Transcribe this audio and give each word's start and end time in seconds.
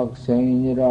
수박생이니라 0.00 0.84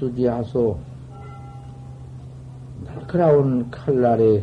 수지하소 0.00 0.78
날카로운 2.86 3.70
칼날에 3.70 4.42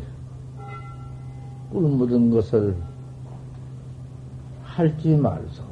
꿀 1.71 1.81
묻은 1.81 2.29
것을 2.29 2.77
할지 4.63 5.15
말소. 5.15 5.63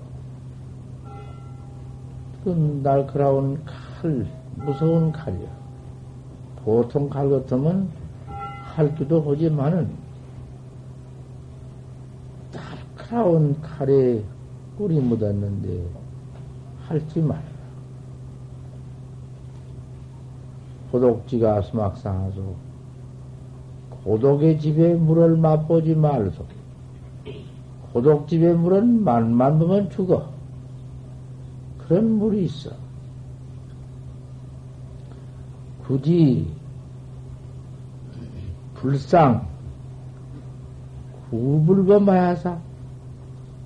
그 2.44 2.82
날카로운 2.82 3.64
칼, 3.64 4.26
무서운 4.56 5.12
칼이야. 5.12 5.50
보통 6.64 7.08
칼 7.08 7.30
같으면 7.30 7.88
할기도 8.64 9.22
하지만은 9.22 9.92
날카로운 12.52 13.62
칼에 13.62 14.24
꿀이 14.80 15.00
묻었는데 15.00 15.88
할지 16.88 17.22
말라. 17.22 17.55
고독지가 20.96 21.62
수막상하소. 21.64 22.56
고독의 24.06 24.62
집에 24.62 24.94
물을 24.94 25.36
맛보지 25.36 25.94
말소. 25.94 26.46
고독집의 27.92 28.56
물은 28.56 29.04
만만 29.04 29.60
보면 29.60 29.90
죽어. 29.90 30.30
그런 31.80 32.18
물이 32.18 32.46
있어. 32.46 32.70
굳이 35.86 36.48
불상 38.76 39.48
구불범하야사 41.30 42.58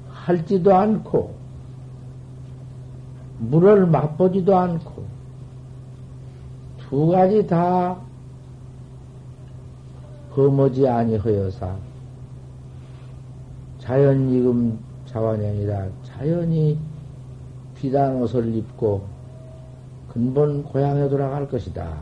할지도 0.10 0.76
않고 0.76 1.36
물을 3.38 3.86
맛보지도 3.86 4.58
않고 4.58 5.19
두 6.90 7.08
가지 7.08 7.46
다 7.46 7.96
범하지 10.32 10.88
아니하여사 10.88 11.76
자연 13.78 14.30
이금 14.32 14.80
자원이 15.06 15.46
아니라 15.46 15.88
자연이 16.04 16.80
비단 17.76 18.16
옷을 18.22 18.56
입고 18.56 19.06
근본 20.12 20.64
고향에 20.64 21.08
돌아갈 21.10 21.48
것이다. 21.48 21.96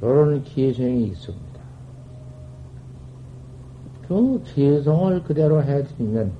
이런 0.00 0.42
기회성이 0.44 1.06
있습니다. 1.08 1.60
그 4.06 4.42
기회성을 4.44 5.22
그대로 5.24 5.62
해드리면 5.62 6.32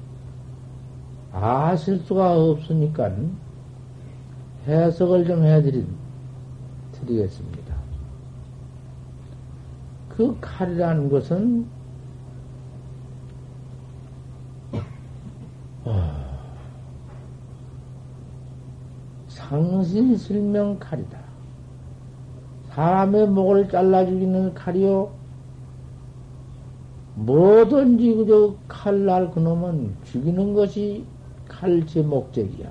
아실 1.32 1.98
수가 1.98 2.40
없으니까 2.40 3.12
해석을 4.66 5.26
좀 5.26 5.44
해드린 5.44 5.99
드리겠습니다. 7.00 7.74
그 10.08 10.36
칼이라는 10.40 11.08
것은 11.08 11.66
어, 15.84 16.20
상신실명 19.28 20.78
칼이다. 20.78 21.18
사람의 22.70 23.28
목을 23.28 23.68
잘라 23.68 24.04
죽이는 24.06 24.54
칼이요. 24.54 25.10
뭐든지 27.16 28.14
그저 28.14 28.54
칼날 28.68 29.30
그놈은 29.30 29.94
죽이는 30.04 30.54
것이 30.54 31.04
칼제 31.48 32.02
목적이야. 32.02 32.70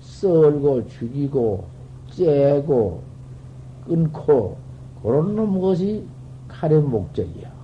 썰고 0.00 0.88
죽이고 0.88 1.64
째고 2.10 3.07
끊고 3.88 4.56
그런 5.02 5.34
놈 5.34 5.60
것이 5.60 6.06
칼의 6.48 6.80
목적이야. 6.80 7.58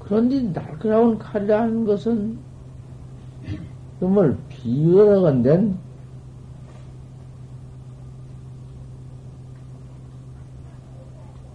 그런데 0.00 0.40
날카로운 0.52 1.18
칼이라는 1.18 1.84
것은 1.84 2.38
정말 4.00 4.36
비열하건된 4.48 5.78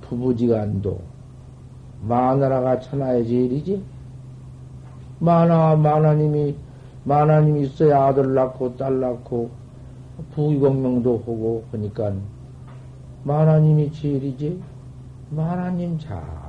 부부지간도 0.02 1.02
마나라가 2.04 2.80
천하의 2.80 3.28
제일이지. 3.28 3.84
마나 5.20 5.76
마나님이 5.76 6.56
마나님이 7.04 7.64
있어야 7.64 8.06
아들 8.06 8.34
낳고 8.34 8.78
딸 8.78 9.00
낳고 9.00 9.50
부귀공명도 10.32 11.18
하고 11.20 11.64
하니까 11.72 12.14
만화님이 13.24 13.92
제일이지 13.92 14.62
만화님 15.32 15.98
잘 16.00 16.46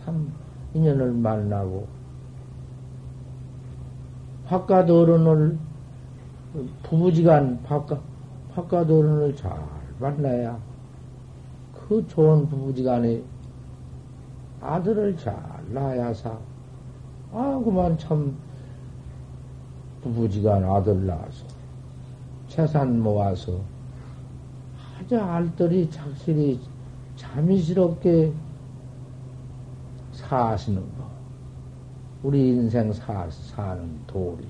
참 0.00 0.32
인연을 0.74 1.12
만나고 1.12 1.86
어른을 4.90 5.58
부부지간 6.82 7.62
바깥 7.62 8.00
어른을 8.90 9.36
잘 9.36 9.52
만나야 9.98 10.58
그 11.74 12.06
좋은 12.08 12.48
부부지간에 12.48 13.22
아들을 14.60 15.16
잘 15.16 15.36
낳아야사. 15.68 16.36
아 17.32 17.62
그만 17.64 17.96
참 17.98 18.36
부부지간 20.02 20.64
아들 20.64 21.06
낳아서 21.06 21.46
재산 22.60 23.00
모아서 23.00 23.58
하자 24.76 25.34
알뜰히 25.34 25.90
착실히 25.90 26.60
자미스럽게 27.16 28.32
사시는 30.12 30.80
거. 30.80 31.10
우리 32.22 32.48
인생 32.48 32.92
사, 32.92 33.26
사는 33.30 33.98
도리. 34.06 34.46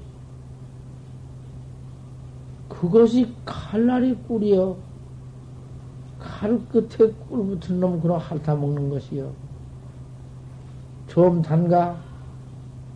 그것이 2.68 3.32
칼날이 3.44 4.16
꿀이요. 4.26 4.76
칼 6.18 6.58
끝에 6.68 7.12
꿀 7.28 7.46
붙은 7.46 7.78
놈 7.78 8.00
그럼 8.00 8.18
핥아 8.18 8.56
먹는 8.56 8.90
것이요. 8.90 9.32
좀 11.06 11.42
단가 11.42 11.96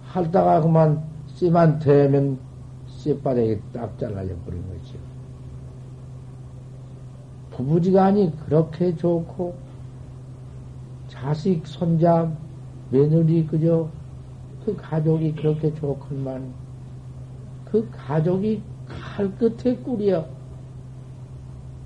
핥다가 0.07 0.61
그만 0.61 1.05
씨만 1.29 1.79
대면 1.79 2.39
씨바닥에 3.05 3.61
딱 3.73 3.99
잘라져 3.99 4.35
버린 4.47 4.63
거죠. 4.67 4.74
부부지간이 7.57 8.33
그렇게 8.45 8.97
좋고, 8.97 9.55
자식, 11.09 11.65
손자, 11.67 12.31
며느리, 12.91 13.47
그저, 13.47 13.89
그 14.65 14.75
가족이 14.77 15.35
그렇게 15.35 15.73
좋건만, 15.75 16.53
그 17.65 17.89
가족이 17.93 18.61
칼 18.89 19.31
끝에 19.37 19.77
꿀이여. 19.77 20.27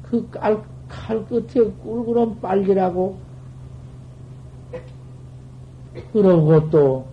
그 0.03 0.29
칼, 0.31 0.63
칼 0.89 1.25
끝에 1.27 1.71
꿀그럼 1.83 2.41
빨기라고. 2.41 3.19
그러고 6.13 6.71
또, 6.71 7.07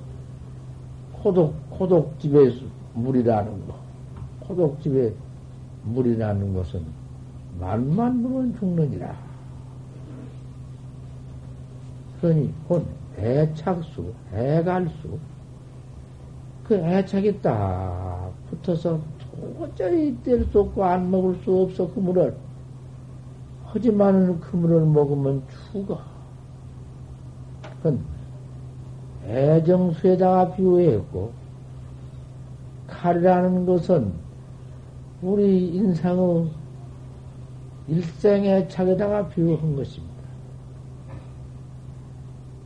고독, 1.11 1.69
고독집에 1.71 2.53
물이라는 2.93 3.67
거. 3.67 3.75
고독집에 4.41 5.13
물이라는 5.83 6.53
것은 6.53 6.94
만만 7.59 8.21
부면 8.21 8.57
죽느니라. 8.57 9.15
그러니, 12.21 12.53
곧 12.67 12.85
애착수, 13.17 14.13
애갈수, 14.33 15.19
그 16.63 16.75
애착이 16.75 17.41
딱 17.41 18.31
붙어서 18.49 18.99
도저히 19.57 20.17
뗄 20.23 20.45
수 20.51 20.61
없고 20.61 20.83
안 20.83 21.11
먹을 21.11 21.35
수 21.43 21.61
없어, 21.61 21.89
그 21.93 21.99
물을. 21.99 22.35
하지만은 23.65 24.39
그 24.39 24.55
물을 24.55 24.85
먹으면 24.85 25.43
죽어. 25.71 25.99
그건 27.77 27.99
애정수에다가 29.25 30.55
비유했고, 30.55 31.31
칼이라는 32.87 33.65
것은 33.65 34.13
우리 35.21 35.67
인상의 35.75 36.49
일생의 37.87 38.69
착에다가 38.69 39.27
비유한 39.29 39.75
것입니다. 39.75 40.13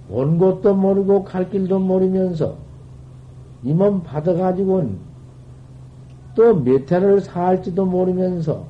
온 0.10 0.38
곳도 0.38 0.76
모르고 0.76 1.24
갈 1.24 1.50
길도 1.50 1.80
모르면서 1.80 2.58
이 3.64 3.74
몸 3.74 4.02
받아가지고는 4.04 4.98
또몇 6.36 6.90
해를 6.92 7.20
살지도 7.22 7.86
모르면서 7.86 8.66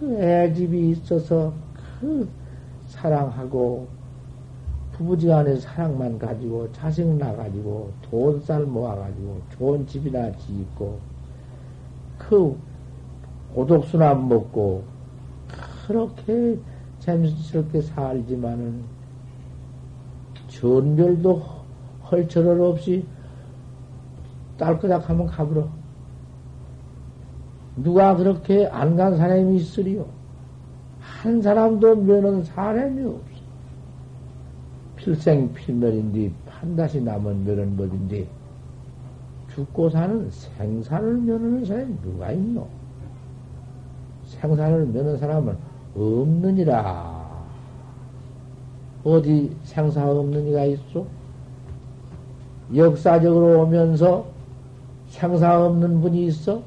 그 0.00 0.16
애집이 0.20 0.90
있어서 0.90 1.52
그 2.00 2.28
사랑하고 2.88 3.88
부부지간에 4.92 5.56
사랑만 5.56 6.18
가지고 6.18 6.70
자식 6.72 7.06
나가지고 7.06 7.92
돈 8.02 8.40
쌀 8.42 8.64
모아가지고 8.64 9.40
좋은 9.56 9.86
집이나 9.86 10.32
짓고 10.32 10.98
그 12.18 12.56
고독수나 13.54 14.14
먹고 14.14 14.84
그렇게 15.86 16.58
재밌스럽게 17.00 17.80
살지만은 17.82 18.82
전별도 20.48 21.42
헐철을 22.10 22.60
없이 22.60 23.04
딸끄닥 24.58 25.08
하면 25.08 25.26
가불어. 25.26 25.68
누가 27.76 28.16
그렇게 28.16 28.66
안 28.66 28.96
간 28.96 29.16
사람이 29.16 29.56
있으리요? 29.56 30.06
한 31.00 31.40
사람도 31.40 31.96
면은 31.96 32.42
사람이 32.42 33.02
없어. 33.04 33.38
필생 34.96 35.52
필멸인데 35.52 36.32
판다시 36.46 37.00
남은 37.00 37.44
면은 37.44 37.76
뭐든지 37.76 38.28
죽고 39.54 39.90
사는 39.90 40.28
생사를 40.30 41.18
면하는 41.18 41.64
사람이 41.64 41.94
누가 42.02 42.32
있노? 42.32 42.66
생사를 44.28 44.86
면하는 44.86 45.18
사람은 45.18 45.56
없느니라. 45.96 47.18
어디 49.04 49.56
생사 49.64 50.10
없는 50.10 50.48
이가 50.48 50.64
있어? 50.64 51.04
역사적으로 52.74 53.62
오면서 53.62 54.26
생사 55.08 55.64
없는 55.64 56.00
분이 56.02 56.26
있어? 56.26 56.62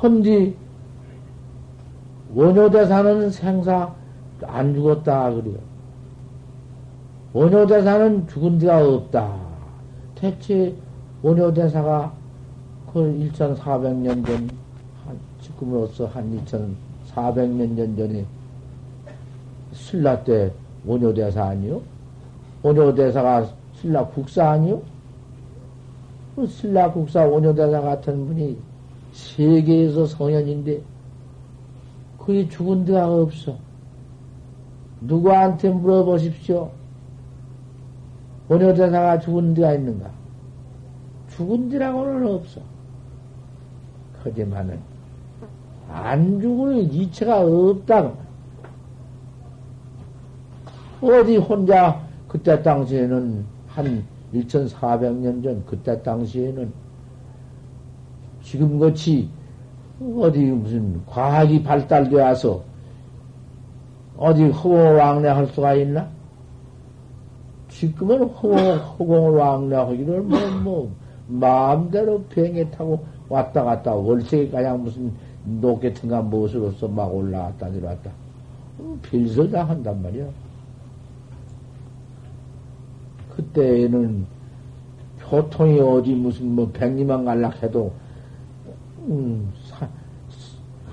헌디 0.00 0.56
원효대사는 2.34 3.30
생사 3.30 3.92
안 4.46 4.74
죽었다 4.74 5.30
그래요. 5.34 5.58
원효대사는 7.32 8.28
죽은 8.28 8.58
데가 8.58 8.86
없다. 8.86 9.34
대체 10.14 10.74
원효대사가 11.22 12.12
그 12.92 13.00
1400년 13.00 14.26
전, 14.26 14.50
한, 15.60 15.70
지금으로서 15.70 16.06
한 16.06 16.44
2400년 16.44 17.76
전 17.76 17.96
전에 17.96 18.24
신라 19.72 20.24
때 20.24 20.50
원효대사 20.86 21.44
아니요? 21.44 21.82
원효대사가 22.62 23.48
신라 23.74 24.06
국사 24.06 24.50
아니요? 24.50 24.82
그 26.34 26.46
신라 26.46 26.90
국사 26.92 27.26
원효대사 27.26 27.80
같은 27.80 28.26
분이 28.26 28.58
세계에서 29.12 30.06
성현인데 30.06 30.80
그게 32.18 32.48
죽은 32.48 32.84
데가 32.84 33.12
없어. 33.12 33.56
누구한테 35.02 35.70
물어보십시오. 35.70 36.70
원효대사가 38.48 39.18
죽은 39.20 39.54
데가 39.54 39.74
있는가? 39.74 40.10
죽은 41.30 41.68
데라고는 41.68 42.26
없어. 42.34 42.60
하지만은 44.22 44.89
안 45.92 46.40
죽을 46.40 46.78
이체가 46.78 47.40
없다. 47.40 48.12
어디 51.02 51.36
혼자 51.36 52.00
그때 52.28 52.62
당시에는 52.62 53.44
한 53.66 54.04
1400년 54.32 55.42
전 55.42 55.64
그때 55.66 56.00
당시에는 56.02 56.72
지금같이 58.42 59.28
어디 60.18 60.38
무슨 60.40 61.04
과학이 61.06 61.62
발달되어서 61.62 62.62
어디 64.16 64.44
허공을 64.48 64.96
왕래할 64.96 65.46
수가 65.48 65.74
있나? 65.74 66.08
지금은 67.68 68.24
허공, 68.24 68.58
허공을 68.58 69.38
왕래하기를 69.38 70.22
뭐, 70.22 70.38
뭐, 70.62 70.92
마음대로 71.26 72.22
비행기 72.24 72.70
타고 72.70 73.04
왔다 73.28 73.62
갔다 73.62 73.94
월세에 73.94 74.50
가냥 74.50 74.82
무슨 74.82 75.12
노켓인가 75.44 76.22
무엇으로서 76.22 76.88
막 76.88 77.14
올라갔다 77.14 77.68
내려왔다. 77.68 78.10
필서 79.02 79.48
다 79.48 79.64
한단 79.64 80.02
말이야. 80.02 80.26
그때는 83.34 84.26
교통이 85.18 85.80
어디 85.80 86.14
무슨 86.14 86.54
뭐 86.54 86.70
백리만 86.72 87.24
갈락해도 87.24 87.92
음, 89.06 89.52
사, 89.64 89.88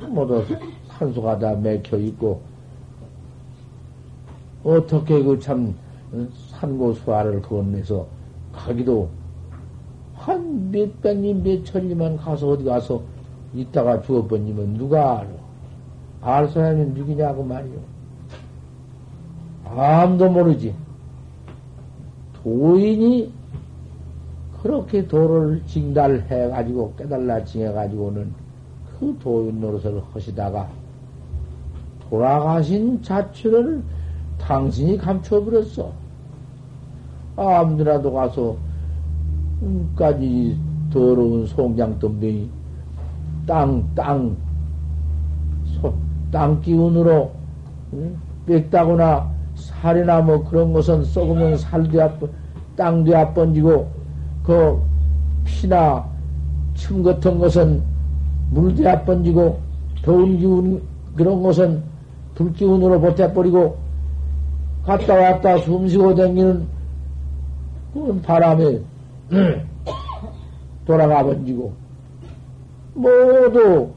모두 0.08 0.44
산소가 0.88 1.40
다 1.40 1.56
맥혀 1.56 1.98
있고 1.98 2.42
어떻게 4.64 5.22
그 5.24 5.40
참 5.40 5.76
산고 6.52 6.94
수화를 6.94 7.42
건네서 7.42 8.08
가기도 8.54 9.10
한 10.16 10.72
몇백리 10.72 11.34
몇천리만 11.34 12.18
가서 12.18 12.50
어디 12.52 12.64
가서 12.64 13.02
있다가 13.54 14.02
죽어버리면 14.02 14.76
누가 14.76 15.20
알아? 15.20 15.28
알 16.22 16.48
사람이 16.50 16.86
누구냐고 16.88 17.44
말이요. 17.44 17.80
아무도 19.66 20.30
모르지. 20.30 20.74
도인이 22.44 23.32
그렇게 24.62 25.08
도를 25.08 25.62
징달해가지고 25.66 26.94
깨달라 26.98 27.44
징해가지고는 27.44 28.34
그 29.00 29.18
도인 29.22 29.60
노릇을 29.62 30.02
하시다가 30.14 30.68
돌아가신 32.10 33.02
자취를 33.02 33.84
당신이 34.40 34.98
감춰버렸어. 34.98 35.92
아무데라도 37.36 38.12
가서 38.14 38.58
까지 39.96 40.58
더러운 40.92 41.46
송장 41.46 42.00
덤뱅이 42.00 42.50
땅, 43.48 43.84
땅, 43.96 44.36
소, 45.66 45.94
땅 46.32 46.60
기운으로 46.62 47.32
빽다거나 48.46 49.32
살이나 49.56 50.22
뭐 50.22 50.44
그런 50.44 50.74
것은 50.74 51.06
썩으면 51.06 51.58
살도 51.58 52.04
아픈, 52.04 52.30
땅도 52.76 53.18
아번지고, 53.18 53.88
그 54.44 54.80
피나 55.46 56.06
침 56.76 57.02
같은 57.02 57.40
것은 57.40 57.82
물도 58.52 58.88
아번지고, 58.88 59.60
더운 60.04 60.38
기운 60.38 60.82
그런 61.16 61.42
것은 61.42 61.82
불 62.36 62.54
기운으로 62.54 63.00
버텨버리고, 63.00 63.78
갔다 64.86 65.16
왔다 65.16 65.58
숨쉬고 65.58 66.16
다니는 66.16 66.68
그런 67.94 68.22
바람에 68.22 68.80
돌아가 70.86 71.24
번지고, 71.24 71.87
모두 72.98 73.92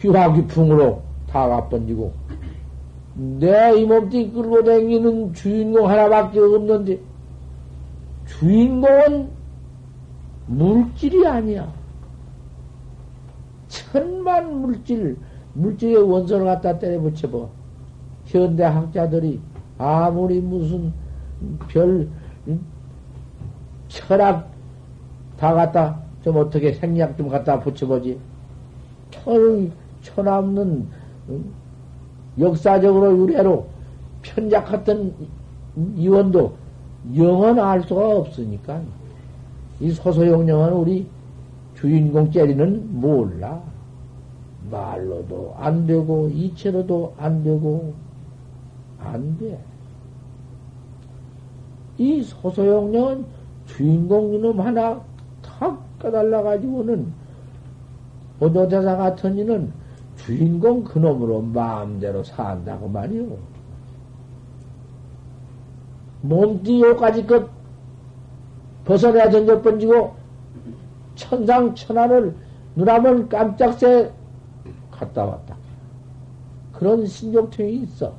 귀화기풍으로 0.00 1.02
다 1.28 1.48
가번지고, 1.48 2.12
내 3.14 3.74
이 3.76 3.84
몸띠 3.84 4.32
끌고 4.32 4.64
다니는 4.64 5.34
주인공 5.34 5.88
하나밖에 5.88 6.38
없는데, 6.38 6.98
주인공은 8.26 9.28
물질이 10.46 11.26
아니야. 11.26 11.72
천만 13.68 14.60
물질, 14.60 15.16
물질의 15.54 16.02
원소를 16.10 16.46
갖다 16.46 16.78
때려 16.78 17.00
붙여봐. 17.00 17.46
현대 18.26 18.64
학자들이 18.64 19.40
아무리 19.78 20.40
무슨 20.40 20.92
별 21.68 22.08
철학 23.88 24.48
다 25.36 25.52
갖다 25.54 26.00
좀 26.22 26.36
어떻게 26.36 26.72
생략 26.72 27.16
좀 27.16 27.28
갖다 27.28 27.58
붙여보지. 27.60 28.18
천, 29.10 29.72
천없는 30.02 30.86
역사적으로 32.38 33.18
유래로 33.18 33.66
편작했던 34.22 35.14
이원도 35.96 36.54
영원 37.16 37.58
알 37.58 37.82
수가 37.82 38.16
없으니까 38.18 38.80
이 39.80 39.90
소소영령은 39.90 40.72
우리 40.72 41.06
주인공 41.74 42.30
째리는 42.30 43.00
몰라. 43.00 43.60
말로도 44.70 45.54
안 45.58 45.86
되고, 45.86 46.28
이체로도 46.28 47.14
안 47.18 47.42
되고, 47.42 47.92
안 49.00 49.36
돼. 49.38 49.58
이 51.98 52.22
소소영령은 52.22 53.24
주인공 53.66 54.34
이놈 54.34 54.60
하나 54.60 54.94
탁 54.94 55.11
깨달아가지고는, 56.02 57.12
보도대사 58.38 58.96
같은 58.96 59.38
이는 59.38 59.72
주인공 60.16 60.82
그놈으로 60.84 61.42
마음대로 61.42 62.22
산다고 62.24 62.88
말이요. 62.88 63.36
몸띠 66.22 66.82
요까지 66.82 67.26
것 67.26 67.48
벗어내야 68.84 69.30
던져 69.30 69.62
번지고, 69.62 70.14
천상 71.14 71.74
천하를 71.74 72.34
눈하면 72.74 73.28
깜짝새 73.28 74.10
갔다 74.90 75.24
왔다. 75.24 75.56
그런 76.72 77.06
신족통이 77.06 77.82
있어. 77.82 78.12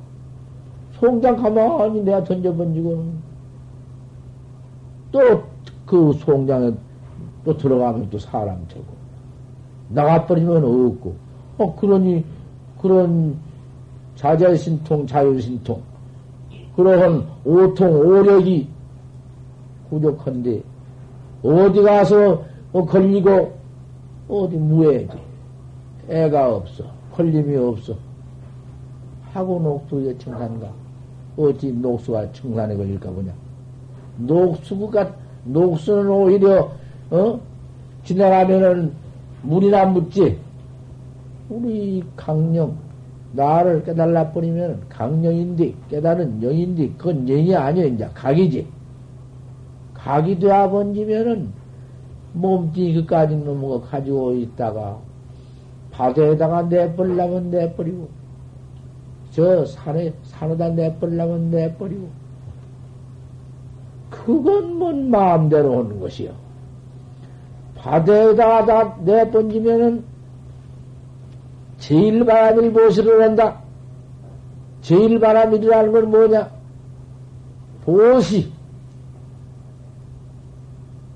송장 0.94 1.36
가만히 1.36 2.02
내가 2.02 2.22
던져 2.24 2.54
번지고는 2.54 3.12
또그 5.12 6.12
송장에 6.18 6.72
또 7.44 7.56
들어가면 7.56 8.10
또 8.10 8.18
사람 8.18 8.66
되고. 8.68 8.84
나가버리면 9.88 10.64
없고. 10.64 11.14
어 11.58 11.74
그러니 11.76 12.24
그런 12.80 13.36
자자신통 14.16 15.06
자유신통 15.06 15.80
그러한 16.76 17.26
오통 17.44 17.94
오력이 17.94 18.68
부족한데 19.90 20.62
어디 21.42 21.82
가서 21.82 22.42
뭐 22.72 22.84
걸리고 22.84 23.52
어디 24.28 24.56
무해지? 24.56 25.16
애가 26.08 26.56
없어. 26.56 26.84
걸림이 27.12 27.56
없어. 27.56 27.94
하고 29.32 29.60
녹수에 29.60 30.16
청산가? 30.18 30.68
어찌 31.36 31.72
녹수가 31.72 32.32
청산에 32.32 32.76
걸릴까 32.76 33.10
보냐? 33.10 33.32
녹수가 34.18 35.14
녹수는 35.44 36.08
오히려 36.08 36.70
어? 37.10 37.40
지나가면은 38.04 38.92
물이나 39.42 39.86
묻지? 39.86 40.38
우리 41.48 42.02
강령 42.16 42.76
나를 43.32 43.84
깨달라 43.84 44.30
버리면 44.30 44.88
강령인데 44.88 45.74
깨달은 45.90 46.42
영인데 46.42 46.90
그건 46.96 47.26
영이 47.26 47.54
아니야 47.54 47.84
이제. 47.84 48.08
각이지. 48.14 48.66
각이 49.94 50.38
되어 50.38 50.70
번지면은 50.70 51.50
몸뚱이 52.34 52.94
그까지 52.94 53.36
놈거 53.36 53.80
가지고 53.82 54.34
있다가 54.34 54.98
바다에다가 55.90 56.62
내버리려면 56.62 57.50
내버리고 57.50 58.08
저 59.30 59.64
산에 59.64 60.12
산에다 60.24 60.70
내버리려면 60.70 61.50
내버리고 61.50 62.08
그건 64.10 64.76
뭔 64.78 65.10
마음대로 65.10 65.78
하는 65.78 66.00
것이요. 66.00 66.43
바다에다가 67.84 68.64
다 68.64 68.96
내번지면은 69.00 70.02
제일 71.78 72.24
바람일 72.24 72.72
보시를 72.72 73.22
한다. 73.22 73.60
제일 74.80 75.20
바람이라는 75.20 75.92
건 75.92 76.10
뭐냐? 76.10 76.50
보시. 77.84 78.50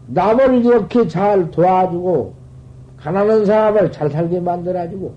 남을 0.09 0.65
이렇게 0.65 1.09
잘 1.09 1.51
도와주고, 1.51 2.35
가난한 2.99 3.47
사람을 3.47 3.91
잘 3.91 4.11
살게 4.11 4.41
만들어주고, 4.41 5.15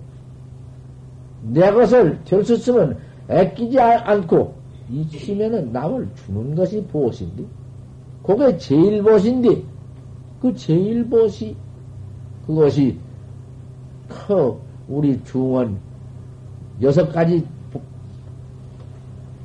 내 1.42 1.70
것을 1.70 2.18
될수 2.24 2.54
있으면 2.54 2.96
애끼지 3.28 3.78
않고, 3.78 4.54
있으면은 4.90 5.70
남을 5.70 6.08
주는 6.14 6.54
것이 6.54 6.82
보신데, 6.86 7.44
그게 8.22 8.56
제일 8.56 9.02
보신데, 9.02 9.71
그 10.42 10.52
제일 10.56 11.08
보시, 11.08 11.56
그것이, 12.48 12.98
커, 14.08 14.58
우리 14.88 15.22
중원, 15.22 15.78
여섯 16.82 17.12
가지 17.12 17.46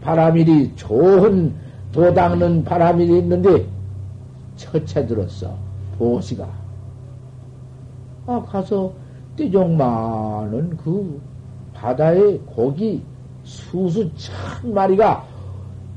바람일이 0.01 0.75
좋은 0.75 1.53
도닦는 1.91 2.63
바람일이 2.63 3.19
있는데, 3.19 3.67
처체 4.55 5.05
들었어. 5.05 5.55
보시가. 5.99 6.49
아, 8.25 8.41
가서 8.41 8.91
띠종 9.35 9.77
많은 9.77 10.77
그 10.77 11.21
바다의 11.75 12.39
고기 12.47 13.03
수수 13.43 14.09
천 14.15 14.73
마리가 14.73 15.23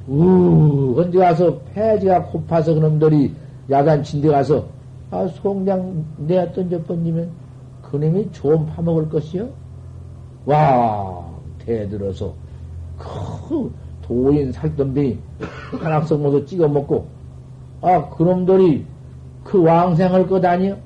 우, 0.06 0.94
언제 0.98 1.18
가서 1.18 1.58
폐지가 1.74 2.24
고파서 2.24 2.74
그놈들이 2.74 3.34
야단친 3.70 4.20
데 4.20 4.28
가서 4.28 4.79
아, 5.10 5.26
송장 5.26 6.04
던져 6.54 6.82
번지면 6.82 7.30
그놈이 7.82 8.30
좋은 8.32 8.66
파먹을 8.66 9.08
것이요? 9.08 9.48
와, 10.46 11.24
대들어서 11.58 12.32
그 12.98 13.72
도인 14.02 14.52
살덤비 14.52 15.18
한학성 15.80 16.22
모두 16.22 16.44
찍어 16.46 16.68
먹고 16.68 17.06
아, 17.82 18.08
그놈들이 18.10 18.84
그 19.44 19.62
왕생할 19.62 20.26
것 20.26 20.44
아니요? 20.44 20.76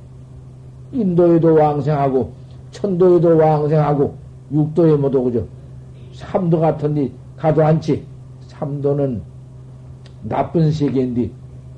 인도에도 0.93 1.55
왕생하고, 1.55 2.33
천도에도 2.71 3.37
왕생하고, 3.37 4.15
육도에 4.53 4.97
모두 4.97 5.25
그죠? 5.25 5.47
삼도 6.13 6.61
같은데 6.61 7.11
가도 7.37 7.65
않지. 7.65 8.05
삼도는 8.47 9.23
나쁜 10.23 10.71
세계인데, 10.71 11.31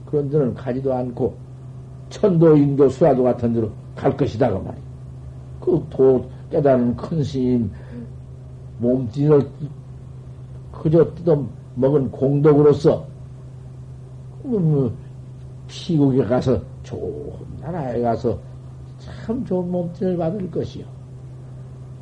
그런 0.04 0.28
데는 0.28 0.54
가지도 0.54 0.92
않고, 0.92 1.34
천도, 2.10 2.56
인도, 2.56 2.88
수라도 2.88 3.22
같은 3.24 3.52
데로 3.52 3.70
갈 3.94 4.16
것이다, 4.16 4.50
그 4.50 4.54
말이야. 4.56 4.82
그 5.60 5.86
도, 5.90 6.24
깨달은 6.50 6.96
큰 6.96 7.22
스님, 7.22 7.70
몸뚱이를 8.78 9.48
그저 10.72 11.04
뜯어 11.14 11.42
먹은 11.74 12.10
공덕으로서, 12.10 13.04
뭐, 14.42 14.92
시국에 15.68 16.24
가서 16.24 16.60
좋은 16.82 17.32
나라에 17.60 18.00
가서 18.00 18.38
참 18.98 19.44
좋은 19.44 19.70
몸뚱이를 19.70 20.16
받을 20.16 20.50
것이요. 20.50 20.84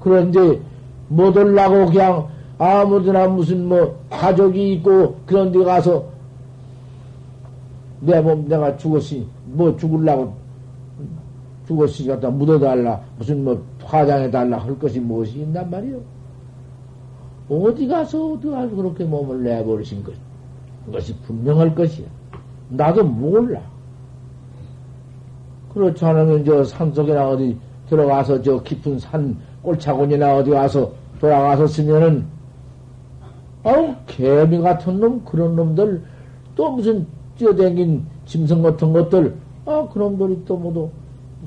그런데 0.00 0.60
못 1.08 1.36
올라고 1.36 1.86
그냥 1.86 2.28
아무데나 2.58 3.26
무슨 3.28 3.66
뭐 3.66 3.98
가족이 4.10 4.74
있고 4.74 5.16
그런 5.26 5.50
데 5.50 5.64
가서 5.64 6.04
내 8.00 8.20
몸 8.20 8.48
내가 8.48 8.76
죽었으니 8.76 9.26
뭐 9.46 9.76
죽을라고 9.76 10.34
죽었으니 11.66 12.08
갖다 12.08 12.30
묻어달라 12.30 13.00
무슨 13.18 13.44
뭐 13.44 13.62
화장해달라 13.82 14.58
할 14.58 14.78
것이 14.78 15.00
무엇이 15.00 15.40
있단 15.40 15.70
말이요. 15.70 16.00
어디 17.48 17.86
가서 17.86 18.32
어디 18.32 18.48
가서 18.48 18.74
그렇게 18.74 19.04
몸을 19.04 19.42
내버리신 19.42 20.02
것 20.02 20.12
그것이 20.86 21.14
분명할 21.20 21.74
것이야. 21.74 22.06
나도 22.68 23.04
몰라. 23.04 23.60
그렇지 25.72 26.04
않으면 26.04 26.44
저 26.44 26.64
산속에나 26.64 27.30
어디 27.30 27.56
들어가서 27.88 28.42
저 28.42 28.62
깊은 28.62 28.98
산 28.98 29.36
꼴차곤이나 29.62 30.36
어디 30.36 30.50
가서 30.50 30.92
돌아가서 31.20 31.66
쓰면은 31.66 32.24
아우 33.64 33.94
개미 34.06 34.58
같은 34.58 35.00
놈 35.00 35.24
그런 35.24 35.56
놈들 35.56 36.02
또 36.54 36.70
무슨 36.70 37.06
뛰어댕긴 37.38 38.04
짐승 38.26 38.62
같은 38.62 38.92
것들 38.92 39.34
아 39.66 39.88
그놈들이 39.92 40.44
또 40.44 40.56
모두 40.56 40.90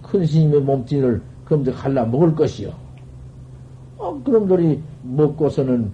큰 0.02 0.26
스님의 0.26 0.62
몸뚱이를 0.62 1.22
그놈들 1.46 1.74
갈라 1.74 2.06
먹을 2.06 2.36
것이요. 2.36 2.72
아 4.00 4.20
그놈들이 4.24 4.82
먹고서는 5.04 5.92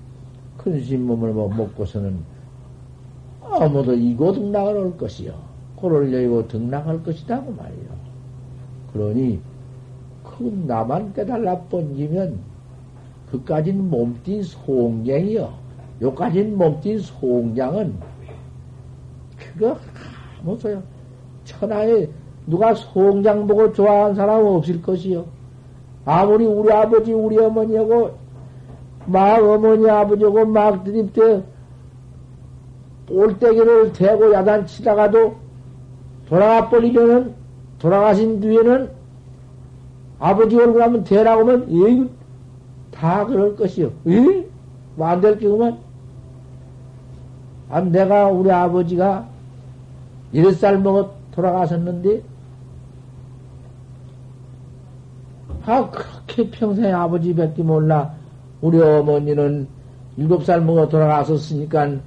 큰 0.58 0.82
스님 0.82 1.08
몸을 1.08 1.32
뭐 1.32 1.50
먹고서는 1.50 2.18
아무도 3.42 3.94
이고 3.94 4.32
등락을 4.32 4.82
할 4.82 4.98
것이요. 4.98 5.34
코를 5.76 6.14
열고 6.14 6.48
등락할 6.48 7.04
것이다, 7.04 7.44
그 7.44 7.52
말이요. 7.52 8.04
그러니 8.94 9.40
그 10.24 10.64
나만 10.66 11.14
깨달라 11.14 11.60
번지면 11.64 12.40
그까진 13.30 13.90
몸뚱 13.90 14.42
송량이요. 14.42 15.54
요까진 16.02 16.58
몸뚱 16.58 17.00
송량은 17.00 18.13
그거 19.54 19.78
아무 20.42 20.58
소용. 20.58 20.84
천하에 21.46 22.08
누가 22.48 22.74
송장 22.74 23.48
보고 23.48 23.72
좋아하는 23.74 24.16
사람 24.16 24.46
없을 24.46 24.82
것이요. 24.82 25.26
아무리 26.06 26.46
우리 26.46 26.72
아버지, 26.72 27.14
우리 27.14 27.38
어머니하고 27.38 28.12
막 29.06 29.44
어머니, 29.44 29.90
아버지하고 29.90 30.46
막 30.46 30.84
드립대 30.84 31.44
볼때기를 33.08 33.94
대고 33.94 34.34
야단치다가도 34.34 35.36
돌아가 36.28 36.70
버리면은 36.70 37.34
돌아가신 37.80 38.40
뒤에는 38.40 38.90
아버지 40.20 40.58
얼굴 40.58 40.82
한번 40.82 41.04
대라고 41.04 41.42
하면 41.42 41.68
에이 41.70 42.10
다 42.92 43.26
그럴 43.26 43.56
것이요. 43.56 43.92
에이 44.08 44.46
뭐안될 44.96 45.40
경우만 45.40 45.80
아, 47.70 47.82
내가 47.82 48.28
우리 48.28 48.52
아버지가 48.52 49.28
일흔 50.34 50.54
살 50.54 50.80
먹어 50.80 51.12
돌아가셨는데? 51.32 52.22
아 55.66 55.90
그렇게 55.90 56.50
평생 56.50 56.94
아버지 56.96 57.34
뵙기 57.34 57.64
몰라. 57.64 58.14
우리 58.62 58.82
어머니는 58.82 59.68
일곱 60.18 60.44
살 60.44 60.62
먹어 60.62 60.90
돌아가셨으니까 60.90 61.98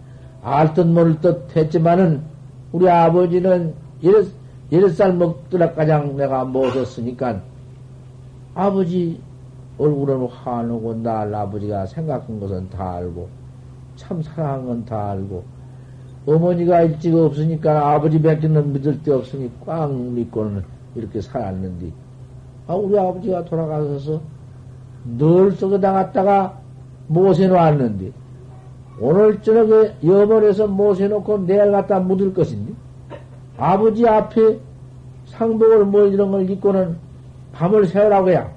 알듯 0.42 0.86
모를 0.86 1.20
듯 1.20 1.56
했지만은 1.56 2.22
우리 2.72 2.88
아버지는 2.88 3.74
여섯, 4.04 4.28
여섯 4.72 4.88
살 4.90 5.14
먹더라 5.14 5.72
가장 5.72 6.16
내가 6.16 6.44
먹었으니까 6.44 7.40
아버지 8.54 9.20
얼굴은 9.78 10.26
화나고 10.28 10.94
날 10.94 11.34
아버지가 11.34 11.86
생각한 11.86 12.40
것은 12.40 12.70
다 12.70 12.94
알고 12.94 13.28
참 13.96 14.22
사랑한 14.22 14.66
건 14.66 14.84
다 14.84 15.10
알고 15.10 15.55
어머니가 16.26 16.82
일찍 16.82 17.14
없으니까 17.14 17.94
아버지 17.94 18.20
뵙기는 18.20 18.72
믿을 18.72 19.02
데 19.02 19.12
없으니 19.12 19.50
꽉 19.64 19.92
믿고는 19.92 20.64
이렇게 20.96 21.20
살았는데 21.20 21.92
아 22.66 22.74
우리 22.74 22.98
아버지가 22.98 23.44
돌아가셔서 23.44 24.20
늘 25.18 25.52
속에 25.52 25.78
나갔다가 25.78 26.58
못해 27.06 27.46
놓았는데 27.46 28.10
오늘 29.00 29.40
저녁에 29.42 29.94
염원에서 30.04 30.66
못해놓고 30.66 31.46
내일 31.46 31.70
갖다 31.70 32.00
묻을 32.00 32.34
것인데 32.34 32.72
아버지 33.56 34.06
앞에 34.06 34.58
상복을 35.26 35.84
뭐 35.84 36.06
이런 36.06 36.30
걸 36.32 36.48
입고는 36.50 36.96
밤을 37.52 37.86
새우라고 37.86 38.30
해야. 38.30 38.50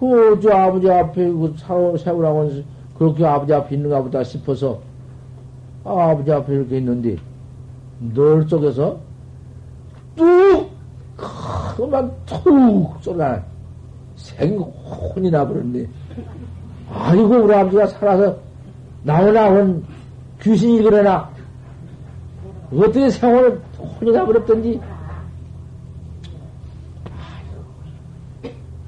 그 0.00 0.38
저 0.42 0.50
아버지 0.50 0.90
앞에 0.90 1.26
그 1.26 1.54
세우라고 1.98 2.50
그렇게 2.98 3.24
아버지 3.24 3.52
앞에 3.52 3.74
있는가 3.76 4.02
보다 4.02 4.22
싶어서 4.22 4.80
아, 5.86 6.10
아버지 6.10 6.32
앞에 6.32 6.52
이렇게 6.52 6.78
있는데 6.78 7.16
늘 8.12 8.46
속에서 8.48 8.98
뚝 10.16 10.70
그만 11.76 12.10
툭 12.26 12.98
쏘나 13.00 13.40
생혼이 14.16 15.30
나버렸네 15.30 15.86
아이고 16.92 17.44
우리 17.44 17.54
아버지가 17.54 17.86
살아서 17.86 18.36
나오나 19.04 19.48
온 19.48 19.84
귀신이 20.42 20.82
그러나 20.82 21.30
어떻게 22.72 23.08
생활을 23.08 23.62
혼이 23.78 24.10
나버렸던지 24.10 24.80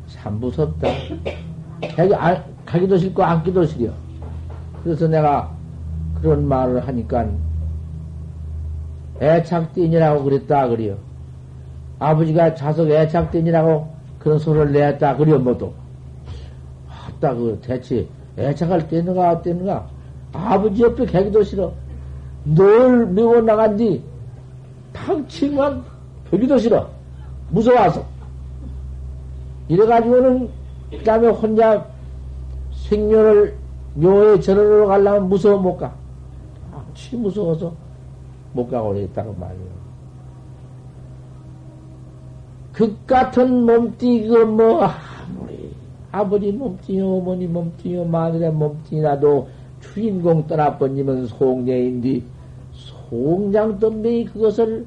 참 0.09 0.41
무섭다. 0.41 0.89
가기, 1.97 2.15
아, 2.15 2.43
가기도 2.67 2.99
싫고 2.99 3.23
앉기도 3.23 3.65
싫어. 3.65 3.93
그래서 4.83 5.07
내가 5.07 5.58
그런 6.20 6.46
말을 6.46 6.87
하니까 6.87 7.28
애착띠인이라고 9.20 10.24
그랬다 10.24 10.68
그래요. 10.68 10.96
아버지가 11.98 12.54
자석 12.54 12.90
애착띠인이라고 12.90 13.88
그런 14.18 14.38
소리를 14.38 14.72
냈다 14.72 15.16
그래요 15.16 15.38
뭐도. 15.38 15.72
아따 16.88 17.35
그 17.35 17.59
대체 17.62 18.07
애착할 18.37 18.88
때 18.88 18.98
있는가 18.98 19.33
어때 19.33 19.50
있는가 19.50 19.88
아버지 20.33 20.83
옆에 20.83 21.07
가기도 21.07 21.42
싫어. 21.42 21.72
늘 22.44 23.07
미워 23.07 23.40
나간 23.40 23.76
뒤, 23.76 24.02
탕치만 24.92 25.85
벽기도 26.31 26.59
싫어. 26.59 26.88
무서워서. 27.50 28.04
이래가지고는, 29.68 30.48
그 30.90 31.04
다음에 31.04 31.28
혼자 31.28 31.87
생년을 32.72 33.54
묘에 33.94 34.40
절으러 34.40 34.87
가려면 34.87 35.28
무서워 35.28 35.59
못 35.59 35.76
가. 35.76 35.92
치 36.99 37.17
무서워서 37.17 37.73
못 38.53 38.69
가고 38.69 38.89
그랬다고 38.89 39.33
말이에요. 39.35 39.79
그 42.73 42.97
같은 43.07 43.65
몸띠, 43.65 44.27
그 44.27 44.45
뭐, 44.45 44.83
아무리, 44.83 45.71
아버지 46.11 46.51
몸띠요, 46.53 47.19
어머니 47.19 47.47
몸띠요, 47.47 48.05
마늘의 48.05 48.53
몸띠라도 48.53 49.49
주인공 49.81 50.47
떠나버리면 50.47 51.27
송녀인디 51.27 52.25
송장 52.73 53.79
덤뱅이 53.79 54.25
그것을 54.27 54.85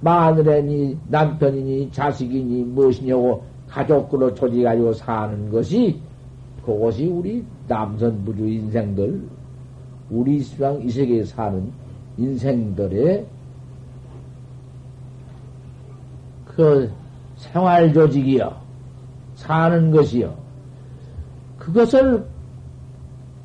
마늘이니 0.00 0.98
남편이니 1.08 1.92
자식이니 1.92 2.64
무엇이냐고 2.64 3.42
가족으로 3.68 4.34
조직가지고 4.34 4.92
사는 4.94 5.50
것이 5.50 6.00
그것이 6.64 7.06
우리 7.06 7.44
남선 7.66 8.24
부주 8.24 8.46
인생들 8.46 9.37
우리 10.10 10.40
시방 10.40 10.82
이 10.82 10.90
세계에 10.90 11.24
사는 11.24 11.70
인생들의 12.16 13.26
그 16.46 16.90
생활 17.36 17.92
조직이요 17.92 18.56
사는 19.34 19.90
것이요 19.90 20.34
그것을 21.58 22.26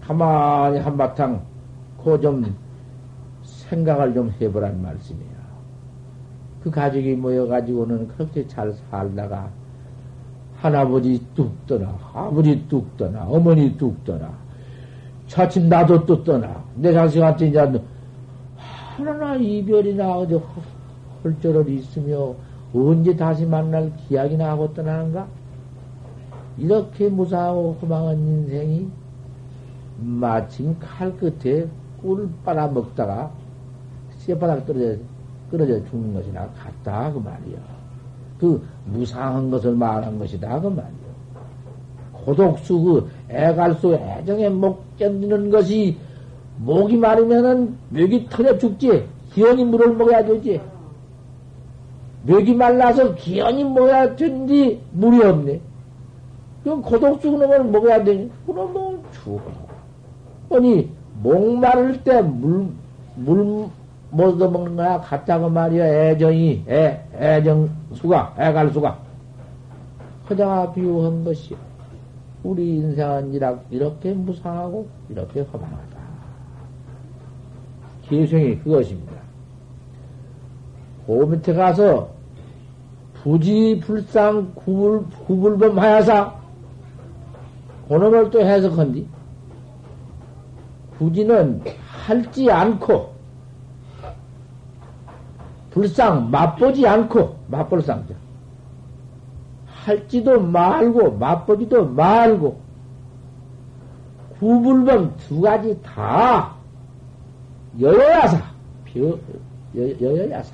가만히 0.02 0.80
한바탕 0.80 1.46
그 2.04 2.20
좀 2.20 2.44
생각을 3.44 4.14
좀 4.14 4.32
해보란 4.40 4.82
말씀이야. 4.82 5.34
그 6.64 6.72
가족이 6.72 7.16
모여가지고는 7.16 8.08
그렇게 8.10 8.48
잘 8.48 8.72
살다가 8.74 9.50
할아버지 10.58 11.26
뚝 11.36 11.66
떠나, 11.68 11.98
아버지 12.14 12.66
뚝 12.70 12.96
떠나, 12.96 13.26
어머니 13.26 13.76
뚝 13.78 14.02
떠나, 14.06 14.32
차츰 15.34 15.68
나도 15.68 16.06
또 16.06 16.24
떠나, 16.24 16.64
내 16.76 16.94
자식한테 16.94 17.48
이제 17.48 17.58
하나 17.58 19.36
이별이나 19.36 20.18
어디 20.20 20.40
헐절을 21.24 21.70
있으며 21.70 22.36
언제 22.72 23.16
다시 23.16 23.44
만날 23.44 23.92
기약이나 23.98 24.52
하고 24.52 24.72
떠나는가? 24.76 25.26
이렇게 26.56 27.10
무사하고 27.10 27.80
허망한 27.82 28.20
인생이 28.20 28.88
마침 29.98 30.78
칼 30.80 31.12
끝에 31.18 31.68
꿀 32.00 32.30
빨아먹다가 32.46 33.32
쇠바닥 34.18 34.68
떨어져, 34.68 35.00
떨어져 35.50 35.84
죽는 35.86 36.14
것이나 36.14 36.48
같다, 36.50 37.12
그 37.12 37.18
말이야. 37.18 37.58
그 38.40 38.64
무상한 38.86 39.50
것을 39.50 39.74
말한 39.74 40.20
것이다, 40.20 40.62
그 40.62 40.68
말이야. 40.68 41.03
고독수, 42.26 42.82
그 42.82 43.10
애갈수, 43.30 43.94
애정에 43.96 44.50
목 44.50 44.98
견디는 44.98 45.50
것이 45.50 45.98
목이 46.58 46.98
마르면은 46.98 47.76
멱이 47.90 48.28
터져 48.30 48.58
죽지. 48.58 49.06
기연이 49.34 49.66
물을 49.66 49.96
먹어야 49.96 50.24
되지. 50.24 50.62
멱이 52.26 52.54
말라서 52.54 53.16
기연이 53.16 53.64
먹어야 53.64 54.16
되는데 54.16 54.80
물이 54.92 55.24
없네. 55.24 55.60
그럼 56.64 56.82
고독수 56.82 57.32
그놈을 57.32 57.66
먹어야 57.66 58.04
되니? 58.04 58.32
그놈은 58.46 59.00
죽어. 59.12 59.42
아니, 60.52 60.90
목 61.22 61.58
마를 61.58 62.02
때 62.04 62.22
물, 62.22 62.68
물, 63.16 63.68
못 64.12 64.24
얻어먹는 64.36 64.76
거야. 64.76 65.02
같다고 65.02 65.50
말이야. 65.50 65.86
애정이, 65.86 66.64
애, 66.70 67.04
애정 67.20 67.70
수가, 67.96 68.36
애갈 68.40 68.70
수가. 68.70 68.98
허자가 70.30 70.72
비유한 70.72 71.24
것이 71.26 71.56
우리 72.44 72.76
인생은 72.76 73.34
이렇게 73.72 74.14
무상하고, 74.14 74.88
이렇게 75.10 75.42
허망하다. 75.42 75.98
기생이 78.10 78.60
그것입니다. 78.60 79.14
그 81.08 81.12
밑에 81.12 81.54
가서 81.54 82.10
부지 83.16 83.80
불상 83.82 84.52
구불, 84.56 85.06
구불범 85.26 85.80
하야사, 85.80 86.36
그놈을 87.88 88.30
또 88.30 88.42
해석한디. 88.42 89.08
부지는 90.98 91.62
할지 91.88 92.52
않고, 92.52 93.14
불상, 95.72 96.30
맛보지 96.30 96.86
않고, 96.86 97.38
맛볼 97.48 97.82
상자. 97.82 98.14
할지도 99.84 100.40
말고, 100.40 101.18
맛보지도 101.18 101.86
말고, 101.86 102.60
구불범 104.40 105.16
두 105.18 105.42
가지 105.42 105.80
다 105.82 106.54
여여야사, 107.80 108.42
여여야사. 109.76 110.54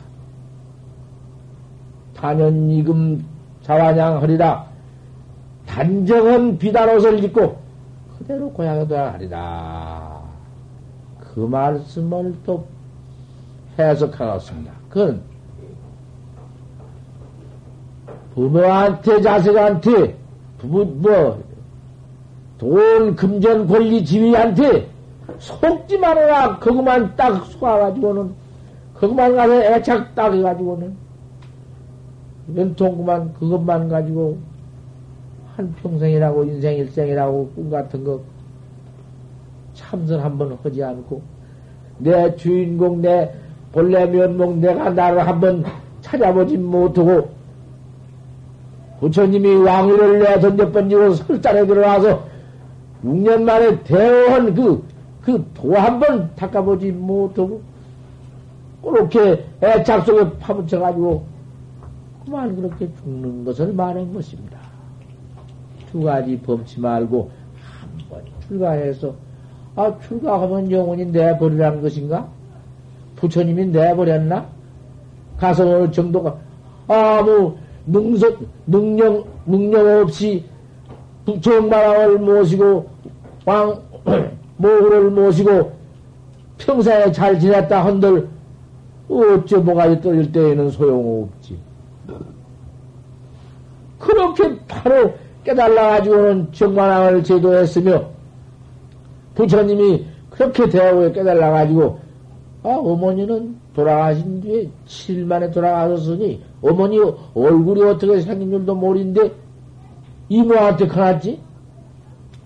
단연 2.15 2.69
이금 2.69 3.25
자완양 3.63 4.21
허리라 4.21 4.65
단정한 5.65 6.57
비단옷을 6.57 7.23
입고 7.23 7.57
그대로 8.17 8.51
고향에 8.51 8.85
도야하리라. 8.87 10.21
그 11.19 11.39
말씀을 11.39 12.35
또 12.45 12.65
해석하겠습니다. 13.77 14.73
그건 14.89 15.21
부모한테 18.39 19.21
자식한테 19.21 20.15
부부 20.59 20.85
뭐 20.85 21.43
돈, 22.57 23.15
금전, 23.15 23.67
권리, 23.67 24.03
지위한테 24.03 24.87
속지 25.37 25.97
말아라. 25.97 26.59
그것만 26.59 27.15
딱 27.15 27.45
쏘아가지고는, 27.45 28.31
그것만 28.95 29.35
가서 29.35 29.63
애착 29.63 30.13
딱 30.13 30.33
해가지고는, 30.33 30.93
연통구만 32.57 33.33
그것만 33.35 33.87
가지고, 33.87 34.37
한 35.55 35.73
평생이라고, 35.81 36.43
인생 36.43 36.75
일생이라고, 36.75 37.51
꿈 37.55 37.69
같은 37.69 38.03
거, 38.03 38.19
참선 39.73 40.19
한번 40.19 40.57
하지 40.61 40.83
않고, 40.83 41.21
내 41.99 42.35
주인공, 42.35 43.01
내 43.01 43.33
본래 43.71 44.05
면목, 44.05 44.57
내가 44.57 44.89
나를 44.89 45.25
한번 45.25 45.63
찾아보지 46.01 46.57
못하고, 46.57 47.38
부처님이 48.99 49.55
왕위를 49.55 50.19
내 50.19 50.39
던져 50.39 50.71
번지고 50.71 51.13
설단에 51.13 51.65
들어와서 51.65 52.23
6년 53.03 53.43
만에 53.43 53.81
대원 53.83 54.53
그, 54.53 54.83
그 55.21 55.43
도 55.53 55.73
한 55.75 55.99
번 55.99 56.31
닦아보지 56.35 56.91
못하고, 56.91 57.61
그렇게 58.83 59.45
애착 59.61 60.05
속에 60.05 60.37
파묻혀가지고, 60.39 61.23
그만 62.25 62.55
그렇게 62.55 62.89
죽는 62.95 63.45
것을 63.45 63.73
말한 63.73 64.13
것입니다. 64.13 64.57
두 65.91 66.01
가지 66.03 66.37
범치 66.39 66.79
말고, 66.79 67.31
한 67.61 68.09
번 68.09 68.21
출가해서, 68.47 69.13
아, 69.75 69.93
출가하면 70.07 70.71
영혼이 70.71 71.05
내버리라는 71.05 71.81
것인가? 71.81 72.27
부처님이 73.15 73.67
내버렸나? 73.67 74.45
가서 75.37 75.63
어느 75.69 75.91
정도가, 75.91 76.35
아무 76.87 77.55
능력, 77.91 78.39
능력, 78.67 79.27
능력 79.45 80.03
없이 80.03 80.45
정마왕을 81.41 82.19
모시고 82.19 82.87
왕 83.45 83.79
모후를 84.57 85.09
모시고 85.11 85.71
평생에 86.57 87.11
잘 87.11 87.39
지냈다 87.39 87.85
한들 87.85 88.27
어째 89.09 89.57
뭐가 89.57 89.99
떨어질 90.01 90.31
때에는 90.31 90.69
소용없지. 90.69 91.57
그렇게 93.97 94.57
바로 94.67 95.13
깨달아가지고는 95.43 96.51
정마왕을 96.51 97.23
제도했으며 97.23 98.05
부처님이 99.35 100.05
그렇게 100.29 100.69
대하고 100.69 101.11
깨달아가지고 101.11 101.99
아 102.63 102.69
어머니는 102.69 103.58
돌아가신 103.79 104.41
뒤에 104.41 104.69
7일 104.85 105.25
만에 105.25 105.49
돌아가셨으니 105.51 106.43
어머니 106.61 106.99
얼굴이 107.33 107.81
어떻게 107.83 108.19
생긴 108.19 108.49
줄도 108.49 108.75
모르는데 108.75 109.31
이모한테 110.27 110.87
가놨지? 110.87 111.39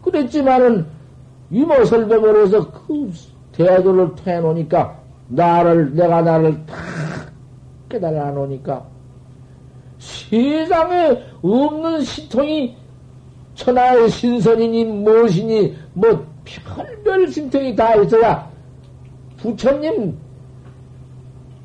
그랬지만은 0.04 0.86
이모 1.50 1.84
설법을 1.86 2.44
해서 2.44 2.72
그 2.72 3.12
대도를 3.52 4.16
통해 4.16 4.40
놓으니까 4.40 5.00
나를 5.28 5.96
내가 5.96 6.22
나를 6.22 6.66
다 6.66 6.76
깨달아 7.90 8.32
놓으니까 8.32 8.86
세상에 9.98 11.24
없는 11.42 12.02
신통이 12.02 12.76
천하의 13.56 14.10
신선이니 14.10 14.86
무엇이니 14.86 15.76
뭐 15.94 16.26
별별 16.46 17.28
신통이 17.32 17.76
다 17.76 17.96
있어야 17.96 18.52
부처님 19.38 20.18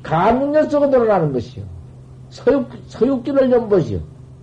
가문녀 0.03 0.63
속에 0.69 0.89
들어가는 0.89 1.31
것이요. 1.33 1.63
서육, 2.29 2.67
서육기를 2.87 3.49
좀 3.49 3.69
보시오. 3.69 3.99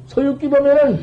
서육기 0.06 0.48
보면은 0.50 1.00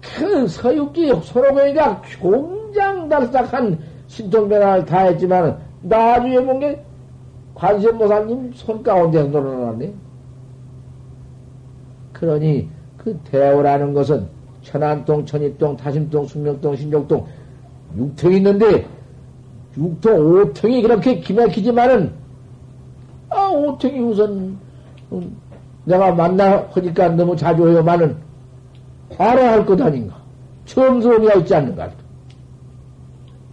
그 0.00 0.46
서육기 0.46 1.12
소로공이가 1.22 2.02
공장달싹한 2.20 3.78
신통변화를 4.06 4.84
다 4.84 5.00
했지만 5.00 5.58
나중에 5.82 6.40
본 6.44 6.60
게 6.60 6.84
관세모사님 7.54 8.52
손 8.54 8.82
가운데서 8.82 9.28
놀아나네. 9.28 9.92
그러니 12.12 12.68
그 12.96 13.18
대오라는 13.30 13.94
것은 13.94 14.26
천안동, 14.62 15.24
천입동, 15.26 15.76
다심동, 15.76 16.26
숙명동, 16.26 16.74
신족동 16.76 17.26
육통이 17.96 18.36
있는데 18.38 18.86
육통, 19.76 20.40
오통이 20.40 20.82
그렇게 20.82 21.20
기막히지만은 21.20 22.12
아 23.54 23.58
오통이 23.58 24.00
우선 24.00 24.58
음, 25.12 25.36
내가 25.84 26.12
만나 26.12 26.66
하니까 26.72 27.08
너무 27.10 27.36
자주 27.36 27.68
해요만은 27.68 28.16
알아야 29.18 29.52
할 29.52 29.66
것 29.66 29.80
아닌가? 29.80 30.16
점수원이가 30.66 31.34
있지 31.34 31.54
않는가? 31.54 31.90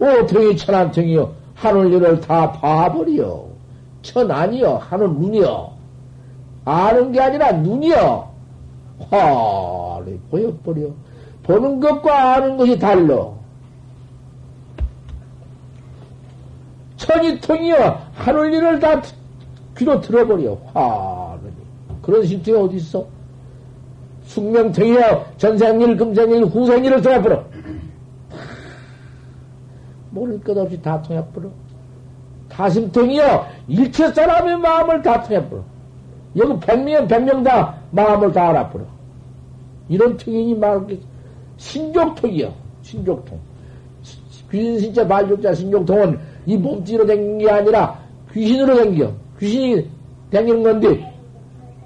오통이 0.00 0.56
천안통이요. 0.56 1.32
하늘 1.54 1.92
일을 1.92 2.20
다 2.20 2.50
봐버려. 2.52 3.44
천 4.02 4.30
아니요. 4.30 4.80
하늘 4.82 5.08
눈이요. 5.10 5.70
아는 6.64 7.12
게 7.12 7.20
아니라 7.20 7.52
눈이요. 7.52 8.28
화를 9.10 10.18
보여버려. 10.30 10.88
보는 11.44 11.78
것과 11.80 12.34
아는 12.34 12.56
것이 12.56 12.78
달러. 12.78 13.34
천이통이요. 16.96 18.00
하늘 18.14 18.52
일을 18.54 18.80
다 18.80 19.00
귀로 19.76 20.00
들어버려. 20.00 20.56
화를. 20.72 21.52
그런 22.02 22.24
심정이 22.24 22.58
어디 22.58 22.76
있어? 22.76 23.06
숙명통이여 24.24 25.26
전생일, 25.36 25.96
금생일, 25.96 26.44
후생일을 26.44 27.02
통해버려. 27.02 27.44
모를 30.10 30.40
것 30.40 30.56
없이 30.56 30.80
다 30.80 31.00
통해버려. 31.02 31.48
가심통이여 32.48 33.46
일체 33.68 34.12
사람의 34.12 34.58
마음을 34.58 35.02
다 35.02 35.22
통해버려. 35.22 35.62
여기 36.36 36.66
백명은 36.66 37.08
백명 37.08 37.42
다 37.42 37.76
마음을 37.90 38.32
다 38.32 38.48
알아버려. 38.50 38.84
이런 39.88 40.16
통이니 40.16 40.54
말게 40.54 40.98
신족통이여 41.56 42.52
신족통. 42.82 43.38
귀신 44.50 44.78
신자 44.80 45.06
발족자 45.06 45.54
신족통은 45.54 46.18
이 46.44 46.56
몸띠로 46.56 47.06
된 47.06 47.38
게 47.38 47.50
아니라 47.50 47.98
귀신으로 48.32 48.76
생겨. 48.76 49.10
귀신이 49.42 49.90
댕기는 50.30 50.62
건데 50.62 51.12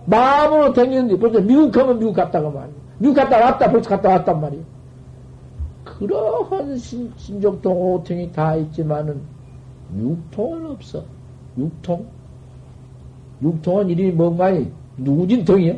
마음으로 0.05 0.75
댕기는데 0.75 1.19
벌써 1.19 1.41
미국 1.41 1.73
가면 1.73 1.99
미국 1.99 2.13
갔다가 2.13 2.51
말이야. 2.51 2.77
미국 2.99 3.15
갔다 3.15 3.41
왔다 3.41 3.73
벌써 3.73 3.89
갔다 3.89 4.11
왔단 4.11 4.41
말이야. 4.43 4.63
그러한 5.85 6.77
신, 6.77 7.11
신족통 7.17 7.73
오통이 7.73 8.31
다 8.33 8.55
있지만은 8.57 9.23
육통은 9.97 10.73
없어. 10.73 11.03
육통? 11.57 12.07
육통은 13.43 13.89
이름이 13.89 14.11
뭔가니? 14.13 14.71
누진통이야? 14.99 15.77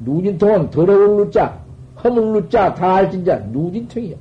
누진통은 0.00 0.70
더러울 0.70 1.16
누자, 1.24 1.58
허물 2.04 2.32
누자, 2.32 2.74
다 2.74 2.96
알진자, 2.96 3.38
누진통이야. 3.52 4.16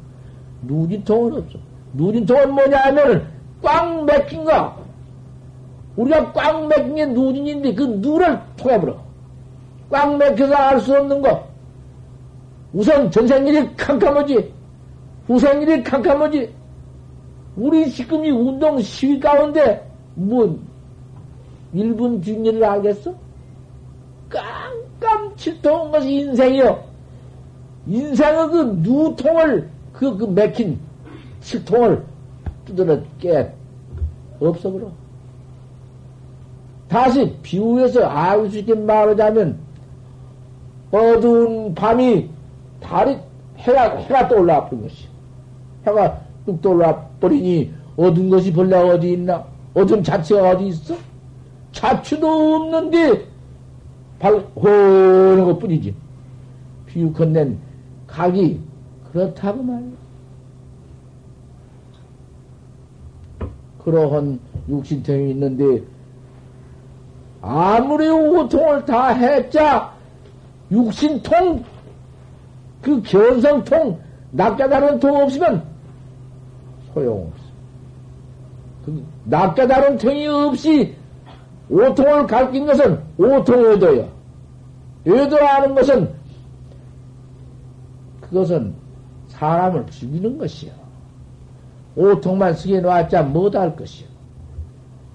누진통은 0.63 1.33
없어. 1.33 1.59
누진통은 1.93 2.53
뭐냐 2.53 2.77
하면은 2.85 3.25
꽉 3.61 4.05
맥힌 4.05 4.45
거. 4.45 4.78
우리가 5.99 6.31
꽉 6.31 6.65
맥힌 6.67 6.95
게 6.95 7.05
누진인데 7.05 7.73
그 7.75 7.83
누를 7.83 8.39
통해버려. 8.55 8.97
꽉 9.89 10.15
맥혀서 10.17 10.55
알 10.55 10.79
수 10.79 10.97
없는 10.97 11.21
거. 11.21 11.45
우선 12.71 13.11
전생일이 13.11 13.75
캄캄하지. 13.75 14.53
후생일이 15.27 15.83
캄캄하지. 15.83 16.53
우리 17.57 17.89
지금 17.91 18.23
이 18.23 18.29
운동 18.31 18.79
시위 18.79 19.19
가운데 19.19 19.85
뭐 20.15 20.57
1분 21.75 22.23
뒷일을 22.23 22.63
알겠어? 22.63 23.13
깜깜칠통한 24.29 25.91
것이 25.91 26.13
인생이요. 26.13 26.81
인생의 27.87 28.47
그 28.47 28.79
누통을 28.79 29.69
그, 29.91 30.15
그 30.15 30.25
맥힌 30.25 30.79
칠통을 31.41 32.05
두드러 32.65 33.01
깨 33.19 33.51
없어버려. 34.39 34.89
다시 36.89 37.37
비유해서 37.41 38.05
알수 38.05 38.57
있게 38.59 38.73
말하자면, 38.73 39.57
어두운 40.91 41.73
밤이 41.75 42.29
달이 42.81 43.17
해가 43.57 43.97
해가 43.97 44.27
떠올라 44.27 44.65
버린 44.65 44.83
것이. 44.83 45.07
해가 45.85 46.19
뚝 46.45 46.61
떠올라 46.61 46.95
버리니 47.19 47.71
어두운 47.95 48.29
것이 48.29 48.51
벌레가 48.51 48.93
어디 48.93 49.13
있나? 49.13 49.45
어둠 49.73 50.01
자체가 50.01 50.51
어디 50.51 50.67
있어? 50.67 50.95
자취도 51.71 52.27
없는데 52.27 53.25
발 54.17 54.33
호는 54.55 55.45
것 55.45 55.59
뿐이지. 55.59 55.93
비유컨낸 56.87 57.59
각이 58.07 58.59
그렇다고 59.11 59.61
말이야. 59.61 59.89
그러한 63.83 64.39
육신통이 64.67 65.31
있는데 65.31 65.83
아무리 67.41 68.09
오통을 68.09 68.85
다 68.85 69.07
했자 69.07 69.93
육신통 70.71 71.63
그 72.81 73.01
견성통 73.01 73.99
낚여다른 74.31 74.99
통 74.99 75.15
없으면 75.21 75.63
소용없어. 76.93 77.43
그 78.85 79.03
낚여다른 79.25 79.97
통이 79.97 80.27
없이 80.27 80.95
오통을 81.69 82.27
가르친 82.27 82.65
것은 82.65 82.99
오통 83.17 83.65
의도요. 83.65 84.09
의도하는 85.05 85.75
것은 85.75 86.13
그것은 88.21 88.73
사람을 89.29 89.85
죽이는 89.87 90.37
것이요. 90.37 90.71
오통만 91.95 92.53
쓰게 92.53 92.81
놨자 92.81 93.23
못할 93.23 93.75
것이요. 93.75 94.08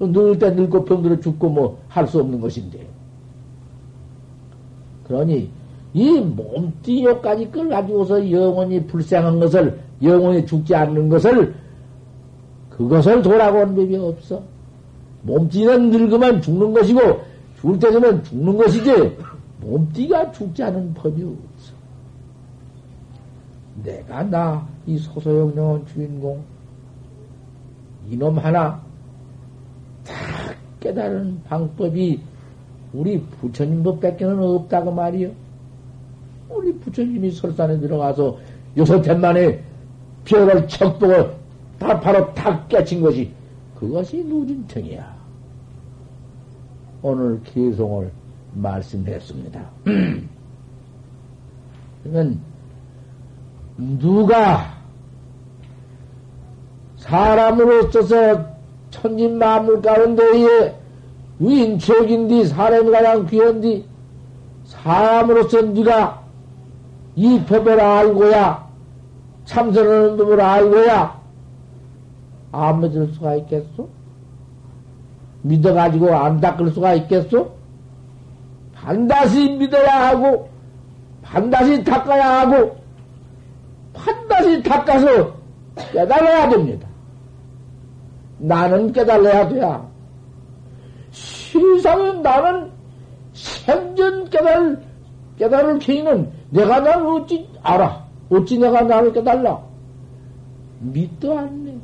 늙을 0.01 0.39
때 0.39 0.51
늙고 0.51 0.85
병들어 0.85 1.21
죽고 1.21 1.49
뭐 1.49 1.79
할 1.89 2.07
수 2.07 2.21
없는 2.21 2.41
것인데. 2.41 2.87
그러니 5.05 5.51
이 5.93 6.21
몸띠여까지 6.21 7.51
끌 7.51 7.69
가지고서 7.69 8.31
영원히 8.31 8.85
불쌍한 8.87 9.39
것을 9.39 9.81
영원히 10.03 10.45
죽지 10.45 10.75
않는 10.75 11.09
것을 11.09 11.55
그것을 12.71 13.23
돌아고 13.23 13.61
온 13.61 13.75
법이 13.75 13.97
없어. 13.97 14.43
몸띠는 15.23 15.91
늙으면 15.91 16.43
죽는 16.43 16.73
것이고 16.73 17.01
죽을 17.61 17.79
때 17.79 17.91
되면 17.91 18.23
죽는 18.25 18.57
것이지 18.57 19.17
몸띠가 19.61 20.33
죽지 20.33 20.63
않은 20.65 20.95
법이 20.95 21.23
없어. 21.23 21.75
내가 23.83 24.23
나 24.25 24.75
이 24.87 24.99
소소영령한 24.99 25.87
주인공 25.87 26.43
이놈 28.11 28.37
하나 28.39 28.83
다 30.05 30.15
깨달은 30.81 31.43
방법이 31.45 32.21
우리 32.93 33.21
부처님 33.21 33.83
법밖에는 33.83 34.39
없다고 34.39 34.93
말이요. 34.93 35.31
우리 36.49 36.73
부처님이 36.79 37.31
설산에 37.33 37.79
들어가서 37.81 38.39
여섯 38.77 39.01
天 39.03 39.21
만에 39.21 39.63
별을 40.25 40.69
척보고 40.69 41.31
다 41.79 42.01
바로 42.01 42.33
다 42.35 42.67
깨친 42.67 43.01
것이 43.01 43.31
그것이 43.79 44.23
누진청이야. 44.25 45.15
오늘 47.03 47.43
기송을 47.43 48.11
말씀했습니다. 48.55 49.61
그러면 52.03 52.41
누가 53.77 54.75
사람으로서서 56.97 58.54
천진 58.95 59.39
만물 59.39 59.83
가운데에 59.83 60.77
위인척인디 61.41 62.47
사람이 62.47 62.91
가장 62.93 63.27
귀한디 63.27 63.87
사람으로서 64.67 65.63
네가 65.63 66.23
이 67.17 67.43
법을 67.45 67.81
알고야 67.81 68.69
참선하는 69.47 70.17
법을 70.17 70.41
알고야 70.41 71.21
안 72.53 72.81
믿을 72.81 73.09
수가 73.15 73.35
있겠소? 73.35 73.89
믿어가지고 75.43 76.15
안 76.15 76.41
닦을 76.41 76.71
수가 76.71 76.95
있겠소? 76.95 77.51
반드시 78.75 79.51
믿어야 79.51 80.09
하고 80.09 80.49
반드시 81.21 81.83
닦아야 81.83 82.41
하고 82.41 82.77
반드시 83.93 84.63
닦아서 84.63 85.35
깨달아야 85.93 86.49
됩니다. 86.49 86.94
나는 88.45 88.93
깨달아야 88.93 89.49
돼야. 89.49 89.89
세상은 91.13 92.21
나는 92.23 92.71
생전 93.33 94.29
깨달, 94.29 94.83
깨달을 95.39 95.79
케이는 95.79 96.31
내가 96.51 96.81
나를 96.81 97.07
어찌 97.07 97.49
알아? 97.63 98.05
어찌 98.31 98.59
내가 98.59 98.83
나를 98.83 99.13
깨달라? 99.13 99.63
믿도 100.81 101.39
않네. 101.39 101.77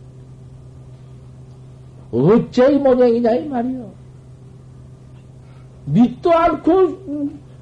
어째 2.13 2.73
이 2.73 2.77
모양이냐, 2.79 3.31
이 3.37 3.49
말이요. 3.49 3.91
믿도 5.87 6.31
않고, 6.31 6.73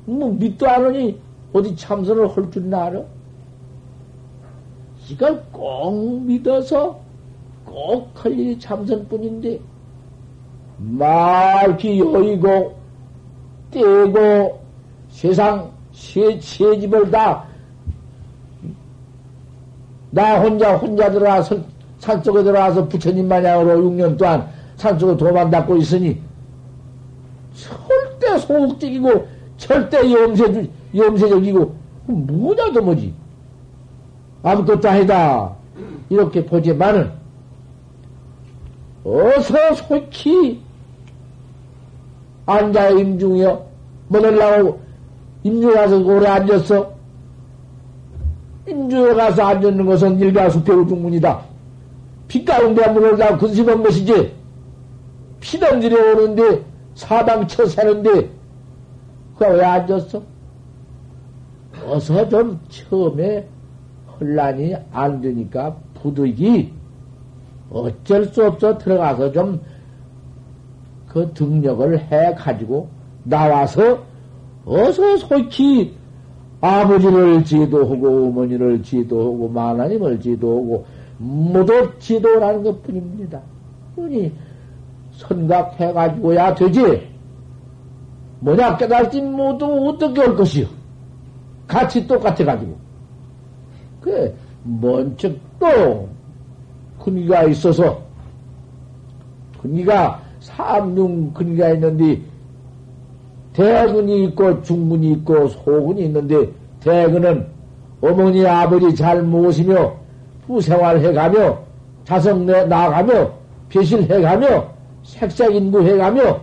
뭐, 0.06 0.30
믿도 0.32 0.68
않으니 0.68 1.20
어디 1.52 1.76
참선을 1.76 2.28
할 2.36 2.50
줄 2.50 2.74
알아? 2.74 3.02
이걸 5.10 5.42
꼭 5.52 6.22
믿어서 6.22 7.00
꼭할 7.78 8.32
일이 8.32 8.58
참선뿐인데, 8.58 9.60
말기 10.78 12.00
여의고, 12.00 12.74
떼고, 13.70 14.60
세상 15.08 15.70
세, 15.92 16.38
세 16.40 16.78
집을 16.78 17.10
다, 17.10 17.44
나 20.10 20.40
혼자, 20.40 20.76
혼자 20.76 21.10
들어와서, 21.10 21.56
산 21.98 22.22
속에 22.22 22.42
들어와서 22.42 22.88
부처님 22.88 23.28
마냥으로 23.28 23.80
6년 23.90 24.16
동안 24.16 24.48
산 24.76 24.98
속에 24.98 25.16
도만 25.16 25.50
닦고 25.50 25.76
있으니, 25.76 26.20
절대 27.54 28.38
소극적이고, 28.38 29.26
절대 29.56 29.98
염세, 30.12 30.68
염세적이고, 30.94 31.74
뭐냐 32.06 32.72
도 32.72 32.82
뭐지. 32.82 33.14
아무것도 34.42 34.88
아니다. 34.88 35.52
이렇게 36.08 36.44
보지만은, 36.44 37.17
어서 39.08 39.74
속히 39.74 40.60
앉아 42.44 42.90
임중이여 42.90 43.66
뭐들라고 44.08 44.80
임중에 45.44 45.72
가서 45.72 45.98
오래 45.98 46.26
앉았어? 46.28 46.92
임중에 48.68 49.14
가서 49.14 49.42
앉는 49.44 49.86
것은 49.86 50.18
일가수표 50.18 50.74
우 50.74 50.86
중문이다. 50.86 51.40
빛가운데 52.28 52.88
문을 52.88 53.16
다 53.16 53.38
근심한 53.38 53.82
것이지. 53.82 54.34
피던 55.40 55.80
들여 55.80 56.12
오는데 56.12 56.62
사방 56.94 57.46
쳐 57.46 57.64
새는데 57.64 58.28
그가 59.34 59.48
왜 59.48 59.64
앉았어? 59.64 60.22
어서 61.86 62.28
좀 62.28 62.60
처음에 62.68 63.46
혼란이 64.20 64.74
안 64.92 65.22
되니까 65.22 65.76
부득이 65.94 66.77
어쩔 67.70 68.24
수 68.26 68.46
없어 68.46 68.78
들어가서 68.78 69.32
좀 69.32 69.60
그 71.08 71.32
등력을 71.32 71.98
해 71.98 72.34
가지고 72.34 72.88
나와서 73.24 74.04
어서 74.64 75.16
속히 75.16 75.96
아버지를 76.60 77.44
지도하고 77.44 78.26
어머니를 78.28 78.82
지도하고 78.82 79.48
마나님을 79.48 80.20
지도하고 80.20 80.84
모두 81.16 81.90
지도라는 81.98 82.62
것 82.62 82.82
뿐입니다. 82.82 83.40
그러니 83.96 84.32
선각해 85.12 85.92
가지고야 85.92 86.54
되지. 86.54 87.08
뭐냐 88.40 88.76
깨달지 88.76 89.20
모두 89.20 89.66
어떻게 89.88 90.20
올 90.20 90.36
것이요. 90.36 90.66
같이 91.66 92.06
똑같아 92.06 92.44
가지고. 92.44 92.76
그 94.00 94.34
먼저 94.62 95.30
또 95.58 96.08
근기가 97.02 97.44
있어서 97.44 98.00
근기가 99.62 100.20
삼중 100.40 101.32
근기가 101.32 101.70
있는데 101.70 102.20
대근이 103.52 104.24
있고 104.26 104.62
중근이 104.62 105.12
있고 105.12 105.48
소근이 105.48 106.02
있는데 106.04 106.48
대근은 106.80 107.46
어머니 108.00 108.46
아버지 108.46 108.94
잘 108.94 109.22
모시며 109.22 109.94
부생활해 110.46 111.12
가며 111.12 111.58
자성 112.04 112.46
나가며 112.46 113.32
배실해 113.68 114.20
가며 114.20 114.68
색색인부해가며 115.02 116.40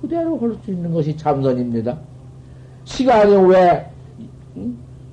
그대로 0.00 0.38
할 0.38 0.56
수 0.64 0.70
있는 0.70 0.92
것이 0.92 1.16
참선입니다. 1.16 1.98
시간이 2.84 3.34
왜 3.50 3.84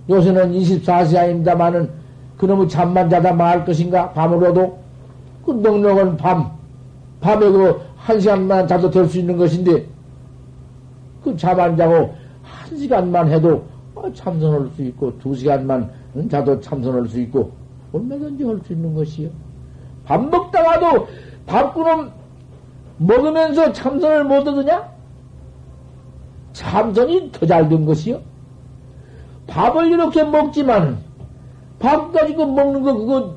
요새는 0.07 0.53
24시간입니다만은 0.53 1.89
그놈의 2.37 2.69
잠만 2.69 3.09
자다 3.09 3.33
말 3.33 3.63
것인가? 3.65 4.11
밤으로도? 4.11 4.77
그 5.45 5.51
넉넉한 5.51 6.17
밤, 6.17 6.51
밤에 7.21 7.49
그 7.49 7.79
한 8.05 8.19
시간만 8.19 8.67
자도 8.67 8.91
될 8.91 9.07
수 9.09 9.17
있는 9.17 9.35
것인데, 9.35 9.87
그 11.23 11.35
잠 11.37 11.59
안 11.59 11.75
자고 11.75 12.13
한 12.43 12.77
시간만 12.77 13.31
해도 13.31 13.63
어, 13.95 14.11
참선할 14.13 14.69
수 14.75 14.83
있고, 14.83 15.17
두 15.17 15.33
시간만 15.33 15.89
자도 16.29 16.59
참선할 16.61 17.07
수 17.07 17.19
있고, 17.21 17.51
얼마든지 17.93 18.43
할 18.43 18.59
수 18.63 18.73
있는 18.73 18.93
것이요. 18.93 19.29
밥 20.05 20.23
먹다가도 20.29 21.07
밥그놈 21.47 22.11
먹으면서 22.97 23.73
참선을 23.73 24.25
못 24.25 24.47
얻으냐? 24.47 24.87
참선이 26.53 27.31
더 27.31 27.45
잘 27.47 27.67
된 27.69 27.85
것이요. 27.85 28.21
밥을 29.47 29.87
이렇게 29.91 30.23
먹지만, 30.23 30.97
밥 31.79 32.11
가지고 32.11 32.47
먹는 32.47 32.83
거, 32.83 32.93
그거, 32.95 33.35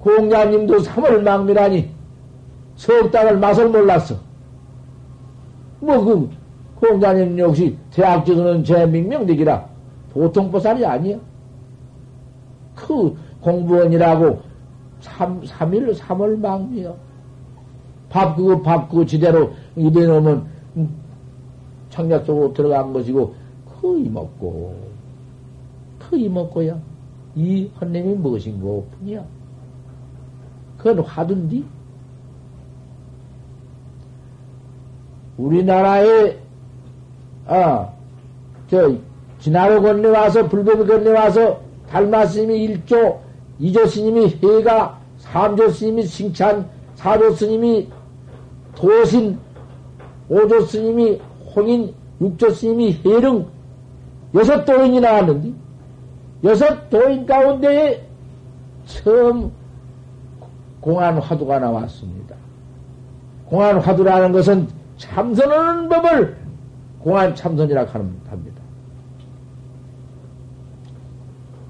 공자님도 0.00 0.78
3월 0.78 1.22
망미라니, 1.22 1.90
석 2.76 3.10
달을 3.10 3.38
맛을 3.38 3.68
몰랐어. 3.68 4.16
뭐, 5.80 6.04
그, 6.04 6.30
공자님 6.76 7.38
역시 7.38 7.76
대학교는 7.92 8.64
제 8.64 8.86
명명되기라 8.86 9.68
보통 10.12 10.50
보살이 10.50 10.84
아니야. 10.84 11.16
그 12.74 13.16
공부원이라고 13.40 14.40
3, 15.00 15.42
3일, 15.42 15.96
3월 15.96 16.38
망미야. 16.38 16.92
밥 18.12 18.36
그거 18.36 18.60
밥 18.60 18.88
그거 18.90 19.06
지대로 19.06 19.52
입에 19.74 20.06
넣으면 20.06 20.46
창략 21.88 22.26
속으로 22.26 22.52
들어간 22.52 22.92
것이고 22.92 23.34
그 23.80 23.98
이먹고 24.00 24.76
그 25.98 26.16
이먹고야 26.18 26.78
이 27.34 27.70
헌님이 27.80 28.14
무엇인고 28.14 28.88
뿐이야. 28.98 29.24
그건 30.78 31.00
화둔디. 31.00 31.64
우리나라에 35.36 36.38
아, 37.46 37.88
저 38.68 38.96
지나로 39.38 39.82
건네와서 39.82 40.48
불법을 40.48 40.86
건네와서 40.86 41.60
달마 41.88 42.24
스님이 42.26 42.64
일조, 42.64 43.20
이조 43.58 43.86
스님이 43.86 44.38
해가, 44.42 45.00
삼조 45.18 45.70
스님이 45.70 46.06
칭찬, 46.06 46.68
사조 46.94 47.32
스님이 47.32 47.88
도신, 48.74 49.38
오조 50.28 50.62
스님이 50.62 51.20
홍인, 51.54 51.94
육조 52.20 52.50
스님이 52.50 52.92
해릉, 53.04 53.46
여섯 54.34 54.64
도인이 54.64 55.00
나왔는데, 55.00 55.52
여섯 56.44 56.90
도인 56.90 57.26
가운데에 57.26 58.04
처음 58.86 59.52
공안 60.80 61.18
화두가 61.18 61.58
나왔습니다. 61.60 62.34
공안 63.46 63.78
화두라는 63.78 64.32
것은 64.32 64.68
참선하는 64.96 65.88
법을 65.88 66.36
공안 67.00 67.34
참선이라고 67.34 67.90
합니다. 67.90 68.62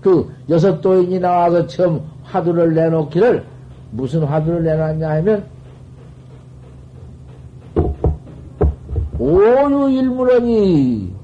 그 0.00 0.34
여섯 0.48 0.80
도인이 0.80 1.20
나와서 1.20 1.66
처음 1.66 2.02
화두를 2.24 2.74
내놓기를 2.74 3.44
무슨 3.92 4.24
화두를 4.24 4.64
내놨냐 4.64 5.08
하면 5.08 5.46
오유일물원이 9.18 11.14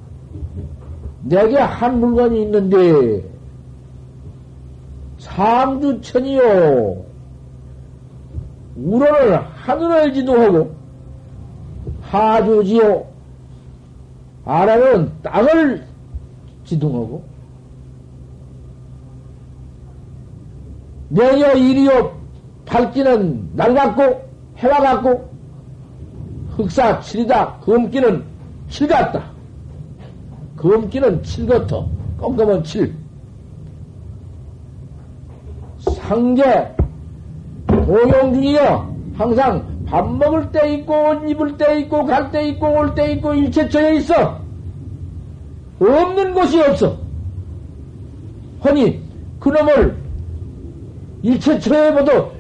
내게 1.25 1.59
한 1.59 1.99
물건이 1.99 2.43
있는데 2.43 3.38
상주천이요. 5.29 7.05
우로를 8.77 9.39
하늘을 9.39 10.15
지도하고 10.15 10.75
하주지요. 12.03 13.07
아래는 14.45 15.13
땅을 15.23 15.85
지둥하고 16.65 17.23
명여 21.11 21.55
일이요 21.55 22.19
밝기는 22.65 23.51
날 23.55 23.75
같고 23.75 24.29
해와 24.57 24.81
같고 24.81 25.29
흑사 26.57 27.01
칠이다. 27.01 27.59
금기는 27.61 28.25
칠 28.69 28.89
같다. 28.89 29.31
금기는 30.57 31.23
칠 31.23 31.47
같아. 31.47 31.85
껌껌은 32.19 32.65
칠 32.65 32.95
상제 36.09 36.75
동용 37.67 38.33
중이여 38.33 38.95
항상 39.19 39.85
밥 39.87 40.11
먹을 40.11 40.51
때 40.51 40.75
있고 40.75 40.95
옷 41.11 41.29
입을 41.29 41.59
때 41.59 41.81
있고 41.81 42.05
갈 42.07 42.31
때 42.31 42.49
있고 42.49 42.67
올 42.67 42.95
때 42.95 43.13
있고 43.13 43.35
일체처에 43.35 43.97
있어. 43.97 44.41
없는 45.79 46.33
곳이 46.33 46.61
없어. 46.63 46.97
허니 48.65 49.01
그놈을 49.39 49.97
일체처에 51.23 51.93
보도 51.93 52.33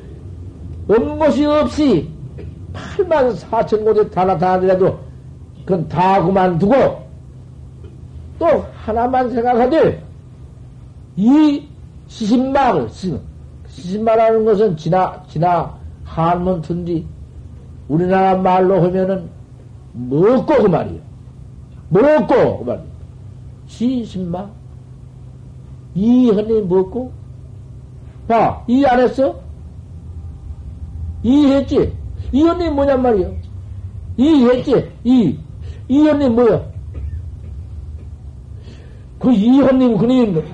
없는 0.88 1.18
곳이 1.18 1.44
없이 1.44 2.08
8만 2.72 3.36
4천 3.36 3.84
곳에 3.84 4.08
다 4.10 4.24
나타나더라도 4.24 4.98
그건 5.66 5.86
다 5.88 6.22
그만두고 6.22 6.74
또 8.38 8.46
하나만 8.84 9.30
생각하되 9.30 10.02
이 11.16 11.68
시신말, 12.06 12.88
시신말하는 13.78 14.44
것은 14.44 14.76
지나, 14.76 15.22
지나 15.28 15.72
한문 16.04 16.60
튼지 16.62 17.06
우리나라 17.88 18.36
말로 18.36 18.82
하면은 18.82 19.28
먹고 19.92 20.62
그 20.62 20.66
말이야. 20.66 21.00
먹고 21.88 22.58
그 22.58 22.64
말이야. 22.64 22.84
시신마 23.66 24.48
이현이 25.94 26.62
먹고 26.62 27.12
봐, 28.26 28.62
이 28.66 28.84
안 28.84 29.00
했어? 29.00 29.40
이 31.22 31.46
했지? 31.46 31.92
이현이 32.32 32.70
뭐냔 32.70 33.00
말이야. 33.02 33.28
이했지? 34.16 34.90
이. 35.04 35.38
이현이 35.88 36.28
뭐야? 36.28 36.62
그 39.18 39.32
이현님, 39.32 39.96
그님, 39.96 40.44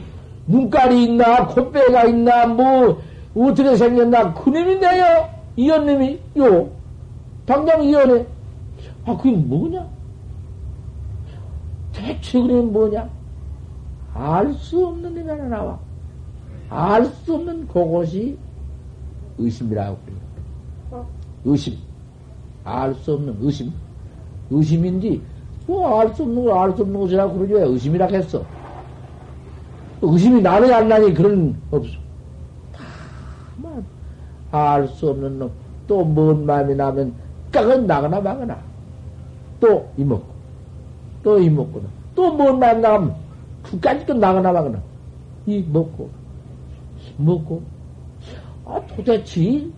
눈깔이 0.46 1.04
있나, 1.04 1.46
콧배가 1.48 2.04
있나, 2.04 2.46
뭐, 2.46 3.02
어떻게 3.36 3.76
생겼나, 3.76 4.32
그님인데요? 4.34 5.28
이현님이, 5.56 6.20
요. 6.38 6.68
당장 7.46 7.82
이현해. 7.82 8.26
아, 9.06 9.16
그게 9.16 9.32
뭐냐? 9.32 9.86
대체 11.92 12.40
그림 12.40 12.72
뭐냐? 12.72 13.08
알 14.14 14.52
수 14.54 14.86
없는 14.86 15.14
놈이 15.14 15.28
하나 15.28 15.44
나와. 15.44 15.78
알 16.70 17.04
수 17.04 17.34
없는 17.34 17.66
그것이 17.68 18.38
의심이라고 19.38 19.96
그래요. 20.04 21.06
의심. 21.44 21.76
알 22.64 22.94
수 22.94 23.14
없는 23.14 23.36
의심. 23.40 23.72
의심인지, 24.50 25.20
뭐, 25.66 26.00
알 26.00 26.14
수 26.14 26.22
없는 26.22 26.44
거, 26.44 26.54
알수 26.62 26.82
없는 26.82 27.00
것이라고 27.00 27.34
그러지 27.34 27.52
왜 27.54 27.62
의심이라고 27.64 28.14
했어? 28.14 28.44
의심이 30.02 30.40
나는 30.42 30.72
안 30.72 30.88
나니 30.88 31.12
그런, 31.14 31.56
없어. 31.70 32.03
알 34.54 34.86
수 34.86 35.10
없는 35.10 35.38
놈. 35.40 35.50
또뭔 35.88 36.46
마음이 36.46 36.74
나면 36.76 37.12
깍은 37.50 37.86
나거나 37.86 38.20
마거나. 38.20 38.56
또 39.58 39.88
이먹고. 39.96 40.24
또 41.22 41.38
이먹고나. 41.38 41.88
또뭔 42.14 42.58
마음 42.60 42.80
나가면 42.80 43.14
그까지 43.64 44.06
또 44.06 44.14
나거나 44.14 44.52
마거나. 44.52 44.80
이 45.46 45.60
먹고. 45.60 46.08
먹고. 47.16 47.62
아, 48.64 48.80
도대체, 48.86 49.68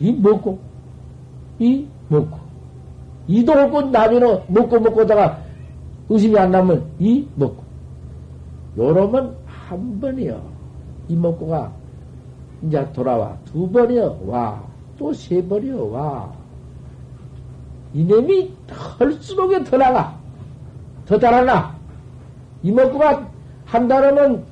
이 0.00 0.12
먹고. 0.12 0.58
이 1.58 1.86
먹고. 2.08 2.38
이도 3.28 3.52
없고 3.52 3.82
나중에 3.82 4.42
먹고 4.48 4.80
먹고다가 4.80 5.42
의심이 6.08 6.38
안 6.38 6.50
나면 6.50 6.84
이 6.98 7.26
먹고. 7.34 7.62
요러면 8.78 9.36
한 9.46 10.00
번이요. 10.00 10.40
이 11.08 11.16
먹고가 11.16 11.72
이제 12.62 12.86
돌아와. 12.92 13.36
두 13.44 13.68
번이요. 13.70 14.20
와. 14.26 14.62
또 14.98 15.12
세 15.12 15.42
번이요. 15.46 15.90
와. 15.90 16.32
이놈이 17.94 18.52
털수록에 18.98 19.64
더 19.64 19.76
나가. 19.76 20.16
더 21.06 21.18
달아나. 21.18 21.74
이 22.62 22.72
먹고가 22.72 23.28
한 23.64 23.88
달이면 23.88 24.44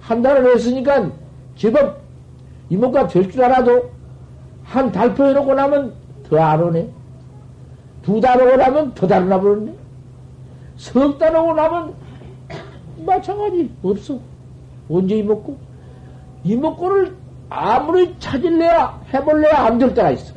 한 0.00 0.22
달을 0.22 0.54
했으니까 0.54 1.10
제법 1.56 1.98
이목가 2.68 3.08
될 3.08 3.30
줄 3.30 3.42
알아도 3.42 3.90
한 4.64 4.90
달표 4.92 5.24
해놓고 5.24 5.54
나면 5.54 5.94
더 6.28 6.38
안 6.38 6.60
오네. 6.62 6.88
두 8.02 8.20
달 8.20 8.40
오고 8.40 8.56
나면 8.56 8.94
더 8.94 9.06
달아나 9.06 9.40
버렸네. 9.40 9.72
석 10.76 11.18
달 11.18 11.34
오고 11.36 11.54
나면 11.54 11.94
마찬가지 13.04 13.70
없어. 13.82 14.18
언제 14.88 15.16
이먹고? 15.16 15.56
이먹고를 16.50 17.14
아무리 17.48 18.14
찾을래야 18.18 19.00
해볼래야 19.12 19.66
안 19.66 19.78
될 19.78 19.94
때가 19.94 20.10
있어. 20.12 20.34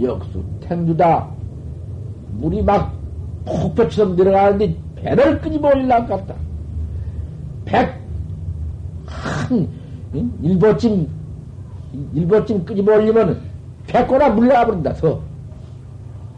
역수 0.00 0.42
탱두다 0.60 1.28
물이 2.38 2.62
막 2.62 2.92
폭포처럼 3.44 4.16
내려가는데 4.16 4.74
배를 4.96 5.40
끄집어 5.40 5.68
올리려고 5.68 6.06
갔다. 6.08 6.34
백, 7.64 8.00
한, 9.06 9.68
일보쯤, 10.42 11.08
일보쯤 12.14 12.64
끄집어 12.64 12.94
올리면 12.94 13.40
백고나 13.86 14.30
물러가 14.30 14.66
버린다, 14.66 14.92
더. 14.94 15.20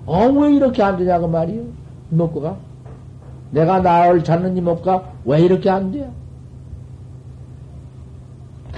어, 0.07 0.27
왜 0.29 0.55
이렇게 0.55 0.83
안 0.83 0.97
되냐고 0.97 1.29
말이요? 1.29 1.63
이목구가. 2.13 2.57
내가 3.53 3.81
나을 3.81 4.25
찾는 4.25 4.57
이목가 4.57 5.13
왜 5.25 5.41
이렇게 5.43 5.71
안 5.71 5.93
돼요? 5.93 6.11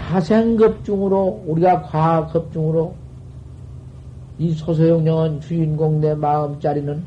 타생급중으로, 0.07 1.42
우리가 1.46 1.82
과학급중으로, 1.82 2.94
이 4.38 4.52
소소영령은 4.52 5.40
주인공 5.40 6.00
내 6.00 6.14
마음자리는 6.14 7.02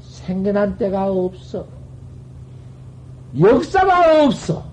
생겨난 0.00 0.76
때가 0.78 1.12
없어. 1.12 1.66
역사가 3.38 4.24
없어. 4.24 4.64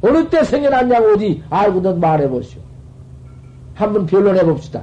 어느 0.00 0.28
때 0.28 0.44
생겨났냐고 0.44 1.14
어디 1.14 1.42
알고는 1.50 1.98
말해보시오. 1.98 2.60
한번 3.74 4.06
변론해 4.06 4.44
봅시다. 4.44 4.82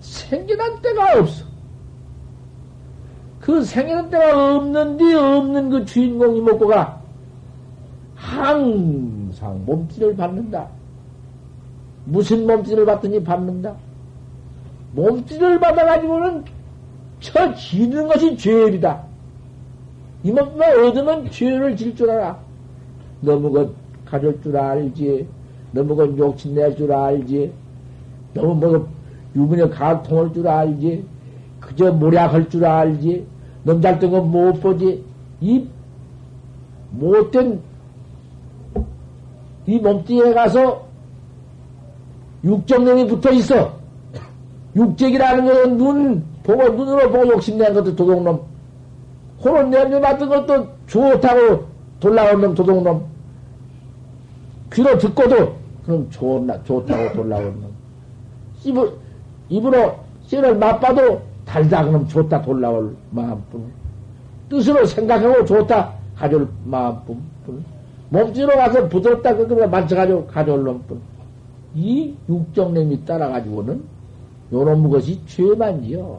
생겨난 0.00 0.82
때가 0.82 1.20
없어. 1.20 1.44
그 3.40 3.62
생겨난 3.64 4.10
때가 4.10 4.56
없는데 4.56 5.14
없는 5.14 5.70
그 5.70 5.84
주인공이 5.84 6.40
먹고 6.40 6.66
가. 6.66 7.00
항상 8.28 9.64
몸짓을 9.64 10.14
받는다. 10.14 10.68
무슨 12.04 12.46
몸짓을 12.46 12.84
받더니 12.84 13.24
받는다. 13.24 13.74
몸짓을 14.94 15.58
받아가지고는 15.58 16.44
저 17.20 17.54
지는 17.54 18.06
것이 18.06 18.36
죄업이다. 18.36 19.02
이만큼 20.24 20.60
얻으면 20.60 21.30
죄를 21.30 21.76
질 21.76 21.94
줄 21.94 22.10
알아. 22.10 22.38
너무 23.22 23.50
것 23.50 23.70
가질 24.04 24.40
줄 24.42 24.56
알지. 24.56 25.26
너무 25.72 25.96
것 25.96 26.16
욕심 26.18 26.54
낼 26.54 26.76
줄 26.76 26.92
알지. 26.92 27.52
너무 28.34 28.54
뭐 28.54 28.88
유분의 29.34 29.70
가통할 29.70 30.32
줄 30.34 30.46
알지. 30.46 31.04
그저 31.60 31.92
모략할 31.92 32.48
줄 32.50 32.64
알지. 32.64 33.26
넘잘 33.64 33.98
뜬 33.98 34.10
건못 34.10 34.60
보지. 34.60 35.02
이 35.40 35.66
못된 36.90 37.60
이 39.68 39.78
몸뚱이에 39.78 40.32
가서 40.32 40.86
육정령이 42.42 43.06
붙어 43.06 43.30
있어. 43.32 43.74
육적이라는 44.74 45.44
것은 45.44 45.76
눈 45.76 46.24
보고 46.42 46.70
눈으로 46.70 47.10
보고 47.10 47.28
욕심낸 47.28 47.74
것도 47.74 47.94
도둑놈. 47.94 48.40
호론 49.44 49.68
냄새 49.68 50.00
맡은 50.00 50.26
것도 50.26 50.68
좋다고 50.86 51.66
돌라온 52.00 52.40
놈 52.40 52.54
도둑놈. 52.54 53.04
귀로 54.72 54.96
듣고도 54.96 55.54
그럼 55.84 56.08
좋나 56.08 56.64
좋다고 56.64 57.12
돌라온 57.12 57.60
놈. 57.60 57.70
입을 58.64 58.90
입으로 59.50 59.96
씨를 60.28 60.56
맛봐도 60.56 61.20
달다 61.44 61.84
그럼 61.84 62.08
좋다 62.08 62.40
돌라올 62.40 62.96
마음뿐. 63.10 63.70
뜻으로 64.48 64.86
생각하고 64.86 65.44
좋다 65.44 65.92
가져올 66.16 66.48
마음뿐. 66.64 67.22
몸뚱이로 68.10 68.56
가서 68.56 68.88
부드럽다 68.88 69.36
그러면 69.36 69.70
만져가지고 69.70 70.26
가져올 70.26 70.64
놈뿐. 70.64 71.00
이 71.74 72.14
육정냄이 72.28 73.04
따라가지고는 73.04 73.82
요런 74.52 74.88
것이 74.88 75.20
죄만이요. 75.26 76.18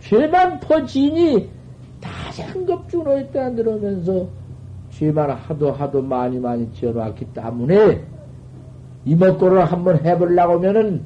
죄만 0.00 0.60
퍼지니 0.60 1.48
다생급중으로 2.00 3.18
있다 3.20 3.54
들으면서 3.54 4.26
죄만 4.90 5.30
하도 5.30 5.72
하도 5.72 6.02
많이 6.02 6.38
많이 6.38 6.72
지어놨기 6.72 7.26
때문에 7.26 8.02
이먹고를 9.04 9.64
한번 9.64 10.04
해보려고 10.04 10.54
하면은 10.54 11.02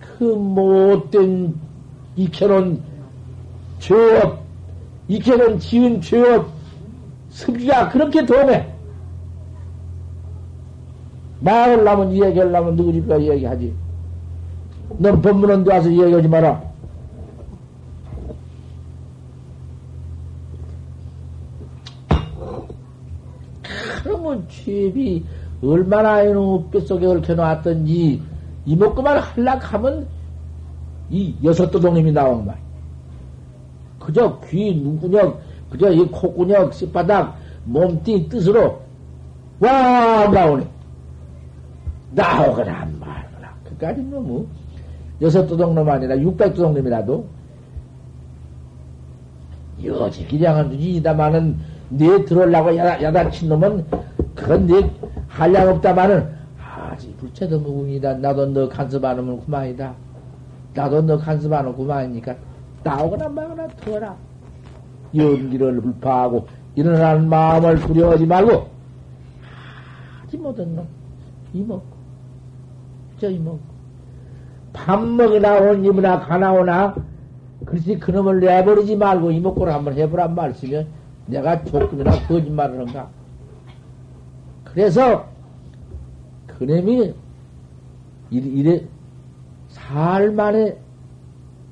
그 0.00 0.24
못된 0.24 1.54
익혀놓은 2.16 2.80
죄업, 3.78 4.42
익혀놓은 5.08 5.58
지은 5.58 6.00
죄업, 6.00 6.48
습기가 7.32 7.88
그렇게 7.88 8.24
도매. 8.24 8.68
말하려면 11.40 12.12
이야기하려면 12.12 12.76
누구 12.76 12.92
집가 12.92 13.16
이야기하지. 13.16 13.74
넌 14.98 15.20
법문원도 15.20 15.70
와서 15.70 15.88
이야기하지 15.88 16.28
마라. 16.28 16.62
그러면 24.02 24.46
취업이 24.48 25.24
얼마나 25.62 26.22
이놈 26.22 26.70
뼛속에 26.70 27.06
얽혀놨던지 27.06 28.20
이목구만 28.66 29.18
할락하면 29.18 30.06
이 31.10 31.34
여섯 31.42 31.70
도동님이 31.70 32.12
나온 32.12 32.44
말. 32.46 32.56
그저 33.98 34.38
귀, 34.48 34.74
눈구녕, 34.74 35.38
그저 35.72 35.90
이 35.90 36.04
콧구녕, 36.06 36.70
씨바닥, 36.70 37.34
몸띠 37.64 38.28
뜻으로 38.28 38.82
와 39.58 40.28
나오네. 40.28 40.68
나오거나 42.10 42.88
말거나. 43.00 43.54
그까지 43.64 44.02
너무 44.02 44.46
여섯 45.22 45.46
도동놈 45.46 45.88
아니라 45.88 46.18
육백 46.18 46.54
도동님이라도 46.54 47.26
여지 49.84 50.26
기량은 50.26 50.72
주지이다마는 50.72 51.56
네 51.88 52.24
들어오려고 52.24 52.76
야단, 52.76 53.02
야단친 53.02 53.48
놈은 53.48 53.86
그건 54.34 54.66
네 54.66 54.90
한량 55.28 55.68
없다마는 55.68 56.28
아직 56.58 57.16
불체도 57.16 57.60
무궁이다. 57.60 58.14
나도 58.14 58.46
너 58.46 58.68
간섭 58.68 59.04
안 59.04 59.16
하면 59.18 59.42
그만이다. 59.44 59.94
나도 60.74 61.02
너 61.02 61.16
간섭 61.16 61.52
안 61.52 61.60
하면 61.60 61.76
그만이니까 61.76 62.34
나오거나 62.82 63.28
말거나 63.28 63.68
터라. 63.68 64.14
연기를 65.14 65.80
불파하고 65.80 66.46
일어나는 66.74 67.28
마음을 67.28 67.80
두려워하지 67.80 68.26
말고 68.26 68.66
하지 70.22 70.36
못한 70.38 70.74
놈 70.74 70.86
이먹고 71.52 71.92
저 73.22 73.30
이먹고. 73.30 73.60
밥 74.72 75.00
먹으나 75.04 75.60
온 75.60 75.84
입이나 75.84 76.18
가나오나? 76.20 76.94
그렇지 77.64 77.98
그놈을 77.98 78.40
내버리지 78.40 78.96
말고 78.96 79.30
이먹고를 79.30 79.72
한번 79.72 79.94
해보란 79.94 80.34
말씀이면 80.34 80.88
내가 81.26 81.62
조금이나 81.62 82.10
거짓말을 82.26 82.80
한가? 82.80 83.08
그래서 84.64 85.26
그놈이 86.48 87.14
이래 88.30 88.84
살 89.68 90.32
만에 90.32 90.76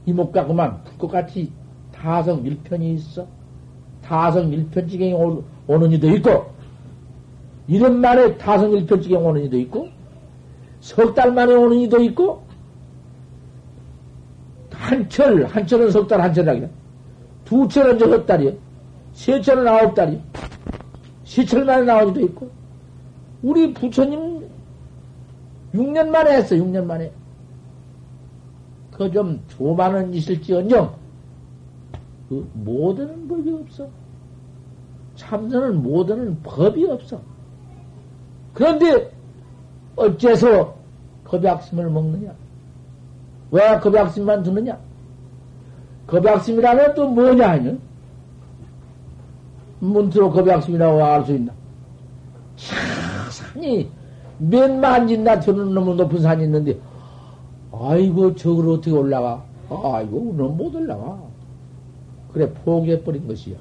이목과 0.06 0.46
그만 0.46 0.84
불꽃같이 0.84 1.52
타성 2.00 2.42
밀편이 2.42 2.94
있어. 2.94 3.26
타성 4.02 4.48
밀편지경이 4.50 5.12
오는 5.66 5.92
이도 5.92 6.08
있고, 6.16 6.46
이런 7.68 8.00
만에 8.00 8.36
타성 8.38 8.70
밀편지경 8.72 9.24
오는 9.24 9.44
이도 9.44 9.58
있고, 9.58 9.88
석 10.80 11.14
달 11.14 11.32
만에 11.32 11.52
오는 11.54 11.76
이도 11.78 12.00
있고, 12.02 12.42
한철, 14.72 15.44
한철은 15.44 15.90
석 15.90 16.08
달, 16.08 16.20
한철이라기다. 16.22 16.68
두 17.44 17.68
철은 17.68 17.98
저석 17.98 18.26
달이요. 18.26 18.52
세 19.12 19.40
철은 19.40 19.68
아홉 19.68 19.94
달이요. 19.94 20.20
시철 21.24 21.64
만에 21.64 21.84
나오는 21.84 22.10
이도 22.10 22.20
있고, 22.22 22.50
우리 23.42 23.72
부처님 23.74 24.48
6년 25.74 26.08
만에 26.08 26.36
했어, 26.36 26.56
6년 26.56 26.84
만에. 26.84 27.12
그 28.92 29.10
좀 29.10 29.40
조만은 29.48 30.12
있을지언정, 30.14 30.94
그 32.30 32.48
모든 32.54 33.26
법이 33.26 33.50
없어. 33.50 33.88
참선은 35.16 35.82
모든 35.82 36.40
법이 36.44 36.86
없어. 36.86 37.20
그런데 38.54 39.10
어째서 39.96 40.76
겁약심을 41.24 41.90
먹느냐? 41.90 42.32
왜 43.50 43.80
겁약심만 43.80 44.44
두느냐? 44.44 44.78
겁약심이라는 46.06 46.94
또 46.94 47.08
뭐냐 47.08 47.50
하냐? 47.50 47.76
문트로 49.80 50.30
겁약심이라고 50.30 51.04
알 51.04 51.24
수 51.24 51.32
있나? 51.32 51.52
차, 52.54 52.76
산이 53.28 53.90
몇 54.38 54.70
만진나 54.72 55.40
되는 55.40 55.74
너무 55.74 55.94
높은 55.94 56.20
산이 56.20 56.44
있는데, 56.44 56.78
아이고, 57.72 58.36
저걸 58.36 58.68
어떻게 58.68 58.92
올라가? 58.92 59.42
아이고, 59.68 60.34
넌 60.36 60.56
못 60.56 60.72
올라가. 60.76 61.29
그래, 62.32 62.52
포기해버린 62.64 63.26
것이요. 63.26 63.56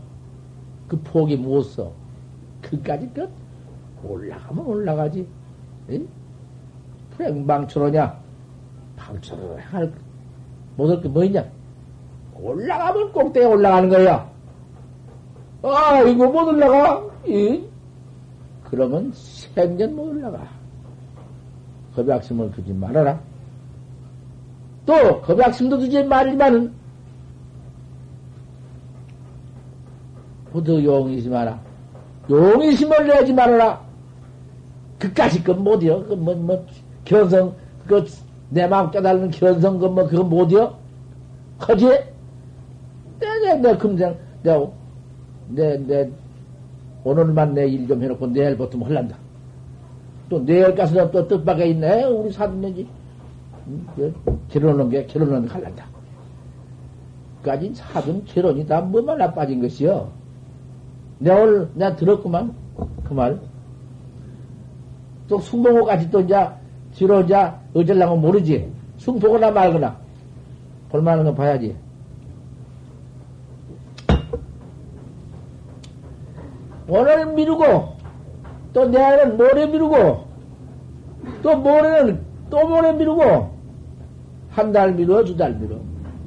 그 0.88 1.00
포기 1.02 1.36
못 1.36 1.62
써. 1.64 1.92
그까지 2.62 3.10
끝? 3.14 3.30
올라가면 4.04 4.66
올라가지. 4.66 5.28
불행방초로냐? 7.12 8.18
방초로 8.96 9.58
할, 9.58 9.92
못할 10.76 11.02
게 11.02 11.10
뭐 11.10 11.24
있냐? 11.26 11.46
올라가면 12.42 13.12
꼭대기에 13.12 13.46
올라가는 13.50 13.90
거야. 13.90 14.30
아, 15.62 16.02
이거 16.02 16.28
못 16.30 16.48
올라가? 16.48 17.04
이? 17.26 17.64
그러면 18.70 19.12
생전 19.14 19.96
못 19.96 20.04
올라가. 20.04 20.48
겁약심을 21.96 22.52
두지 22.52 22.72
말아라. 22.74 23.20
또, 24.86 25.22
겁약심도 25.22 25.80
두지 25.80 26.04
말지만은, 26.04 26.72
부득 30.60 30.84
용이지 30.84 31.30
마라. 31.30 31.60
용의심을 32.30 33.08
내지 33.08 33.34
말아라. 33.34 33.82
그까지 35.00 35.44
건 35.44 35.64
못이여. 35.64 36.06
그, 36.06 36.14
뭐, 36.14 36.36
뭐, 36.36 36.66
견성, 37.06 37.54
그, 37.88 38.06
내 38.50 38.68
마음 38.68 38.92
깨달는 38.92 39.32
견성, 39.32 39.80
그, 39.80 39.86
뭐, 39.86 40.06
그거 40.08 40.24
못이여? 40.24 40.78
하지? 41.58 41.86
내, 41.86 43.40
내, 43.44 43.56
내, 43.56 43.78
금생, 43.78 44.16
내, 44.44 44.58
내, 45.50 45.78
내, 45.78 46.10
오늘만 47.04 47.54
내 47.54 47.66
일 47.68 47.88
좀 47.88 48.04
해놓고 48.04 48.28
내일부터 48.28 48.78
뭐 48.78 48.88
할란다. 48.88 49.16
또 50.30 50.46
내일 50.46 50.76
가서 50.76 51.10
또 51.12 51.28
뜻밖에 51.28 51.68
있네. 51.68 52.04
우리 52.04 52.32
사돈네지. 52.32 52.88
결혼한 54.50 54.90
게, 54.90 55.06
결혼한 55.06 55.44
게 55.46 55.48
할란다. 55.50 55.86
까진 57.42 57.74
사돈 57.74 58.26
결혼이 58.26 58.68
다 58.68 58.82
뭐만 58.82 59.18
나빠진 59.18 59.62
것이요. 59.62 60.10
내가 61.20 61.42
오늘, 61.42 61.70
내가 61.76 61.96
들었구만. 61.96 62.54
그 63.04 63.14
말. 63.14 63.40
또 65.28 65.40
숭봉호까지 65.40 66.10
또 66.10 66.22
이제, 66.22 66.48
뒤로 66.94 67.22
이제, 67.22 67.36
어쩌려면 67.74 68.22
모르지. 68.22 68.72
숭 68.98 69.20
보거나 69.20 69.52
말거나. 69.52 69.96
볼만한 70.90 71.26
거 71.26 71.34
봐야지. 71.36 71.76
오늘 76.88 77.26
미루고, 77.34 77.64
또 78.74 78.86
내일은 78.88 79.38
모레 79.38 79.68
미루고, 79.68 80.24
또 81.44 81.58
모레는 81.58 82.20
또 82.50 82.68
모레 82.68 82.94
미루고, 82.94 83.60
한 84.50 84.72
달 84.74 84.94
미루어, 84.94 85.24
두 85.24 85.38
달 85.38 85.54
미루어. 85.56 85.80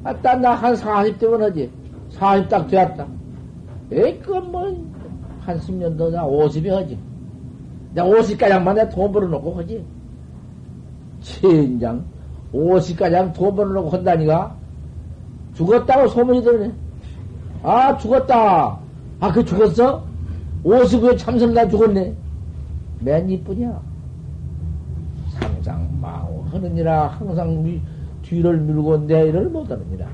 아, 0.04 0.14
딴나한 0.16 0.74
40대면 0.74 1.40
하지. 1.40 1.70
40 2.10 2.48
딱 2.48 2.68
되었다. 2.68 3.06
에이, 3.92 4.18
그건 4.20 4.50
뭐, 4.50 4.62
한 5.40 5.58
10년 5.58 5.96
더, 5.98 6.10
나 6.10 6.24
50이 6.24 6.68
하지. 6.68 6.98
내가 7.94 8.08
50가량만 8.08 8.74
내돈 8.74 9.12
벌어놓고 9.12 9.54
하지. 9.54 9.84
천장, 11.20 12.04
50가량 12.52 13.32
돈 13.34 13.54
벌어놓고 13.54 13.90
한다니까? 13.90 14.56
죽었다고 15.54 16.08
소문이 16.08 16.42
들네. 16.42 16.72
아, 17.62 17.96
죽었다. 17.98 18.78
아, 19.20 19.32
그 19.32 19.44
죽었어? 19.44 20.04
50에 20.64 21.18
참선다 21.18 21.68
죽었네. 21.68 22.14
맨 23.00 23.28
이쁘냐? 23.28 23.80
상상 25.30 25.88
망호 26.00 26.44
하느니라 26.50 27.08
항상 27.08 27.62
미, 27.62 27.80
뒤를 28.22 28.58
밀고 28.58 28.98
내일을 28.98 29.48
못하느니라. 29.48 30.06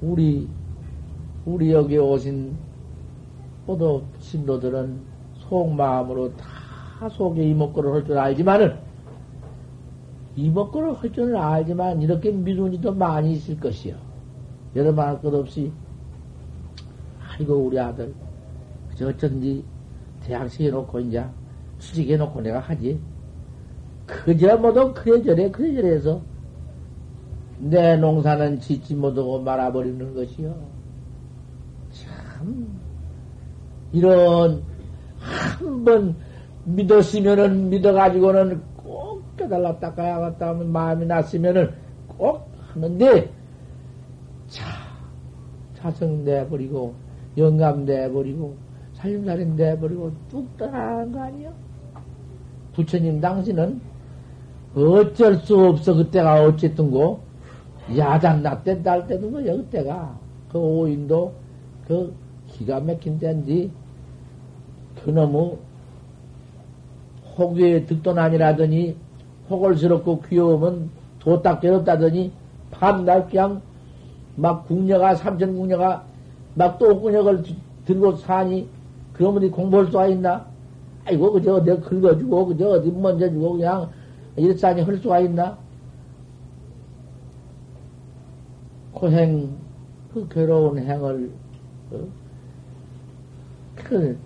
우리 0.00 0.48
우리 1.44 1.72
여기 1.72 1.98
오신 1.98 2.54
모두 3.66 4.02
신도들은 4.20 5.00
속마음으로 5.48 6.36
다 6.36 7.08
속에 7.08 7.42
이목구를 7.48 7.92
할 7.94 8.04
줄 8.04 8.18
알지만은 8.18 8.76
이목구를 10.36 10.94
할 10.94 11.12
줄은 11.12 11.36
알지만 11.36 12.00
이렇게 12.00 12.30
미루는 12.30 12.74
이도 12.74 12.94
많이 12.94 13.32
있을 13.32 13.58
것이요. 13.58 13.96
여러 14.74 14.92
말할 14.92 15.20
것 15.20 15.34
없이 15.34 15.70
아이고 17.28 17.54
우리 17.54 17.78
아들 17.78 18.14
저 18.94 19.08
어쩐지 19.08 19.64
대학생해 20.22 20.70
놓고 20.70 21.00
이제 21.00 21.24
수직해 21.78 22.16
놓고 22.16 22.40
내가 22.40 22.60
하지. 22.60 22.98
그저 24.06 24.56
뭐도 24.56 24.94
그래저래 24.94 25.50
그래저래 25.50 25.94
해서 25.94 26.22
내 27.58 27.96
농사는 27.96 28.60
짓지 28.60 28.94
못하고 28.94 29.40
말아버리는 29.40 30.14
것이요. 30.14 30.81
참 32.42 32.66
이런 33.92 34.62
한 35.20 35.84
번 35.84 36.16
믿었으면은 36.64 37.70
믿어가지고는 37.70 38.60
꼭 38.76 39.36
깨달라 39.36 39.78
닦아야겠다 39.78 40.48
하면 40.48 40.72
마음이 40.72 41.06
났으면은 41.06 41.70
꼭 42.08 42.48
하는데 42.72 43.30
자 44.48 44.64
자성 45.74 46.24
내버리고 46.24 46.94
영감 47.36 47.84
내버리고 47.84 48.56
살림살인 48.94 49.56
내버리고 49.56 50.12
뚝 50.28 50.56
떠나는 50.56 51.12
거 51.12 51.20
아니야? 51.20 51.52
부처님 52.74 53.20
당신은 53.20 53.80
어쩔 54.74 55.36
수 55.36 55.58
없어 55.68 55.94
그때가 55.94 56.44
어쨌든고 56.44 57.20
야단 57.96 58.42
낮때 58.42 58.80
날 58.82 59.06
때도 59.06 59.28
뭐야 59.30 59.56
그때가 59.56 60.18
그 60.50 60.58
오인도 60.58 61.32
그 61.86 62.14
기가 62.52 62.80
막힌 62.80 63.18
때인지 63.18 63.70
그놈의 65.04 65.58
혹의 67.36 67.86
득도난이라더니 67.86 68.96
호골스럽고 69.50 70.22
귀여우면 70.22 70.90
도딱 71.18 71.60
괴롭다더니 71.60 72.32
밤날 72.70 73.26
그냥 73.26 73.60
막 74.36 74.66
궁녀가 74.66 75.14
삼천 75.14 75.56
궁녀가 75.56 76.04
막 76.54 76.78
똥구녕을 76.78 77.44
들고 77.84 78.16
사니 78.16 78.68
그러면 79.12 79.50
공부할 79.50 79.86
수가 79.86 80.06
있나? 80.08 80.46
아이고 81.04 81.32
그저 81.32 81.62
내가 81.62 81.80
긁어주고 81.80 82.46
그저 82.46 82.70
어디 82.70 82.90
먼저 82.90 83.28
주고 83.28 83.52
그냥 83.52 83.90
이렇사니 84.36 84.82
할 84.82 84.96
수가 84.98 85.20
있나? 85.20 85.58
고행 88.92 89.50
그 90.12 90.28
괴로운 90.28 90.78
행을 90.78 91.30
어? 91.90 92.21
그 93.92 94.16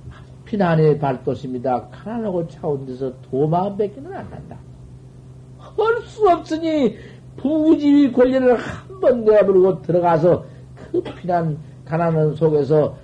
피난의 0.44 1.00
발도십니다. 1.00 1.88
가난하고 1.88 2.46
차온 2.46 2.86
데서 2.86 3.12
도마음 3.22 3.76
뺏기는 3.76 4.12
안 4.12 4.24
한다. 4.32 4.56
할 5.58 6.00
수 6.06 6.28
없으니 6.30 6.96
부지위 7.36 8.12
권리를 8.12 8.56
한 8.56 8.86
번 9.00 9.24
내버리고 9.24 9.82
들어가서 9.82 10.44
그 10.92 11.02
피난 11.02 11.58
가난한 11.84 12.34
속에서 12.36 12.96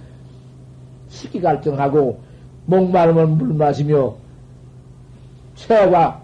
시기 1.09 1.39
갈등하고 1.41 2.19
목마르면 2.67 3.37
물 3.37 3.53
마시며 3.55 4.15
새가 5.57 6.23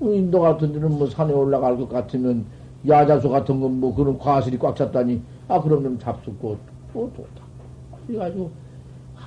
인도 0.00 0.40
같은 0.40 0.72
데는 0.72 0.90
뭐 0.98 1.06
산에 1.08 1.32
올라갈 1.32 1.76
것 1.76 1.88
같으면 1.90 2.44
야자수 2.88 3.28
같은 3.28 3.60
건 3.60 3.70
뭐 3.78 3.94
그런 3.94 4.18
과실이 4.18 4.58
꽉 4.58 4.74
찼다니 4.74 5.20
아 5.46 5.60
그럼 5.60 5.82
좀 5.84 5.98
잡숫고 5.98 6.56
또 6.92 7.12
좋다 7.14 7.44
그래가지고 8.06 8.50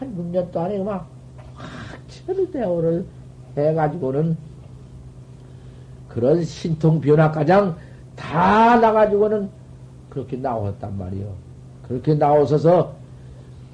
한 0.02 0.18
6년 0.18 0.52
동안에 0.52 0.80
막 0.84 1.08
확철 1.56 2.52
대오를 2.52 3.06
해가지고는 3.56 4.36
그런 6.10 6.43
신통 6.43 6.99
변화가장 6.99 7.78
다 8.16 8.78
나가지고는 8.78 9.47
그렇게 10.10 10.38
나왔단 10.38 10.97
말이요. 10.97 11.32
그렇게 11.88 12.16
나오셔서 12.16 12.93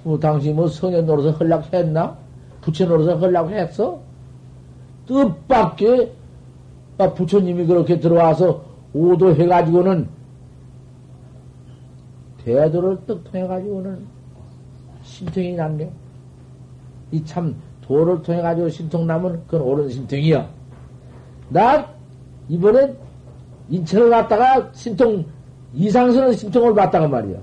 뭐 0.04 0.20
당시 0.20 0.52
뭐 0.52 0.68
성현 0.68 1.06
노릇을 1.06 1.40
헐락했나? 1.40 2.18
부처 2.60 2.86
노릇을 2.86 3.22
헐락했어? 3.22 4.00
뜻밖의 5.08 6.12
아, 6.98 7.14
부처님이 7.14 7.66
그렇게 7.66 8.00
들어와서 8.00 8.66
오도 8.94 9.34
해가지고는 9.34 10.10
대도를 12.44 12.98
떡 13.08 13.24
통해가지고는 13.24 14.06
신통이 15.04 15.54
났네. 15.54 15.90
이 17.12 17.24
참 17.24 17.56
도를 17.82 18.22
통해 18.22 18.42
가지고 18.42 18.70
신통 18.70 19.08
나면 19.08 19.44
그건 19.48 19.62
옳은 19.62 19.90
신통이야. 19.90 20.50
나 21.50 21.88
이번에 22.50 22.94
인천을 23.70 24.10
갔다가 24.10 24.70
신통 24.74 25.26
이상스러운 25.74 26.34
신통을 26.34 26.74
봤다가 26.74 27.08
말이야. 27.08 27.38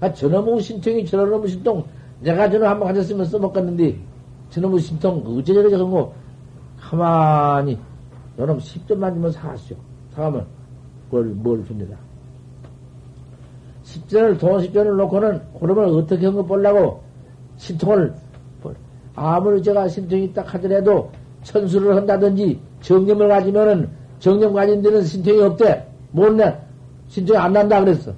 아, 0.00 0.12
저놈의 0.12 0.60
신통이 0.62 1.04
저놈의 1.06 1.48
신통 1.48 1.84
내가 2.20 2.48
저놈 2.50 2.66
한번 2.68 2.88
가졌으면 2.88 3.26
써먹겠는데 3.26 3.96
저놈의 4.50 4.80
신통 4.80 5.22
어째저래 5.26 5.68
저런 5.70 5.90
거 5.90 6.12
가만히 6.80 7.78
너놈 8.36 8.58
10점만 8.58 9.14
주면 9.14 9.30
사갔죠. 9.32 9.76
사가면 10.14 10.46
뭘, 11.10 11.24
뭘 11.26 11.64
줍니다. 11.66 11.96
10전을, 13.84 14.38
돈 14.38 14.58
10전을 14.60 14.96
놓고는, 14.96 15.42
그러면 15.60 15.94
어떻게 15.94 16.24
한 16.26 16.34
거 16.34 16.42
보려고, 16.44 17.02
신통을, 17.56 18.14
아무리 19.14 19.62
제가 19.62 19.88
신통이 19.88 20.32
딱 20.32 20.52
하더라도, 20.54 21.10
천수를 21.42 21.96
한다든지, 21.96 22.58
정념을 22.80 23.28
가지면은, 23.28 23.88
정념 24.18 24.52
가진 24.54 24.80
데는 24.82 25.02
신통이 25.04 25.40
없대. 25.42 25.86
못 26.12 26.32
내. 26.32 26.56
신통이 27.08 27.36
안 27.38 27.52
난다 27.52 27.80
그랬어. 27.80 28.12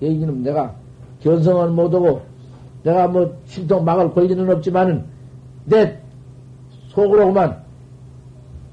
얘기는 0.00 0.42
내가 0.42 0.74
견성은 1.20 1.72
못하고 1.72 2.22
내가 2.82 3.08
뭐 3.08 3.34
신통 3.46 3.84
막을 3.84 4.12
권리는 4.12 4.48
없지만은 4.50 5.04
내 5.64 5.98
속으로만 6.88 7.62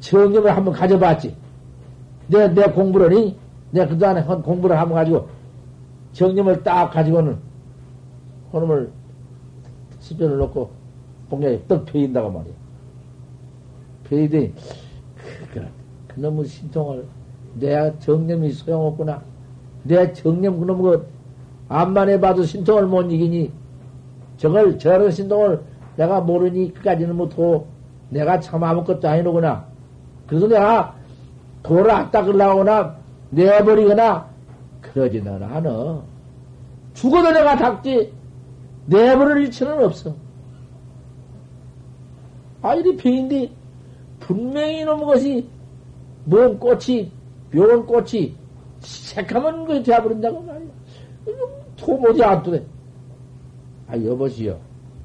정념을 0.01 0.55
한번 0.55 0.73
가져봤지. 0.73 1.35
내, 2.27 2.47
내 2.53 2.63
공부를, 2.63 3.33
내 3.71 3.87
그동안에 3.87 4.23
공부를 4.23 4.77
한번 4.77 4.95
가지고 4.95 5.27
정념을 6.13 6.63
딱 6.63 6.91
가지고는 6.91 7.37
그놈을 8.51 8.91
시전을 9.99 10.37
놓고 10.37 10.69
봉경에 11.31 11.61
떡 11.67 11.85
패인다고 11.85 12.29
말이야. 12.29 12.53
패이더니, 14.03 14.53
그, 15.15 15.53
그, 15.53 15.67
그 16.09 16.19
놈의 16.19 16.45
신통을 16.45 17.05
내 17.55 17.97
정념이 17.99 18.51
소용없구나. 18.51 19.21
내 19.83 20.11
정념 20.11 20.59
그놈 20.59 20.81
그 20.81 21.07
암만 21.69 22.09
해봐도 22.09 22.43
신통을 22.43 22.85
못 22.85 23.03
이기니 23.09 23.49
저걸 24.37 24.77
저런 24.77 25.09
신통을 25.09 25.61
내가 25.95 26.19
모르니 26.19 26.73
그까지는 26.73 27.15
못하고 27.15 27.67
내가 28.09 28.39
참 28.41 28.63
아무것도 28.63 29.07
아니로구나. 29.07 29.65
그래서 30.27 30.47
내가 30.47 30.95
돌을 31.63 31.89
안 31.89 32.11
닦으려거나 32.11 32.95
내버리거나 33.29 34.27
그러지는 34.81 35.41
않아. 35.41 36.01
죽어도 36.93 37.31
내가 37.31 37.55
닦지 37.55 38.11
내버릴 38.87 39.45
일치는 39.45 39.83
없어. 39.85 40.13
아, 42.61 42.75
이리 42.75 42.95
비인데 42.95 43.51
분명히 44.19 44.81
이놈 44.81 45.05
것이 45.05 45.47
뭔 46.25 46.59
꽃이 46.59 47.11
묘한 47.53 47.85
꽃이 47.85 48.35
새카만 48.79 49.65
거 49.65 49.81
되어버린다고 49.81 50.41
말이야. 50.41 50.69
도무지 51.75 52.23
안 52.23 52.41
되네. 52.43 52.63
아, 53.87 53.97
여보시오. 53.97 54.59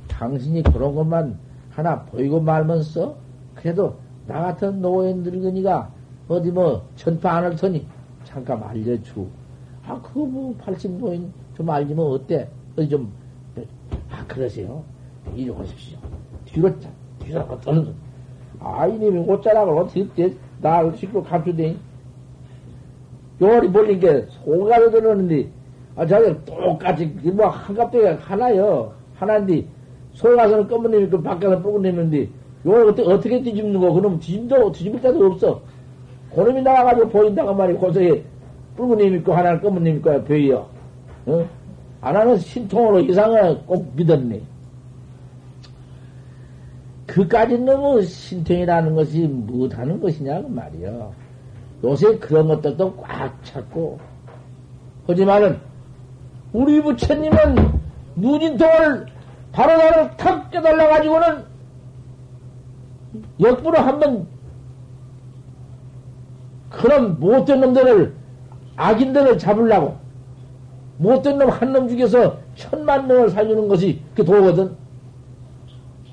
당신이 0.09 0.63
그런 0.63 0.95
것만 0.95 1.39
하나 1.71 2.03
보이고 2.05 2.41
말면서 2.41 3.17
그래도 3.55 3.97
나 4.27 4.43
같은 4.43 4.81
노인 4.81 5.23
늙은이가 5.23 5.91
어디 6.29 6.51
뭐 6.51 6.87
전파 6.97 7.37
안 7.37 7.45
할 7.45 7.57
테니 7.57 7.87
잠깐 8.25 8.63
알려주. 8.63 9.27
아, 9.87 10.01
그거 10.03 10.27
뭐 10.27 10.55
팔십 10.59 10.91
노인 10.93 11.33
좀 11.57 11.71
알지면 11.71 12.05
어때? 12.05 12.49
어디 12.77 12.89
좀, 12.89 13.13
아, 14.11 14.25
그러세요. 14.27 14.83
이리 15.35 15.49
오십시오. 15.49 15.99
뒤로, 16.45 16.71
뒤로 17.27 17.41
어떤, 17.41 17.95
아, 18.61 18.87
이님이 18.87 19.19
옷자락을 19.29 19.77
어떻게, 19.77 20.35
나를 20.61 20.97
싣고 20.97 21.23
감추대. 21.23 21.77
요리 23.43 23.71
벌린 23.71 24.01
게 24.01 24.25
소가로 24.45 24.91
들었는데, 24.91 25.49
아, 25.97 26.07
저기 26.07 26.35
똑같이, 26.45 27.07
뭐, 27.07 27.49
한갑대가 27.49 28.17
하나요. 28.21 28.93
하나인데, 29.17 29.65
소가서는 30.13 30.69
검은님이 30.69 31.09
그 31.09 31.21
밖에서 31.21 31.61
뽑아내는데, 31.61 32.29
요걸 32.65 32.89
어떻게, 32.89 33.09
어떻게 33.09 33.43
뒤집는 33.43 33.81
거? 33.81 33.93
그럼 33.93 34.19
뒤집도, 34.19 34.73
뒤집을 34.73 35.01
데도 35.01 35.27
없어. 35.27 35.61
고놈이 36.31 36.63
나와가지고 36.63 37.09
보인다고 37.09 37.55
말이야. 37.55 37.79
고서에 37.79 38.23
붉은 38.77 38.99
님 38.99 39.15
있고, 39.17 39.33
하나는 39.35 39.61
검은 39.61 39.83
님 39.85 39.97
있고, 39.97 40.23
벼이요. 40.25 40.67
어? 41.27 41.49
하나는 42.01 42.39
신통으로 42.39 43.01
이상을 43.01 43.63
꼭 43.67 43.93
믿었네. 43.97 44.41
그까지 47.17 47.57
너무 47.57 48.03
신통이라는 48.03 48.95
것이 48.95 49.21
무엇하는 49.21 49.99
것이냐, 49.99 50.43
그 50.43 50.49
말이요. 50.49 51.15
요새 51.83 52.19
그런 52.19 52.47
것들도 52.49 52.95
꽉 52.97 53.43
찼고, 53.43 53.99
하지만은, 55.07 55.59
우리 56.53 56.83
부처님은 56.83 57.73
누진통을 58.17 59.07
바로 59.51 59.79
나를 59.79 60.11
탁 60.19 60.51
깨달아가지고는 60.51 61.45
역부로 63.41 63.79
한번 63.79 64.27
그런 66.69 67.19
못된 67.19 67.61
놈들을 67.61 68.15
악인들을 68.77 69.39
잡으려고 69.39 69.97
못된 70.99 71.39
놈 71.39 71.49
한 71.49 71.73
놈 71.73 71.89
죽여서 71.89 72.37
천만 72.57 73.07
명을 73.07 73.31
살리는 73.31 73.69
것이 73.69 74.03
그 74.15 74.23
도거든. 74.23 74.77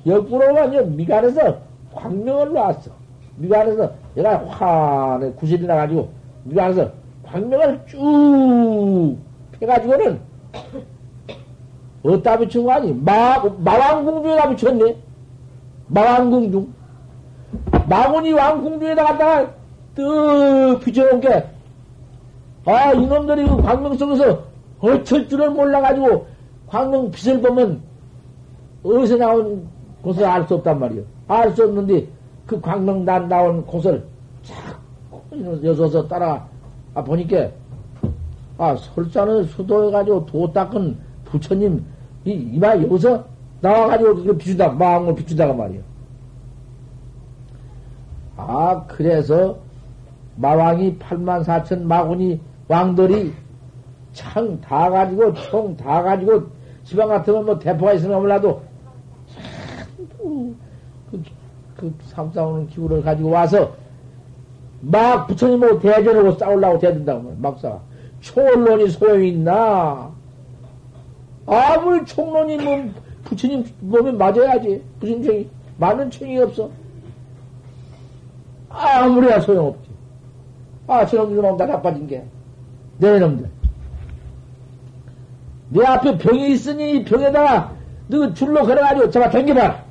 아니라 0.06 0.84
미간에서 0.84 1.58
광명을 1.94 2.54
놨어. 2.54 2.92
미간에서 3.38 3.92
얘가 4.18 4.46
환에 4.48 5.32
구실이 5.32 5.66
나가지고 5.66 6.10
미간에서 6.44 6.92
광명을 7.24 7.82
쭉 7.88 9.18
해가지고는 9.62 10.20
어디다 12.04 12.38
비춘 12.38 12.66
거 12.66 12.74
아니? 12.74 12.94
마, 12.94 13.42
마왕궁중에다 13.60 14.50
비췄네? 14.50 14.98
마왕궁중. 15.88 16.74
마군이 17.88 18.34
왕궁중에다 18.34 19.04
갖다가 19.04 19.54
뜩 19.96 20.80
비춰놓은 20.84 21.22
게, 21.22 21.46
아, 22.66 22.92
이놈들이 22.94 23.48
그 23.48 23.62
광명 23.62 23.96
속에서 23.96 24.44
어쩔 24.80 25.28
줄을 25.30 25.52
몰라가지고 25.52 26.26
광명 26.68 27.12
빛을 27.12 27.42
보면 27.42 27.82
어디서 28.84 29.18
나온 29.18 29.68
곳을 30.04 30.26
알 30.26 30.46
수 30.48 30.56
없단 30.56 30.80
말이요. 30.80 31.02
알 31.28 31.56
수 31.56 31.64
없는데 31.64 32.08
그 32.46 32.60
광명단 32.60 33.28
나온 33.30 33.66
곳을 33.66 34.06
자꾸 34.44 35.64
여서서 35.64 36.08
따라 36.08 36.46
아, 36.94 37.04
보니까 37.04 37.50
아, 38.58 38.76
설산을 38.76 39.46
수도해 39.46 39.92
가지고 39.92 40.26
도 40.26 40.52
닦은 40.54 40.98
부처님 41.26 41.84
이, 42.26 42.32
이마 42.32 42.76
여기서 42.76 43.24
나와 43.62 43.88
가지고 43.88 44.16
그 44.16 44.38
비추다, 44.38 44.70
마음을 44.70 45.16
비추다가 45.16 45.54
말이요. 45.54 45.82
아, 48.36 48.84
그래서 48.88 49.58
마왕이 50.36 50.98
8만 50.98 51.44
4천 51.44 51.84
마군이 51.84 52.40
왕들이 52.68 53.34
창 54.12 54.60
다 54.62 54.90
가지고, 54.90 55.34
총 55.34 55.76
다 55.78 56.02
가지고, 56.04 56.44
지방 56.84 57.08
같으면 57.10 57.46
뭐 57.46 57.58
대포가 57.58 57.94
있으면 57.94 58.20
몰라도, 58.20 58.62
그, 61.12 61.24
그 61.78 61.94
삼싸우는 62.06 62.68
기구를 62.68 63.02
가지고 63.02 63.30
와서, 63.30 63.76
막 64.82 65.28
부처님하고 65.28 65.80
대전하고 65.80 66.34
싸우려고 66.34 66.80
대든다고, 66.80 67.36
막 67.40 67.60
싸워. 67.60 67.82
총론이 68.22 68.90
소용이 68.90 69.30
있나? 69.30 70.12
아무리 71.46 72.06
총론이 72.06 72.58
뭐, 72.58 72.90
부처님 73.26 73.66
몸에 73.82 74.12
맞아야지. 74.12 74.82
무슨 75.00 75.24
총이, 75.24 75.50
많은 75.78 76.10
총이 76.10 76.38
없어. 76.40 76.70
아무리야 78.70 79.40
소용없지. 79.42 79.90
아, 80.88 81.06
저놈들 81.06 81.42
놈다 81.42 81.66
나빠진 81.66 82.08
게. 82.08 82.24
내 82.98 83.20
놈들. 83.20 83.50
내 85.70 85.86
앞에 85.86 86.18
병이 86.18 86.54
있으니 86.54 87.04
병에다가 87.04 87.74
너 88.08 88.34
줄로 88.34 88.66
걸어가지고 88.66 89.10
잡아 89.10 89.30
당겨봐. 89.30 89.83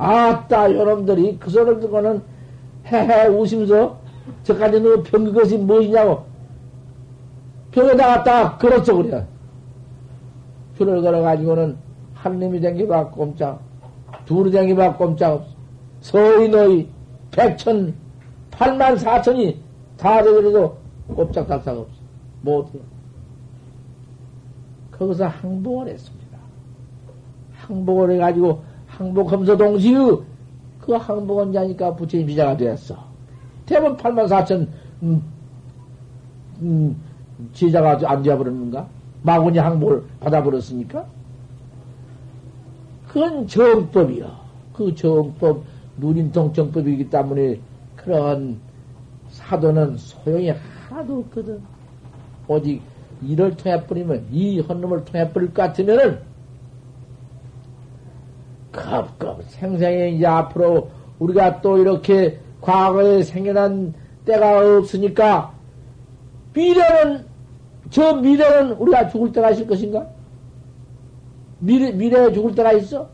아따, 0.00 0.72
요놈들이 0.72 1.36
그 1.38 1.50
소리를 1.50 1.80
듣고는 1.80 2.22
헤헤 2.86 3.28
웃으면서 3.28 3.98
저까지 4.44 4.80
너 4.80 5.02
병 5.02 5.24
그것이 5.24 5.58
무엇이냐고 5.58 6.24
병에다 7.72 8.06
갖다 8.06 8.56
걸었어, 8.56 8.94
그래. 8.96 9.26
줄을 10.78 11.02
걸어가지고는 11.02 11.76
한 12.14 12.40
놈이 12.40 12.60
댕기봐 12.60 13.10
꼼짝, 13.10 13.60
둘이 14.24 14.50
댕기봐 14.50 14.96
꼼짝. 14.96 15.44
서희 16.00 16.48
너희 16.48 16.88
백천, 17.30 17.94
팔만 18.50 18.96
사천이 18.96 19.60
다 19.98 20.22
되더라도 20.22 20.78
꼼짝달싹 21.14 21.76
없어. 21.76 21.92
못해. 22.40 22.78
거기서 24.92 25.26
항복을 25.28 25.88
했습니다. 25.88 26.38
항복을 27.52 28.12
해가지고 28.12 28.62
항복하면서 29.00 29.56
동시에 29.56 29.96
그 30.80 30.92
항복은 30.92 31.52
자니까 31.52 31.96
부처님 31.96 32.26
비자가 32.26 32.56
되었어. 32.56 32.96
대부분 33.64 33.96
8만 33.96 34.28
4천 34.28 34.68
음, 35.02 35.22
음, 36.60 36.96
제자가 37.54 37.98
앉아버렸는가? 38.04 38.86
마군이 39.22 39.58
항복을 39.58 40.02
받아버렸으니까? 40.20 41.06
그건 43.08 43.46
정법이야. 43.46 44.40
그 44.74 44.94
정법, 44.94 45.64
누린통 45.98 46.52
정법이기 46.52 47.08
때문에 47.08 47.58
그런 47.96 48.58
사도는 49.30 49.96
소용이 49.96 50.52
하나도 50.88 51.18
없거든. 51.20 51.60
오직 52.48 52.82
이를 53.22 53.56
통해 53.56 53.84
버리면, 53.86 54.26
이 54.30 54.60
헌놈을 54.60 55.04
통해 55.04 55.30
버릴 55.30 55.52
것 55.52 55.62
같으면은, 55.62 56.29
겁겁 58.72 59.42
생생히 59.48 60.16
이제 60.16 60.26
앞으로 60.26 60.88
우리가 61.18 61.60
또 61.60 61.78
이렇게 61.78 62.38
과거에 62.60 63.22
생겨난 63.22 63.94
때가 64.24 64.78
없으니까, 64.78 65.52
미래는 66.54 67.24
저 67.90 68.14
미래는 68.14 68.72
우리가 68.72 69.08
죽을 69.08 69.32
때가 69.32 69.50
있을 69.50 69.66
것인가? 69.66 70.06
미래, 71.58 71.90
미래에 71.92 72.32
죽을 72.32 72.54
때가 72.54 72.72
있어? 72.72 73.08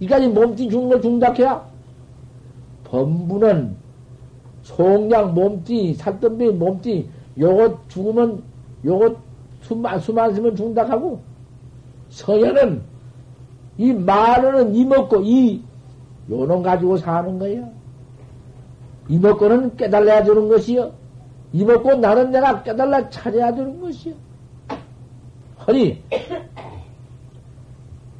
이까지 0.00 0.28
몸뚱 0.28 0.70
죽는 0.70 0.88
걸 0.88 1.02
죽는다 1.02 1.32
해야? 1.32 1.64
범부는 2.84 3.76
송량 4.62 5.34
몸뚱 5.34 5.94
살덤비 5.94 6.50
몸뚱 6.50 7.04
요것 7.38 7.88
죽으면, 7.88 8.42
요것 8.84 9.16
수만, 9.62 10.00
수만 10.00 10.34
쓰면 10.34 10.56
죽는다 10.56 10.88
하고, 10.88 11.20
서현은 12.10 12.82
이 13.82 13.92
말은 13.92 14.76
이먹고 14.76 15.22
이 15.22 15.60
요놈 16.30 16.62
가지고 16.62 16.96
사는 16.98 17.36
거야. 17.36 17.68
이먹고는 19.08 19.76
깨달아야 19.76 20.22
되는 20.22 20.48
것이요. 20.48 20.92
이먹고 21.52 21.96
나는 21.96 22.30
내가 22.30 22.62
깨달아 22.62 23.10
찾아야 23.10 23.52
되는 23.52 23.80
것이요. 23.80 24.14
허니, 25.66 26.00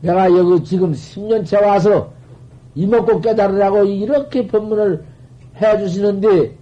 내가 0.01 0.37
여기 0.37 0.65
지금 0.65 0.93
10년째 0.93 1.65
와서 1.65 2.11
이먹고 2.75 3.21
깨달으라고 3.21 3.85
이렇게 3.85 4.49
법문을 4.49 5.05
해 5.63 5.79
주시는데, 5.79 6.57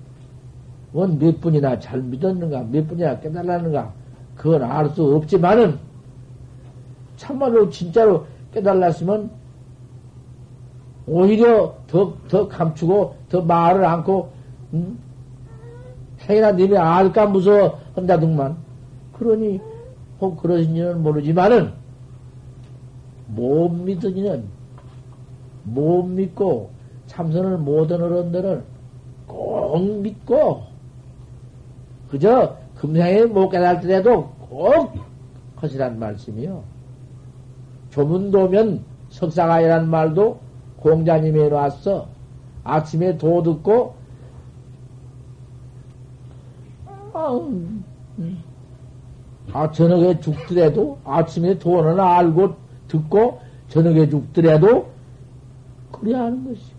뭔몇 0.92 1.40
분이나 1.40 1.78
잘 1.78 2.02
믿었는가, 2.02 2.64
몇 2.70 2.86
분이나 2.86 3.18
깨달았는가, 3.20 3.94
그건 4.36 4.62
알 4.62 4.90
수 4.90 5.16
없지만은, 5.16 5.78
참말로 7.16 7.70
진짜로 7.70 8.26
깨달았으면, 8.52 9.30
오히려 11.06 11.74
더, 11.86 12.14
더 12.28 12.48
감추고, 12.48 13.16
더 13.28 13.42
말을 13.42 13.84
않고, 13.84 14.30
음? 14.74 14.98
행이나 16.28 16.52
님이 16.52 16.76
알까 16.76 17.26
무서워 17.26 17.78
한다더만. 17.94 18.56
그러니, 19.12 19.60
혹 20.20 20.36
그러신지는 20.36 21.02
모르지만은, 21.02 21.72
못 23.28 23.68
믿으니는, 23.70 24.44
못 25.64 26.02
믿고, 26.04 26.70
참선을 27.06 27.58
못한 27.58 28.02
어른들은 28.02 28.62
꼭 29.26 29.80
믿고, 30.00 30.62
그저 32.10 32.56
금생에 32.76 33.24
못 33.26 33.50
깨달더라도 33.50 34.30
꼭 34.48 34.94
하시란 35.56 35.98
말씀이요. 35.98 36.62
조문도면 37.90 38.84
석상아이란 39.10 39.88
말도 39.88 40.38
공자님이 40.78 41.40
해놨어. 41.40 42.06
아침에 42.64 43.16
도 43.18 43.42
듣고, 43.42 43.94
아, 47.12 47.32
음, 47.32 47.84
아, 49.52 49.70
저녁에 49.70 50.20
죽더라도 50.20 50.98
아침에 51.04 51.58
도는 51.58 51.98
알고 51.98 52.54
듣고 52.88 53.40
저녁에 53.68 54.08
죽더라도 54.08 54.88
그래야 55.90 56.24
하는 56.24 56.44
것이. 56.44 56.72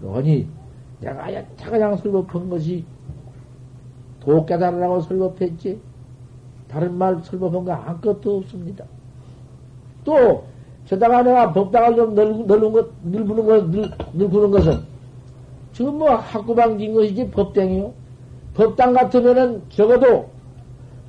그러니 0.00 0.48
내가 1.00 1.32
야차가장 1.32 1.96
설법한 1.96 2.50
것이 2.50 2.84
도 4.20 4.44
깨달으라고 4.44 5.00
설법했지. 5.02 5.80
다른 6.68 6.94
말 6.94 7.20
설법한 7.22 7.64
거 7.64 7.72
아무것도 7.72 8.38
없습니다. 8.38 8.84
또, 10.06 10.44
저다가 10.86 11.22
내가 11.22 11.52
법당을 11.52 11.96
좀 11.96 12.14
늙, 12.14 12.46
늙은 12.46 12.72
것, 12.72 12.88
늙는 13.02 13.46
것, 13.46 13.70
늙, 13.70 13.90
늙는 14.14 14.50
것은, 14.52 14.80
지금 15.72 15.98
뭐 15.98 16.14
학구방진 16.14 16.94
것이지 16.94 17.28
법당이요. 17.30 17.92
법당 18.54 18.94
같으면은 18.94 19.62
적어도 19.68 20.30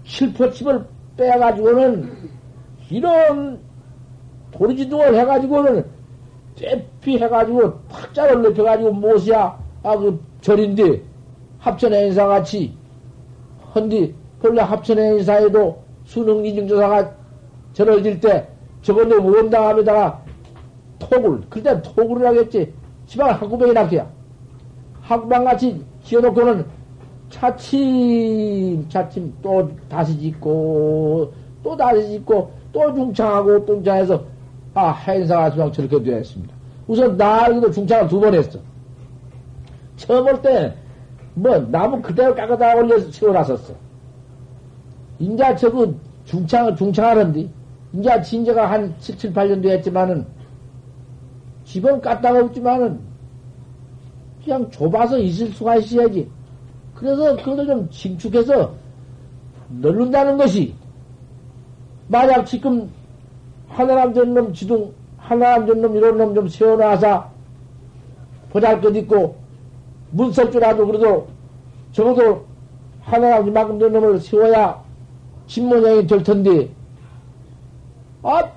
칠포칩을 0.04 0.84
빼가지고는 1.16 2.10
이런 2.90 3.60
도리지둥을 4.52 5.16
해가지고는 5.16 5.86
떼피 6.56 7.18
해가지고 7.18 7.80
탁자를 7.88 8.42
넓혀가지고 8.42 8.92
못이야 8.92 9.58
아그 9.84 10.20
절인데 10.42 11.02
합천의 11.60 12.08
인사같이 12.08 12.74
헌디 13.74 14.14
본래 14.42 14.62
합천의 14.62 15.18
인사에도 15.20 15.82
수능인증조사가 16.06 17.14
절을 17.74 18.04
질때 18.04 18.48
저번에 18.82 19.16
원당함에다가 19.16 20.22
톡을 21.00 21.42
그때 21.50 21.82
톡을 21.82 22.26
하겠지 22.26 22.74
지방 23.06 23.30
학구병이 23.32 23.74
낙해야 23.74 24.08
학구방 25.02 25.44
같이 25.46 25.84
지어놓고는 26.04 26.66
차츰 27.30 28.88
차츰 28.90 29.34
또 29.42 29.70
다시 29.90 30.18
짓고 30.20 31.34
또 31.64 31.76
다시 31.78 32.08
짓고 32.10 32.52
또 32.72 32.94
중창하고 32.94 33.66
또 33.66 33.76
중창해서 33.76 34.24
아 34.74 34.92
행사가 34.92 35.52
지방 35.52 35.72
저렇게 35.72 36.02
되었습니다. 36.04 36.54
우선 36.88 37.18
나기도 37.18 37.72
중창을 37.72 38.08
두 38.08 38.20
번 38.20 38.34
했어. 38.34 38.60
처음 39.98 40.26
올 40.28 40.42
때 40.42 40.74
뭐 41.34 41.58
나무 41.70 42.02
그대로 42.02 42.34
깎아다 42.34 42.76
올려서 42.78 43.12
세워놨었어. 43.12 43.74
인자 45.20 45.56
저거 45.56 45.94
중창 46.26 46.76
중창하는데 46.76 47.48
인자 47.94 48.22
진저가 48.22 48.70
한 48.70 48.94
7, 49.00 49.18
7, 49.18 49.34
8년 49.34 49.62
되었지만은 49.62 50.26
집은 51.66 52.02
깠다가 52.02 52.44
없지만은 52.46 53.00
그냥 54.44 54.70
좁아서 54.72 55.18
있을 55.20 55.52
수가 55.52 55.76
있어야지. 55.78 56.30
그래서 56.96 57.36
그것을 57.38 57.68
좀 57.68 57.88
신축해서 57.92 58.74
넓는다는 59.70 60.38
것이 60.38 60.74
만약 62.08 62.46
지금 62.46 62.90
하나람 63.68 64.14
전놈 64.14 64.54
지둥 64.54 64.94
하나람 65.18 65.68
전놈 65.68 65.96
이런 65.96 66.18
놈 66.18 66.34
좀 66.34 66.48
세워놔서 66.48 67.30
보잘 68.50 68.80
것 68.82 68.96
있고 68.96 69.36
문설주라도 70.12 70.88
그래도 70.88 71.28
적어도 71.92 72.46
하나람 73.02 73.48
이만큼 73.48 73.78
된 73.78 73.92
놈을 73.92 74.20
세워야 74.20 74.82
집 75.48 75.66
모양이 75.66 76.08
될 76.08 76.24
텐데 76.24 76.70
아 78.24 78.52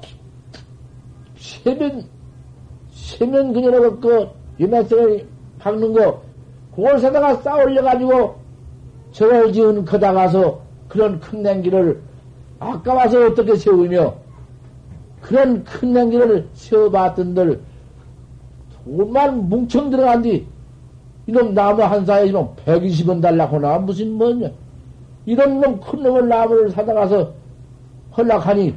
세면 1.37 2.05
세면 2.91 3.53
그녀로 3.53 4.01
그 4.01 4.29
유명성을 4.59 5.27
박는 5.59 5.93
거 5.93 6.23
그걸 6.75 6.99
사다가 6.99 7.37
쌓 7.37 7.57
올려가지고 7.57 8.37
저걸 9.13 9.53
지은 9.53 9.85
거다 9.85 10.13
가서 10.13 10.61
그런 10.89 11.21
큰 11.21 11.43
냉기를 11.43 12.01
아까워서 12.59 13.27
어떻게 13.27 13.57
세우며 13.57 14.15
그런 15.21 15.65
큰 15.65 15.93
냉기를 15.93 16.49
세워봤던들 16.55 17.61
정말 18.85 19.33
뭉청 19.33 19.91
들어간 19.91 20.23
뒤 20.23 20.47
이놈 21.27 21.55
나무 21.55 21.83
한 21.83 22.05
사이지만 22.05 22.49
120원 22.65 23.21
달라고 23.23 23.59
나? 23.59 23.79
무슨 23.79 24.13
뭐냐? 24.13 24.51
이런 25.27 25.61
놈 25.61 25.79
큰 25.81 26.03
놈을 26.03 26.29
나무를 26.29 26.71
사다 26.71 26.93
가서 26.95 27.33
헐락하니 28.17 28.75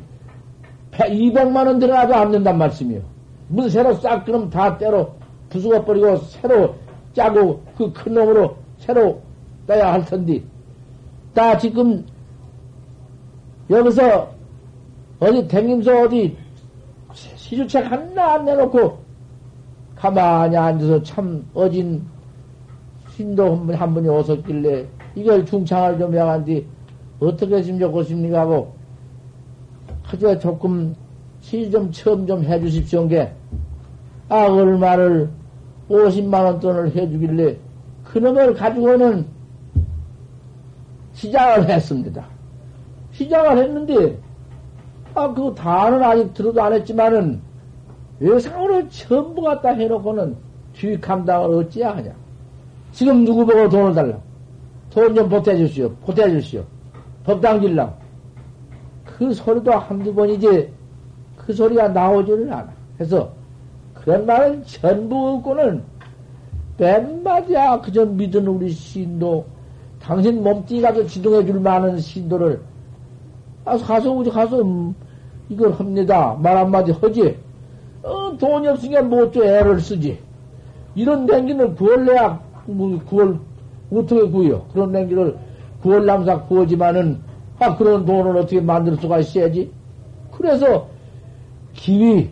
200만 0.98 1.68
원 1.68 1.80
들어가도 1.80 2.16
안 2.16 2.32
된단 2.32 2.58
말씀이요. 2.58 3.02
무슨 3.48 3.70
새로 3.70 3.94
싹 3.96 4.26
그럼 4.26 4.50
다 4.50 4.78
때로 4.78 5.14
부수어 5.50 5.84
버리고 5.86 6.18
새로 6.18 6.76
짜고 7.14 7.64
그 7.78 7.92
큰 7.94 8.14
놈으로 8.14 8.56
새로 8.78 9.22
따야 9.68 9.94
할 9.94 10.06
텐데 10.06 10.42
다 11.34 11.58
지금 11.58 12.06
여기서 13.70 14.30
어디 15.20 15.48
댕김소 15.48 16.06
어디 16.06 16.36
시주책 17.14 17.90
하나 17.92 18.34
안 18.34 18.46
내놓고 18.46 18.98
가만히 19.96 20.58
앉아서 20.58 21.02
참 21.04 21.46
어진 21.54 22.04
신도 23.12 23.68
한, 23.74 23.94
분이 23.94 24.10
오셨길래 24.10 24.88
이걸 25.16 25.46
중창을 25.46 26.00
좀 26.00 26.14
해간뒤 26.14 26.66
어떻게 27.20 27.56
했으면 27.56 27.80
좋겠습니까 27.80 28.42
하고 28.42 28.74
그저 30.14 30.38
조금 30.38 30.96
시좀 31.42 31.92
처음 31.92 32.28
좀 32.28 32.44
해주십시오 32.44 33.08
게 33.08 33.32
아, 34.30 34.46
얼마를 34.46 35.28
50만원 35.90 36.62
돈을 36.62 36.96
해주길래 36.96 37.58
그놈을 38.04 38.54
가지고는 38.54 39.26
시작을 41.14 41.68
했습니다. 41.68 42.26
시작을 43.12 43.58
했는데, 43.58 44.20
아, 45.16 45.34
그 45.34 45.54
다는 45.56 46.04
아직 46.04 46.34
들어도 46.34 46.62
안 46.62 46.74
했지만은, 46.74 47.40
외상으로 48.20 48.88
전부 48.90 49.42
갖다 49.42 49.70
해놓고는 49.70 50.36
뒤 50.74 51.00
감당을 51.00 51.56
어찌야 51.56 51.96
하냐. 51.96 52.12
지금 52.92 53.26
누구 53.26 53.46
보고 53.46 53.68
돈을 53.70 53.94
달라. 53.94 54.18
돈 54.92 55.14
좀 55.16 55.28
보태주시오. 55.30 55.90
보태주시오. 56.06 56.64
법당질랑. 57.24 58.03
그 59.24 59.34
소리도 59.34 59.72
한두 59.72 60.14
번이지, 60.14 60.70
그 61.38 61.54
소리가 61.54 61.88
나오지를 61.90 62.52
않아. 62.52 62.68
그래서, 62.98 63.32
그런 63.94 64.26
말은 64.26 64.64
전부 64.66 65.30
없고는, 65.30 65.82
뺀마디야 66.78 67.80
그저 67.82 68.06
믿은 68.06 68.48
우리 68.48 68.70
신도, 68.70 69.46
당신 70.02 70.44
몸뚱이 70.44 70.82
가서 70.82 71.06
지동해 71.08 71.46
줄 71.46 71.60
만한 71.62 71.98
신도를 71.98 72.60
아, 73.64 73.78
가서, 73.78 74.12
우리 74.12 74.30
가서, 74.30 74.62
음, 74.62 74.94
이걸 75.48 75.72
합니다. 75.72 76.38
말 76.42 76.58
한마디 76.58 76.92
하지. 76.92 77.38
어, 78.02 78.36
돈이 78.38 78.68
없으니까 78.68 79.04
뭐또 79.04 79.46
애를 79.46 79.80
쓰지. 79.80 80.20
이런 80.96 81.26
냉기를 81.26 81.74
구월래야, 81.76 82.42
뭐, 82.66 83.00
구월, 83.06 83.40
어떻게 83.90 84.30
구해요? 84.30 84.66
그런 84.74 84.92
냉기를 84.92 85.38
구월남사 85.82 86.42
구하지만은, 86.42 87.22
아, 87.60 87.76
그런 87.78 88.06
돈을 88.06 88.38
어떻게 88.38 88.60
만들 88.60 88.96
수가 88.98 89.20
있어야지? 89.20 89.72
그래서, 90.32 90.88
기위, 91.74 92.30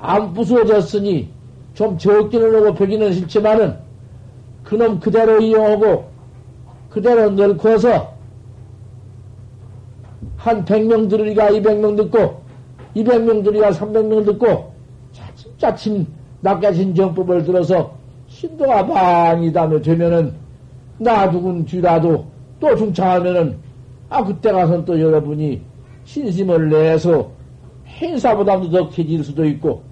안 0.00 0.32
부수어졌으니, 0.32 1.28
좀 1.74 1.96
적기는 1.96 2.54
하고 2.54 2.74
벽기는 2.74 3.12
싫지만은, 3.12 3.76
그놈 4.64 5.00
그대로 5.00 5.40
이용하고, 5.40 6.10
그대로 6.90 7.30
늙어서, 7.30 8.12
한 10.36 10.64
100명 10.64 11.08
들으니까 11.08 11.50
200명 11.50 11.96
듣고, 11.96 12.42
200명 12.96 13.44
들으니까 13.44 13.70
300명 13.70 14.24
듣고, 14.24 14.72
차츰 15.58 16.06
낚아진 16.40 16.94
정법을 16.94 17.44
들어서 17.44 17.94
신도가 18.26 18.86
방이다며 18.86 19.80
되면은, 19.80 20.34
놔두군 20.98 21.64
뒤라도 21.66 22.26
또 22.58 22.74
중창하면은, 22.76 23.56
아, 24.12 24.22
그때 24.22 24.52
가서는 24.52 24.84
또 24.84 25.00
여러분이 25.00 25.62
신심을 26.04 26.68
내서 26.68 27.30
행사보다도 27.86 28.70
더 28.70 28.88
커질 28.90 29.24
수도 29.24 29.42
있고, 29.46 29.82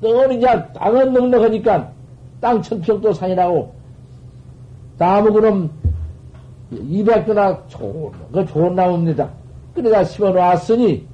너는 0.00 0.38
이제 0.38 0.46
땅은 0.74 1.12
넉넉하니까 1.12 1.92
땅 2.40 2.62
천평도 2.62 3.12
산이라고, 3.12 3.74
나무 4.96 5.32
그럼 5.34 5.70
200도나 6.72 7.68
좋은, 7.68 8.10
그 8.32 8.46
좋은 8.46 8.74
나무입니다. 8.74 9.28
그러다 9.74 10.02
심어 10.04 10.30
놨으니, 10.30 11.06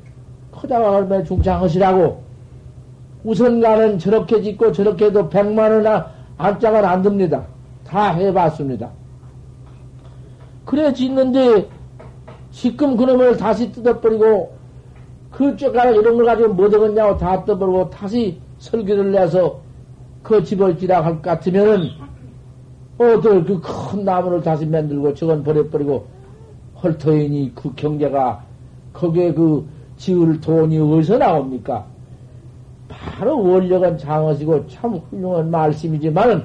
커다가 0.53 0.93
얼마나 0.93 1.25
중창하시라고, 1.25 2.23
우선가는 3.25 3.99
저렇게 3.99 4.41
짓고 4.43 4.71
저렇게 4.71 5.07
해도 5.07 5.29
100만원이나 5.29 6.07
안짝은 6.39 6.85
안 6.85 7.03
듭니다. 7.03 7.47
다 7.85 8.13
해봤습니다. 8.13 8.91
그래 10.65 10.93
짓는데, 10.93 11.74
지금 12.55 12.97
그놈을 12.97 13.37
다시 13.37 13.73
뜯어버리고, 13.73 14.53
그 15.33 15.57
쫓가락 15.57 15.97
이런 15.97 16.17
걸 16.17 16.25
가지고 16.25 16.55
뭐 16.55 16.71
되겠냐고 16.71 17.19
다 17.19 17.45
뜯어버리고, 17.45 17.91
다시 17.91 18.39
설계를 18.59 19.11
내서 19.11 19.61
그 20.23 20.43
집을 20.43 20.79
지락 20.79 21.05
할것 21.05 21.23
같으면은, 21.23 21.91
어들 22.97 23.45
그 23.45 23.61
큰 23.61 24.05
나무를 24.05 24.41
다시 24.41 24.65
만들고 24.67 25.15
저건 25.15 25.43
버려버리고, 25.43 26.07
헐터이니 26.81 27.53
그 27.57 27.75
경제가 27.75 28.45
거기에 28.93 29.35
그 29.35 29.67
지을 29.97 30.41
돈이 30.41 30.79
어디서 30.79 31.19
나옵니까? 31.19 31.85
바로 32.89 33.43
원력은 33.43 33.99
장어시고 33.99 34.69
참 34.69 35.01
훌륭한 35.11 35.51
말씀이지만은 35.51 36.45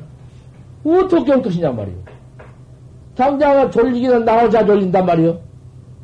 어떻게 0.83 1.31
할 1.31 1.41
것이냐 1.43 1.71
말이오. 1.71 1.93
당장 3.15 3.69
졸리기는 3.69 4.25
나 4.25 4.41
혼자 4.41 4.65
졸린단 4.65 5.05
말이오. 5.05 5.48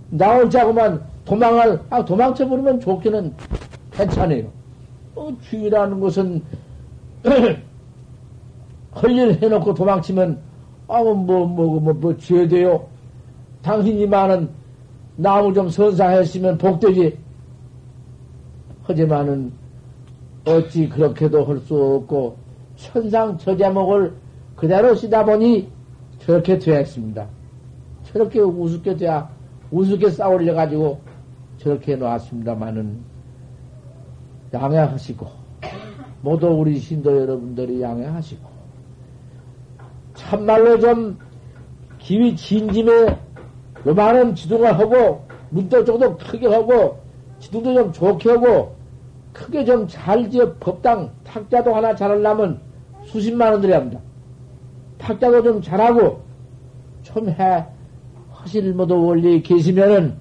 나 0.09 0.37
혼자고만 0.37 1.01
도망을, 1.25 1.79
아, 1.89 2.03
도망쳐 2.05 2.47
버리면 2.47 2.79
좋기는 2.79 3.33
괜찮아요. 3.91 4.47
어, 5.15 5.35
주의라는 5.41 5.99
것은 5.99 6.41
헐일 9.01 9.41
해놓고 9.41 9.73
도망치면, 9.73 10.39
아, 10.87 11.01
뭐, 11.01 11.13
뭐, 11.15 11.45
뭐, 11.47 11.79
뭐, 11.79 11.93
뭐, 11.93 12.17
죄돼요. 12.17 12.87
당신이 13.61 14.05
많은 14.07 14.49
나무 15.15 15.53
좀 15.53 15.69
선사했으면 15.69 16.57
복되지. 16.57 17.17
하지만은 18.83 19.51
어찌 20.45 20.87
그렇게도 20.87 21.43
할 21.43 21.59
수 21.61 21.75
없고 21.75 22.37
천상 22.75 23.37
저 23.39 23.57
제목을 23.57 24.13
그대로 24.55 24.93
쓰다 24.93 25.25
보니 25.25 25.67
저렇게 26.19 26.59
되었습니다. 26.59 27.25
저렇게 28.03 28.39
우습게 28.39 28.95
돼야 28.97 29.27
우습게 29.71 30.09
싸우려 30.09 30.53
가지고 30.53 31.01
저렇게 31.57 31.95
놓았습니다만은 31.95 32.99
양해하시고 34.53 35.27
모두 36.21 36.47
우리 36.47 36.79
신도 36.79 37.21
여러분들이 37.21 37.81
양해하시고 37.81 38.55
참말로 40.15 40.79
좀 40.79 41.17
기위 41.99 42.35
진짐에 42.35 43.17
요만한 43.87 44.35
지둥을 44.35 44.77
하고, 44.79 45.25
문도 45.49 45.85
조금 45.85 46.17
크게 46.17 46.47
하고, 46.47 46.99
지둥도 47.39 47.73
좀 47.73 47.91
좋게 47.91 48.29
하고, 48.31 48.75
크게 49.33 49.65
좀 49.65 49.87
잘 49.87 50.29
지어 50.29 50.53
법당 50.59 51.11
탁자도 51.23 51.75
하나 51.75 51.95
잘하려면 51.95 52.59
수십만 53.05 53.51
원 53.51 53.61
들여야 53.61 53.79
합니다. 53.79 53.99
탁자도 54.97 55.43
좀 55.43 55.61
잘하고, 55.61 56.21
좀 57.03 57.29
해, 57.29 57.65
모두 58.75 59.05
원리 59.05 59.41
계시면은, 59.41 60.15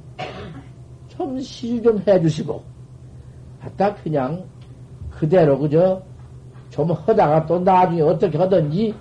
좀 1.08 1.38
시주 1.40 1.82
좀 1.82 2.02
해주시고, 2.06 2.62
갖다 3.60 3.94
그냥 3.94 4.44
그대로 5.10 5.58
그저 5.58 6.02
좀 6.70 6.90
하다가 6.90 7.46
또 7.46 7.60
나중에 7.60 8.02
어떻게 8.02 8.36
하든지 8.36 8.94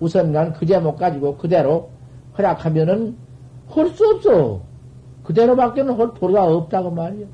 우선 0.00 0.32
간 0.32 0.52
그 0.52 0.66
제목 0.66 0.98
가지고 0.98 1.36
그대로 1.36 1.88
허락하면은 2.36 3.16
할 3.68 3.88
수 3.90 4.04
없어. 4.14 4.60
그대로밖에는 5.22 5.98
할 5.98 6.12
도리가 6.14 6.44
없다고 6.44 6.90
말이야. 6.90 7.26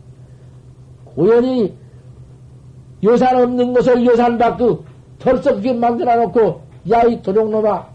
고연히 1.06 1.74
여산 3.02 3.36
없는 3.42 3.72
것을 3.72 4.04
여산 4.06 4.38
밖그 4.38 4.84
털썩 5.18 5.56
그게 5.56 5.72
만들어 5.72 6.16
놓고, 6.16 6.60
야, 6.90 7.02
이 7.04 7.20
도둑놈아, 7.20 7.88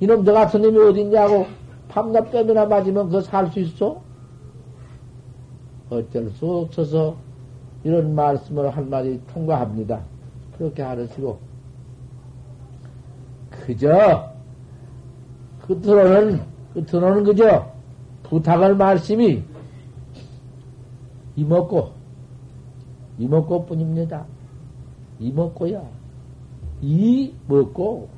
이놈 0.00 0.24
너 0.24 0.32
같은 0.32 0.60
놈이 0.62 0.78
어딨냐고, 0.78 1.46
밤낮 1.92 2.30
뺨이나 2.30 2.64
맞으면 2.64 3.06
그거 3.06 3.20
살 3.20 3.50
수 3.52 3.60
있어? 3.60 4.00
어쩔 5.90 6.30
수 6.30 6.50
없어서 6.50 7.16
이런 7.84 8.14
말씀을 8.14 8.70
한마디 8.70 9.20
통과합니다. 9.32 10.00
그렇게 10.56 10.80
하시고, 10.82 11.38
그저, 13.50 14.30
끝으로는 15.66 16.40
끝으로는 16.72 17.24
그저 17.24 17.70
부탁할 18.22 18.74
말씀이 18.74 19.42
이먹고, 21.36 21.92
이먹고 23.18 23.66
뿐입니다. 23.66 24.24
이먹고야. 25.20 25.82
이 26.80 27.34
먹고. 27.46 28.08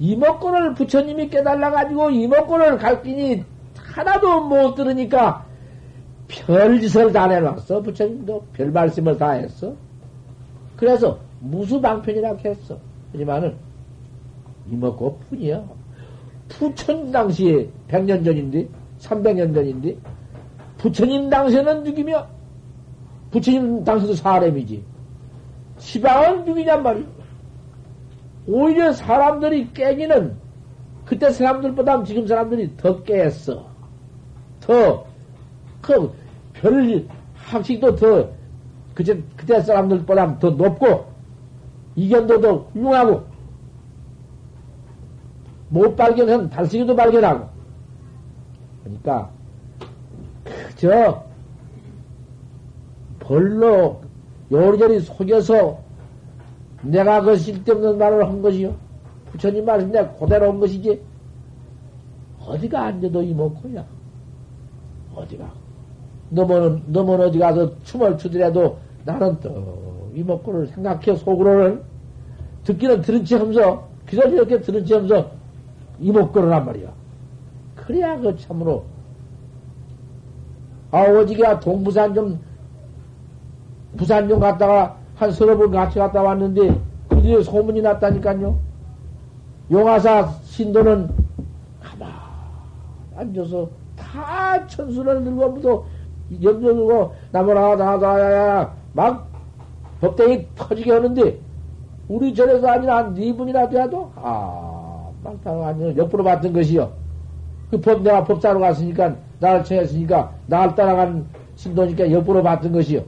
이먹고를 0.00 0.74
부처님이 0.74 1.28
깨달아가지고 1.28 2.10
이먹고를 2.10 2.78
갈기니 2.78 3.44
하나도 3.76 4.40
못 4.40 4.74
들으니까 4.74 5.44
별짓을 6.26 7.12
다 7.12 7.26
내놨어. 7.26 7.82
부처님도 7.82 8.46
별 8.54 8.70
말씀을 8.70 9.18
다 9.18 9.32
했어. 9.32 9.74
그래서 10.76 11.18
무수방편이라고 11.40 12.38
했어. 12.48 12.78
하지만은 13.12 13.56
이먹고 14.70 15.20
뿐이야. 15.28 15.62
부처님 16.48 17.12
당시에 17.12 17.68
100년 17.88 18.24
전인데, 18.24 18.68
300년 19.00 19.54
전인데, 19.54 19.96
부처님 20.78 21.28
당시에는 21.28 21.84
누기며, 21.84 22.26
부처님 23.30 23.84
당시도 23.84 24.14
사람이지. 24.14 24.82
시방은 25.78 26.44
누기냔 26.44 26.82
말이야. 26.82 27.19
오히려 28.50 28.92
사람들이 28.92 29.72
깨기는, 29.72 30.36
그때 31.04 31.30
사람들보다 31.30 32.02
지금 32.02 32.26
사람들이 32.26 32.76
더 32.76 33.02
깼어. 33.04 33.64
더, 34.60 35.06
그, 35.80 36.12
별, 36.52 37.06
학식도 37.34 37.94
더, 37.94 38.28
그때, 38.94 39.20
그때 39.36 39.60
사람들보다 39.60 40.38
더 40.40 40.50
높고, 40.50 41.06
이견도 41.94 42.40
더 42.40 42.56
훌륭하고, 42.72 43.24
못 45.68 45.94
발견한 45.94 46.50
달성이도 46.50 46.96
발견하고. 46.96 47.48
그러니까, 48.82 49.30
그저, 50.42 51.24
벌로 53.20 54.00
요리저리 54.50 55.00
속여서 55.00 55.89
내가 56.82 57.20
그 57.20 57.36
쓸데없는 57.36 57.98
말을 57.98 58.26
한 58.26 58.40
것이요. 58.42 58.74
부처님 59.26 59.64
말씀 59.64 59.90
내가 59.90 60.12
그대로 60.14 60.50
한 60.50 60.60
것이지. 60.60 61.00
어디가 62.40 62.86
앉아도 62.86 63.22
이먹고야. 63.22 63.84
어디가. 65.14 65.50
너머는, 66.30 66.82
너머는 66.86 67.26
어디 67.26 67.38
가서 67.38 67.70
춤을 67.84 68.16
추더라도 68.18 68.78
나는 69.04 69.38
또 69.40 70.10
이먹고를 70.14 70.66
생각해 70.68 71.16
속으로는 71.16 71.82
듣기는 72.64 73.02
들은 73.02 73.24
체 73.24 73.36
하면서, 73.36 73.88
귀를 74.08 74.32
이렇게 74.32 74.60
들은 74.60 74.84
체 74.84 74.94
하면서 74.94 75.30
이목걸으란 75.98 76.64
말이야. 76.64 76.92
그래야 77.76 78.18
그 78.18 78.36
참으로 78.38 78.84
아, 80.90 81.02
어디가 81.02 81.60
동부산 81.60 82.14
좀, 82.14 82.40
부산 83.96 84.28
좀 84.28 84.40
갔다가 84.40 84.96
한 85.20 85.30
서너 85.32 85.56
번 85.58 85.70
같이 85.70 85.98
갔다 85.98 86.22
왔는데, 86.22 86.80
그 87.08 87.20
뒤에 87.20 87.42
소문이 87.42 87.82
났다니까요. 87.82 88.56
용화사 89.70 90.28
신도는 90.44 91.10
가만 91.82 92.08
앉아서 93.16 93.68
다 93.96 94.66
천수를 94.66 95.22
늙어부터 95.22 95.84
염려 96.42 96.72
들고 96.74 97.12
나무나 97.30 97.76
나다 97.76 98.18
야야 98.18 98.74
막 98.94 99.28
법대이 100.00 100.46
터지게 100.56 100.90
하는데 100.92 101.38
우리 102.08 102.34
절에서 102.34 102.66
아니라 102.68 102.96
한네 102.98 103.32
분이나 103.36 103.68
돼도 103.68 104.10
아 104.16 105.10
막 105.22 105.38
다 105.44 105.52
완전 105.52 105.94
옆으로 105.98 106.24
봤던 106.24 106.52
것이요. 106.54 106.90
그 107.70 107.78
법 107.80 108.02
내가 108.02 108.24
법사로 108.24 108.58
갔으니까 108.58 109.14
나를 109.38 109.62
청했으니까 109.64 110.32
나를 110.46 110.74
따라간 110.74 111.26
신도니까 111.56 112.10
옆으로 112.10 112.42
봤던 112.42 112.72
것이요. 112.72 113.02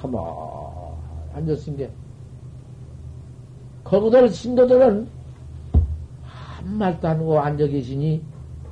가만 0.00 0.20
앉았은 1.40 1.76
게 1.76 1.90
거기들 3.84 4.28
신도들은 4.28 5.08
한 6.22 6.78
말도 6.78 7.08
안 7.08 7.18
하고 7.18 7.40
앉아 7.40 7.66
계시니 7.66 8.22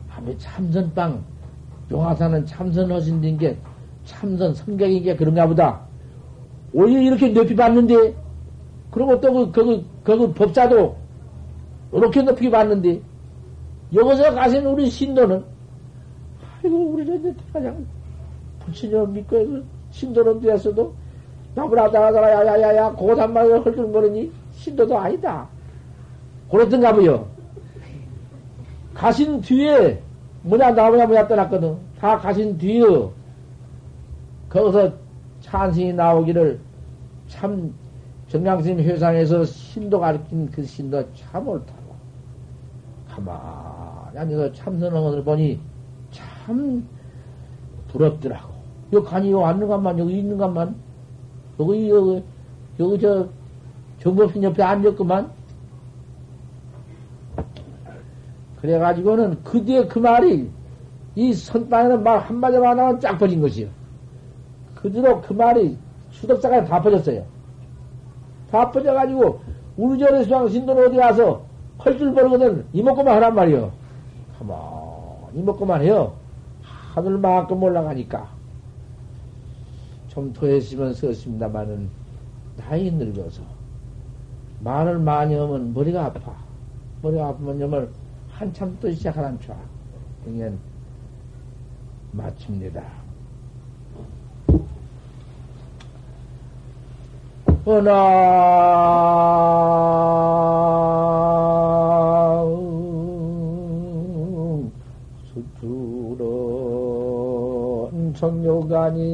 밤에 0.09 0.37
참선빵 0.39 1.25
용화사는 1.91 2.47
참선하신 2.47 3.39
게 3.39 3.57
참선 4.05 4.55
성격인 4.55 5.03
게 5.03 5.17
그런가 5.17 5.47
보다. 5.47 5.81
오히려 6.73 7.01
이렇게 7.01 7.29
높이 7.29 7.55
봤는데 7.55 8.15
그리고 8.91 9.21
또 9.21 9.33
그, 9.33 9.53
그, 9.53 9.85
그, 10.05 10.19
그 10.19 10.33
법자도 10.33 10.97
이렇게 11.93 12.23
높이 12.23 12.51
봤는데 12.51 13.01
여기서 13.95 14.35
가신 14.35 14.65
우리 14.67 14.91
신도는 14.91 15.43
아이고 16.63 16.77
우리 16.91 17.07
저 17.07 17.33
가장 17.53 17.87
부처님 18.61 19.13
믿고 19.15 19.63
신도는 19.91 20.41
되었어도 20.41 20.95
나무라다가다가 21.59 22.31
야야야야 22.31 22.93
고단말을 22.93 23.67
헐렁거리니 23.67 24.33
신도도 24.53 24.97
아니다. 24.97 25.49
그렇던가 26.51 26.95
보요. 26.95 27.27
가신 28.95 29.41
뒤에 29.41 30.01
뭐냐 30.43 30.71
나무냐 30.71 31.07
뭐냐 31.07 31.27
떠났거든. 31.27 31.77
다 31.99 32.17
가신 32.19 32.57
뒤에 32.59 32.85
거기서 34.49 34.93
찬신이 35.41 35.93
나오기를 35.95 36.61
참 37.29 37.75
정량스님 38.29 38.81
회상에서 38.81 39.45
신도 39.45 40.01
가르친 40.01 40.51
그 40.51 40.65
신도 40.65 41.05
참 41.15 41.49
옳다고. 41.49 41.79
가만히 43.09 44.19
앉아서 44.19 44.53
참선하는 44.53 45.03
것을 45.03 45.25
보니 45.25 45.61
참 46.11 46.87
부럽더라고. 47.89 48.55
여기 48.93 49.07
간이 49.07 49.31
여기 49.31 49.45
앉는 49.45 49.69
것만, 49.69 49.99
여기 49.99 50.19
있는 50.19 50.39
것만, 50.39 50.75
여기, 51.61 51.91
여기, 51.91 52.25
여기 52.79 53.01
저 53.01 53.29
정법신 54.01 54.43
옆에 54.43 54.63
앉았구만. 54.63 55.31
그래가지고는 58.61 59.43
그 59.45 59.65
뒤에 59.65 59.87
그 59.87 59.99
말이 59.99 60.51
이 61.15 61.33
선방에는 61.33 62.03
말 62.03 62.19
한마디만 62.19 62.79
하면 62.79 63.01
쫙 63.01 63.19
퍼진 63.19 63.41
것이요. 63.41 63.69
그대로 64.75 65.21
그 65.21 65.33
말이 65.33 65.77
수덕사가 66.11 66.65
다 66.65 66.81
퍼졌어요. 66.81 67.25
다 68.51 68.71
퍼져가지고 68.71 69.41
우리 69.77 69.99
절의 69.99 70.25
수왕 70.25 70.49
신도는 70.49 70.87
어디 70.87 70.97
가서 70.97 71.43
헐줄 71.85 72.15
버르거든 72.15 72.67
이먹고만 72.73 73.15
하란 73.15 73.35
말이요. 73.35 73.71
가만 74.39 74.59
이먹고만 75.35 75.83
해요. 75.83 76.13
하늘만큼 76.63 77.63
올라가니까. 77.63 78.38
좀 80.09 80.33
더 80.33 80.47
했으면 80.47 80.95
썼습니다마는 80.95 81.89
나이 82.57 82.91
늙어서 82.91 83.43
말을 84.61 84.99
많이 84.99 85.35
하면 85.35 85.73
머리가 85.73 86.07
아파. 86.07 86.35
머리가 87.03 87.29
아프면 87.29 87.59
정말 87.59 87.89
한참 88.31 88.77
또 88.81 88.91
시작하란 88.91 89.39
줄. 89.41 89.55
그냥 90.25 90.59
마칩니다. 92.13 92.83
허나 97.67 97.99
정요간이 108.19 109.05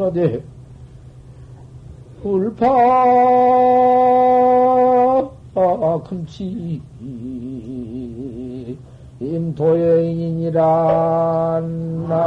어디? 0.00 0.42
불파. 2.22 2.66
금치. 6.08 6.82
임도여인이란 9.20 10.50
얼 12.10 12.20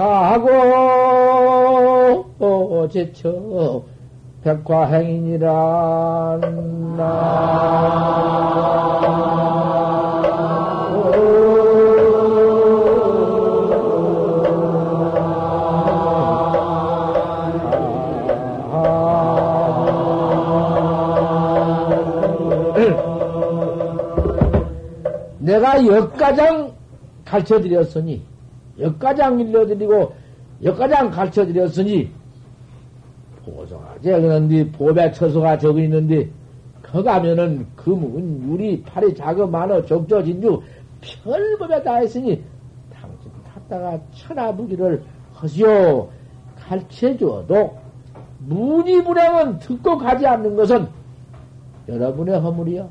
차고 0.00 0.88
제쳐. 2.88 3.82
백화행인이란 4.42 6.40
내가 25.40 25.84
역가장 25.84 26.72
가르쳐 27.26 27.60
드렸으니, 27.60 28.22
역가장 28.80 29.40
일러드리고, 29.40 30.12
역가장 30.62 31.10
가르쳐 31.10 31.44
드렸으니, 31.44 32.10
보소가 33.44 33.96
적었는데, 34.02 34.70
보배 34.72 35.12
처소가 35.12 35.58
적어 35.58 35.80
있는데, 35.80 36.30
거 36.82 37.02
가면은 37.02 37.66
금은 37.76 38.50
유리 38.50 38.82
팔이 38.82 39.14
작어 39.14 39.46
많어 39.46 39.84
적저진주 39.84 40.60
별법에 41.00 41.82
다 41.82 41.96
했으니 41.96 42.42
당신 42.92 43.30
탔다가 43.44 44.00
천하부기를 44.12 45.02
하시오. 45.32 46.08
가르쳐줘도 46.58 47.78
무지불행은 48.38 49.58
듣고 49.58 49.98
가지 49.98 50.26
않는 50.26 50.56
것은 50.56 50.88
여러분의 51.88 52.38
허물이요. 52.38 52.88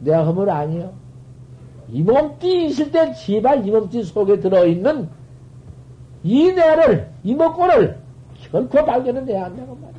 내 0.00 0.14
허물 0.14 0.50
아니요 0.50 0.92
이 1.90 2.02
몸띠 2.02 2.66
있을 2.66 2.90
때 2.90 3.12
제발 3.14 3.66
이 3.66 3.70
몸띠 3.70 4.02
속에 4.04 4.40
들어있는 4.40 5.08
이 6.24 6.52
내를, 6.52 7.10
이 7.22 7.34
먹고를 7.34 7.98
결코 8.50 8.84
발견은 8.84 9.28
해야 9.28 9.44
한다고 9.44 9.76
말이야. 9.76 9.96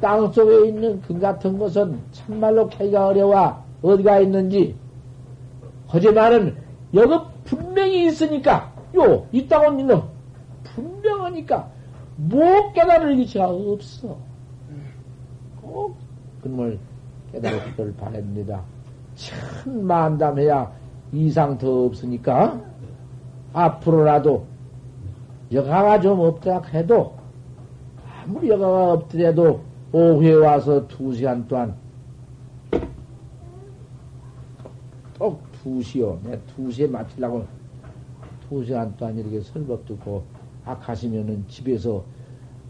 땅 0.00 0.32
속에 0.32 0.68
있는 0.68 1.00
금 1.02 1.18
같은 1.18 1.58
것은 1.58 2.00
참말로 2.12 2.68
캐기가 2.68 3.08
어려워. 3.08 3.64
어디가 3.82 4.20
있는지. 4.20 4.76
하지만은, 5.88 6.56
여기 6.94 7.14
분명히 7.44 8.06
있으니까, 8.06 8.72
요, 8.96 9.26
있다고 9.32 9.80
있는, 9.80 10.00
분명하니까, 10.64 11.68
못 12.16 12.72
깨달을 12.72 13.16
기치가 13.16 13.48
없어. 13.48 14.16
꼭, 15.60 15.96
그놈을 16.42 16.78
깨달을 17.32 17.94
바랍니다. 17.98 18.62
천만담해야 19.20 20.72
이상 21.12 21.58
더 21.58 21.84
없으니까 21.84 22.60
앞으로라도 23.52 24.46
여가가 25.52 26.00
좀 26.00 26.20
없다 26.20 26.62
해도 26.72 27.14
아무리 28.24 28.48
여가가 28.48 28.92
없더라도 28.92 29.60
오후에 29.92 30.34
와서 30.34 30.86
두 30.86 31.12
시간 31.12 31.46
동안 31.48 31.74
꼭 35.18 35.42
2시요. 35.64 36.18
내 36.22 36.38
2시에 36.56 36.88
마치려고 36.88 37.44
2시간 38.48 38.96
동안 38.96 39.18
이렇게 39.18 39.40
설법 39.40 39.84
듣고 39.84 40.22
악하시면은 40.64 41.44
집에서 41.48 42.02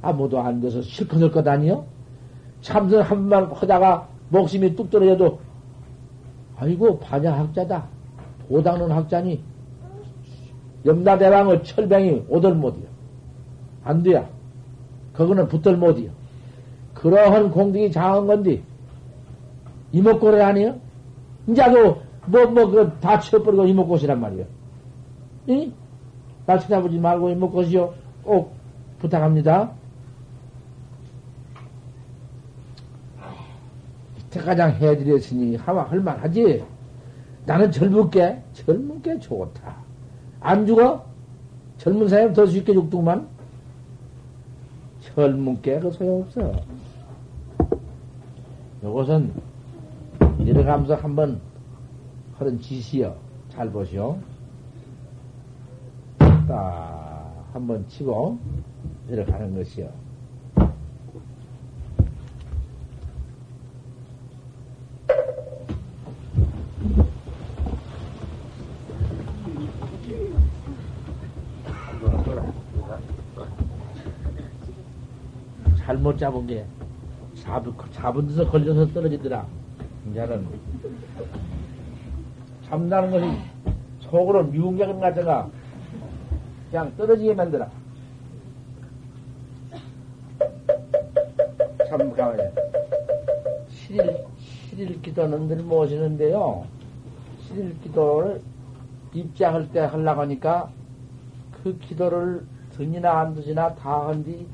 아무도 0.02 0.40
안 0.40 0.60
돼서 0.60 0.82
실컷 0.82 1.20
할 1.22 1.30
것 1.30 1.46
아니요? 1.46 1.84
참선 2.60 3.02
한 3.02 3.28
번만 3.28 3.44
하다가 3.52 4.08
목숨이 4.30 4.74
뚝 4.74 4.90
떨어져도 4.90 5.38
아이고 6.60 6.98
반야 6.98 7.38
학자다. 7.38 7.86
도닦는 8.48 8.90
학자니 8.90 9.42
염라대왕의 10.84 11.64
철병이 11.64 12.26
오들 12.28 12.54
못이요. 12.54 12.84
안 13.82 14.02
돼야. 14.02 14.28
그거는 15.14 15.48
붙들 15.48 15.76
못이요. 15.76 16.10
그러한 16.94 17.50
공덕이 17.50 17.90
장한 17.92 18.26
건데 18.26 18.62
이목고를 19.92 20.42
아니요? 20.42 20.76
이제도 21.48 22.02
뭐, 22.26 22.46
뭐, 22.46 22.68
그, 22.68 22.92
다 23.00 23.18
치워버리고 23.18 23.66
이목고시란 23.66 24.20
말이요. 24.20 24.44
응? 25.48 25.72
나 26.46 26.58
찾아보지 26.58 26.98
말고 26.98 27.30
이목고시요. 27.30 27.94
꼭 28.22 28.52
부탁합니다. 28.98 29.70
이때가장 34.40 34.72
해드렸으니 34.72 35.56
하마 35.56 35.82
할만하지. 35.82 36.64
나는 37.46 37.70
젊을게, 37.70 38.42
젊은게 38.52 39.18
좋다. 39.18 39.76
안 40.40 40.66
죽어? 40.66 41.04
젊은 41.78 42.08
사람 42.08 42.32
더 42.32 42.46
쉽게 42.46 42.72
죽더만. 42.72 43.26
젊은게 45.00 45.80
그 45.80 45.90
소용없어. 45.90 46.52
요것은 48.82 49.32
내려가면서 50.38 50.94
한번 50.94 51.40
그런 52.38 52.58
지시요. 52.60 53.14
잘 53.50 53.70
보시오. 53.70 54.18
딱, 56.18 57.44
한번 57.52 57.86
치고, 57.88 58.38
내려가는 59.08 59.54
것이요. 59.54 59.90
잘못 76.00 76.16
잡은 76.16 76.46
게, 76.46 76.64
잡은, 77.92 78.26
데서 78.26 78.50
걸려서 78.50 78.86
떨어지더라. 78.86 79.46
이제는 80.10 80.46
잡는다는 82.66 83.10
것이 83.10 83.38
속으로 84.00 84.44
미운격은 84.44 84.98
같아가 84.98 85.50
그냥 86.70 86.90
떨어지게 86.96 87.34
만들어. 87.34 87.66
참, 91.86 92.10
가만히. 92.14 92.44
실일, 93.68 94.24
실일 94.38 95.02
기도는 95.02 95.48
늘 95.48 95.56
모시는데요. 95.58 96.64
실일 97.42 97.78
기도를 97.82 98.40
입장할 99.12 99.70
때 99.70 99.80
하려고 99.80 100.22
하니까 100.22 100.70
그 101.62 101.76
기도를 101.78 102.46
등이나 102.72 103.20
안 103.20 103.34
드시나 103.34 103.74
다 103.74 104.06
한 104.08 104.24
뒤 104.24 104.46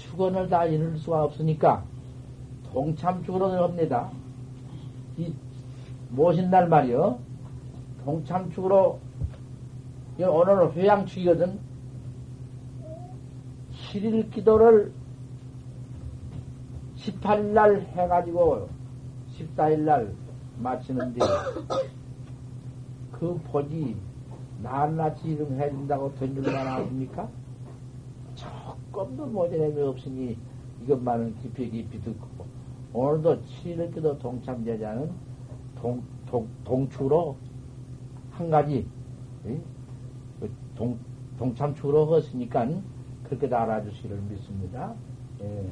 축원을 0.00 0.48
다 0.48 0.64
이룰 0.64 0.96
수가 0.98 1.24
없으니까 1.24 1.84
동참축으로 2.72 3.50
합니다. 3.62 4.10
이 5.16 5.32
모신 6.08 6.50
날 6.50 6.68
말이요. 6.68 7.18
동참축으로 8.04 8.98
오늘은 10.18 10.72
회양축이거든. 10.72 11.58
7일 13.92 14.30
기도를 14.30 14.92
18일 16.96 17.44
날 17.52 17.80
해가지고 17.80 18.68
14일 19.36 19.80
날 19.80 20.14
마치는데 20.58 21.20
그 23.12 23.38
보지 23.50 23.96
낱낱이 24.62 25.28
이름 25.28 25.58
해준다고 25.58 26.14
된 26.16 26.34
줄만 26.34 26.66
아십니까? 26.66 27.28
조금도 28.90 29.26
모자람이 29.26 29.80
없으니 29.82 30.36
이것만은 30.82 31.36
깊이 31.36 31.70
깊이 31.70 32.00
듣고 32.02 32.44
오늘도 32.92 33.42
7일 33.42 33.94
기도 33.94 34.18
동참제자는 34.18 35.10
동, 35.76 36.02
동, 36.26 36.48
동축으로 36.64 37.36
한 38.32 38.50
가지 38.50 38.86
그 39.44 40.50
동, 40.74 40.98
동참축으로 41.38 42.16
했으니까 42.16 42.68
그렇게 43.24 43.54
알아주시기를 43.54 44.20
믿습니다. 44.22 44.94
예. 45.40 45.70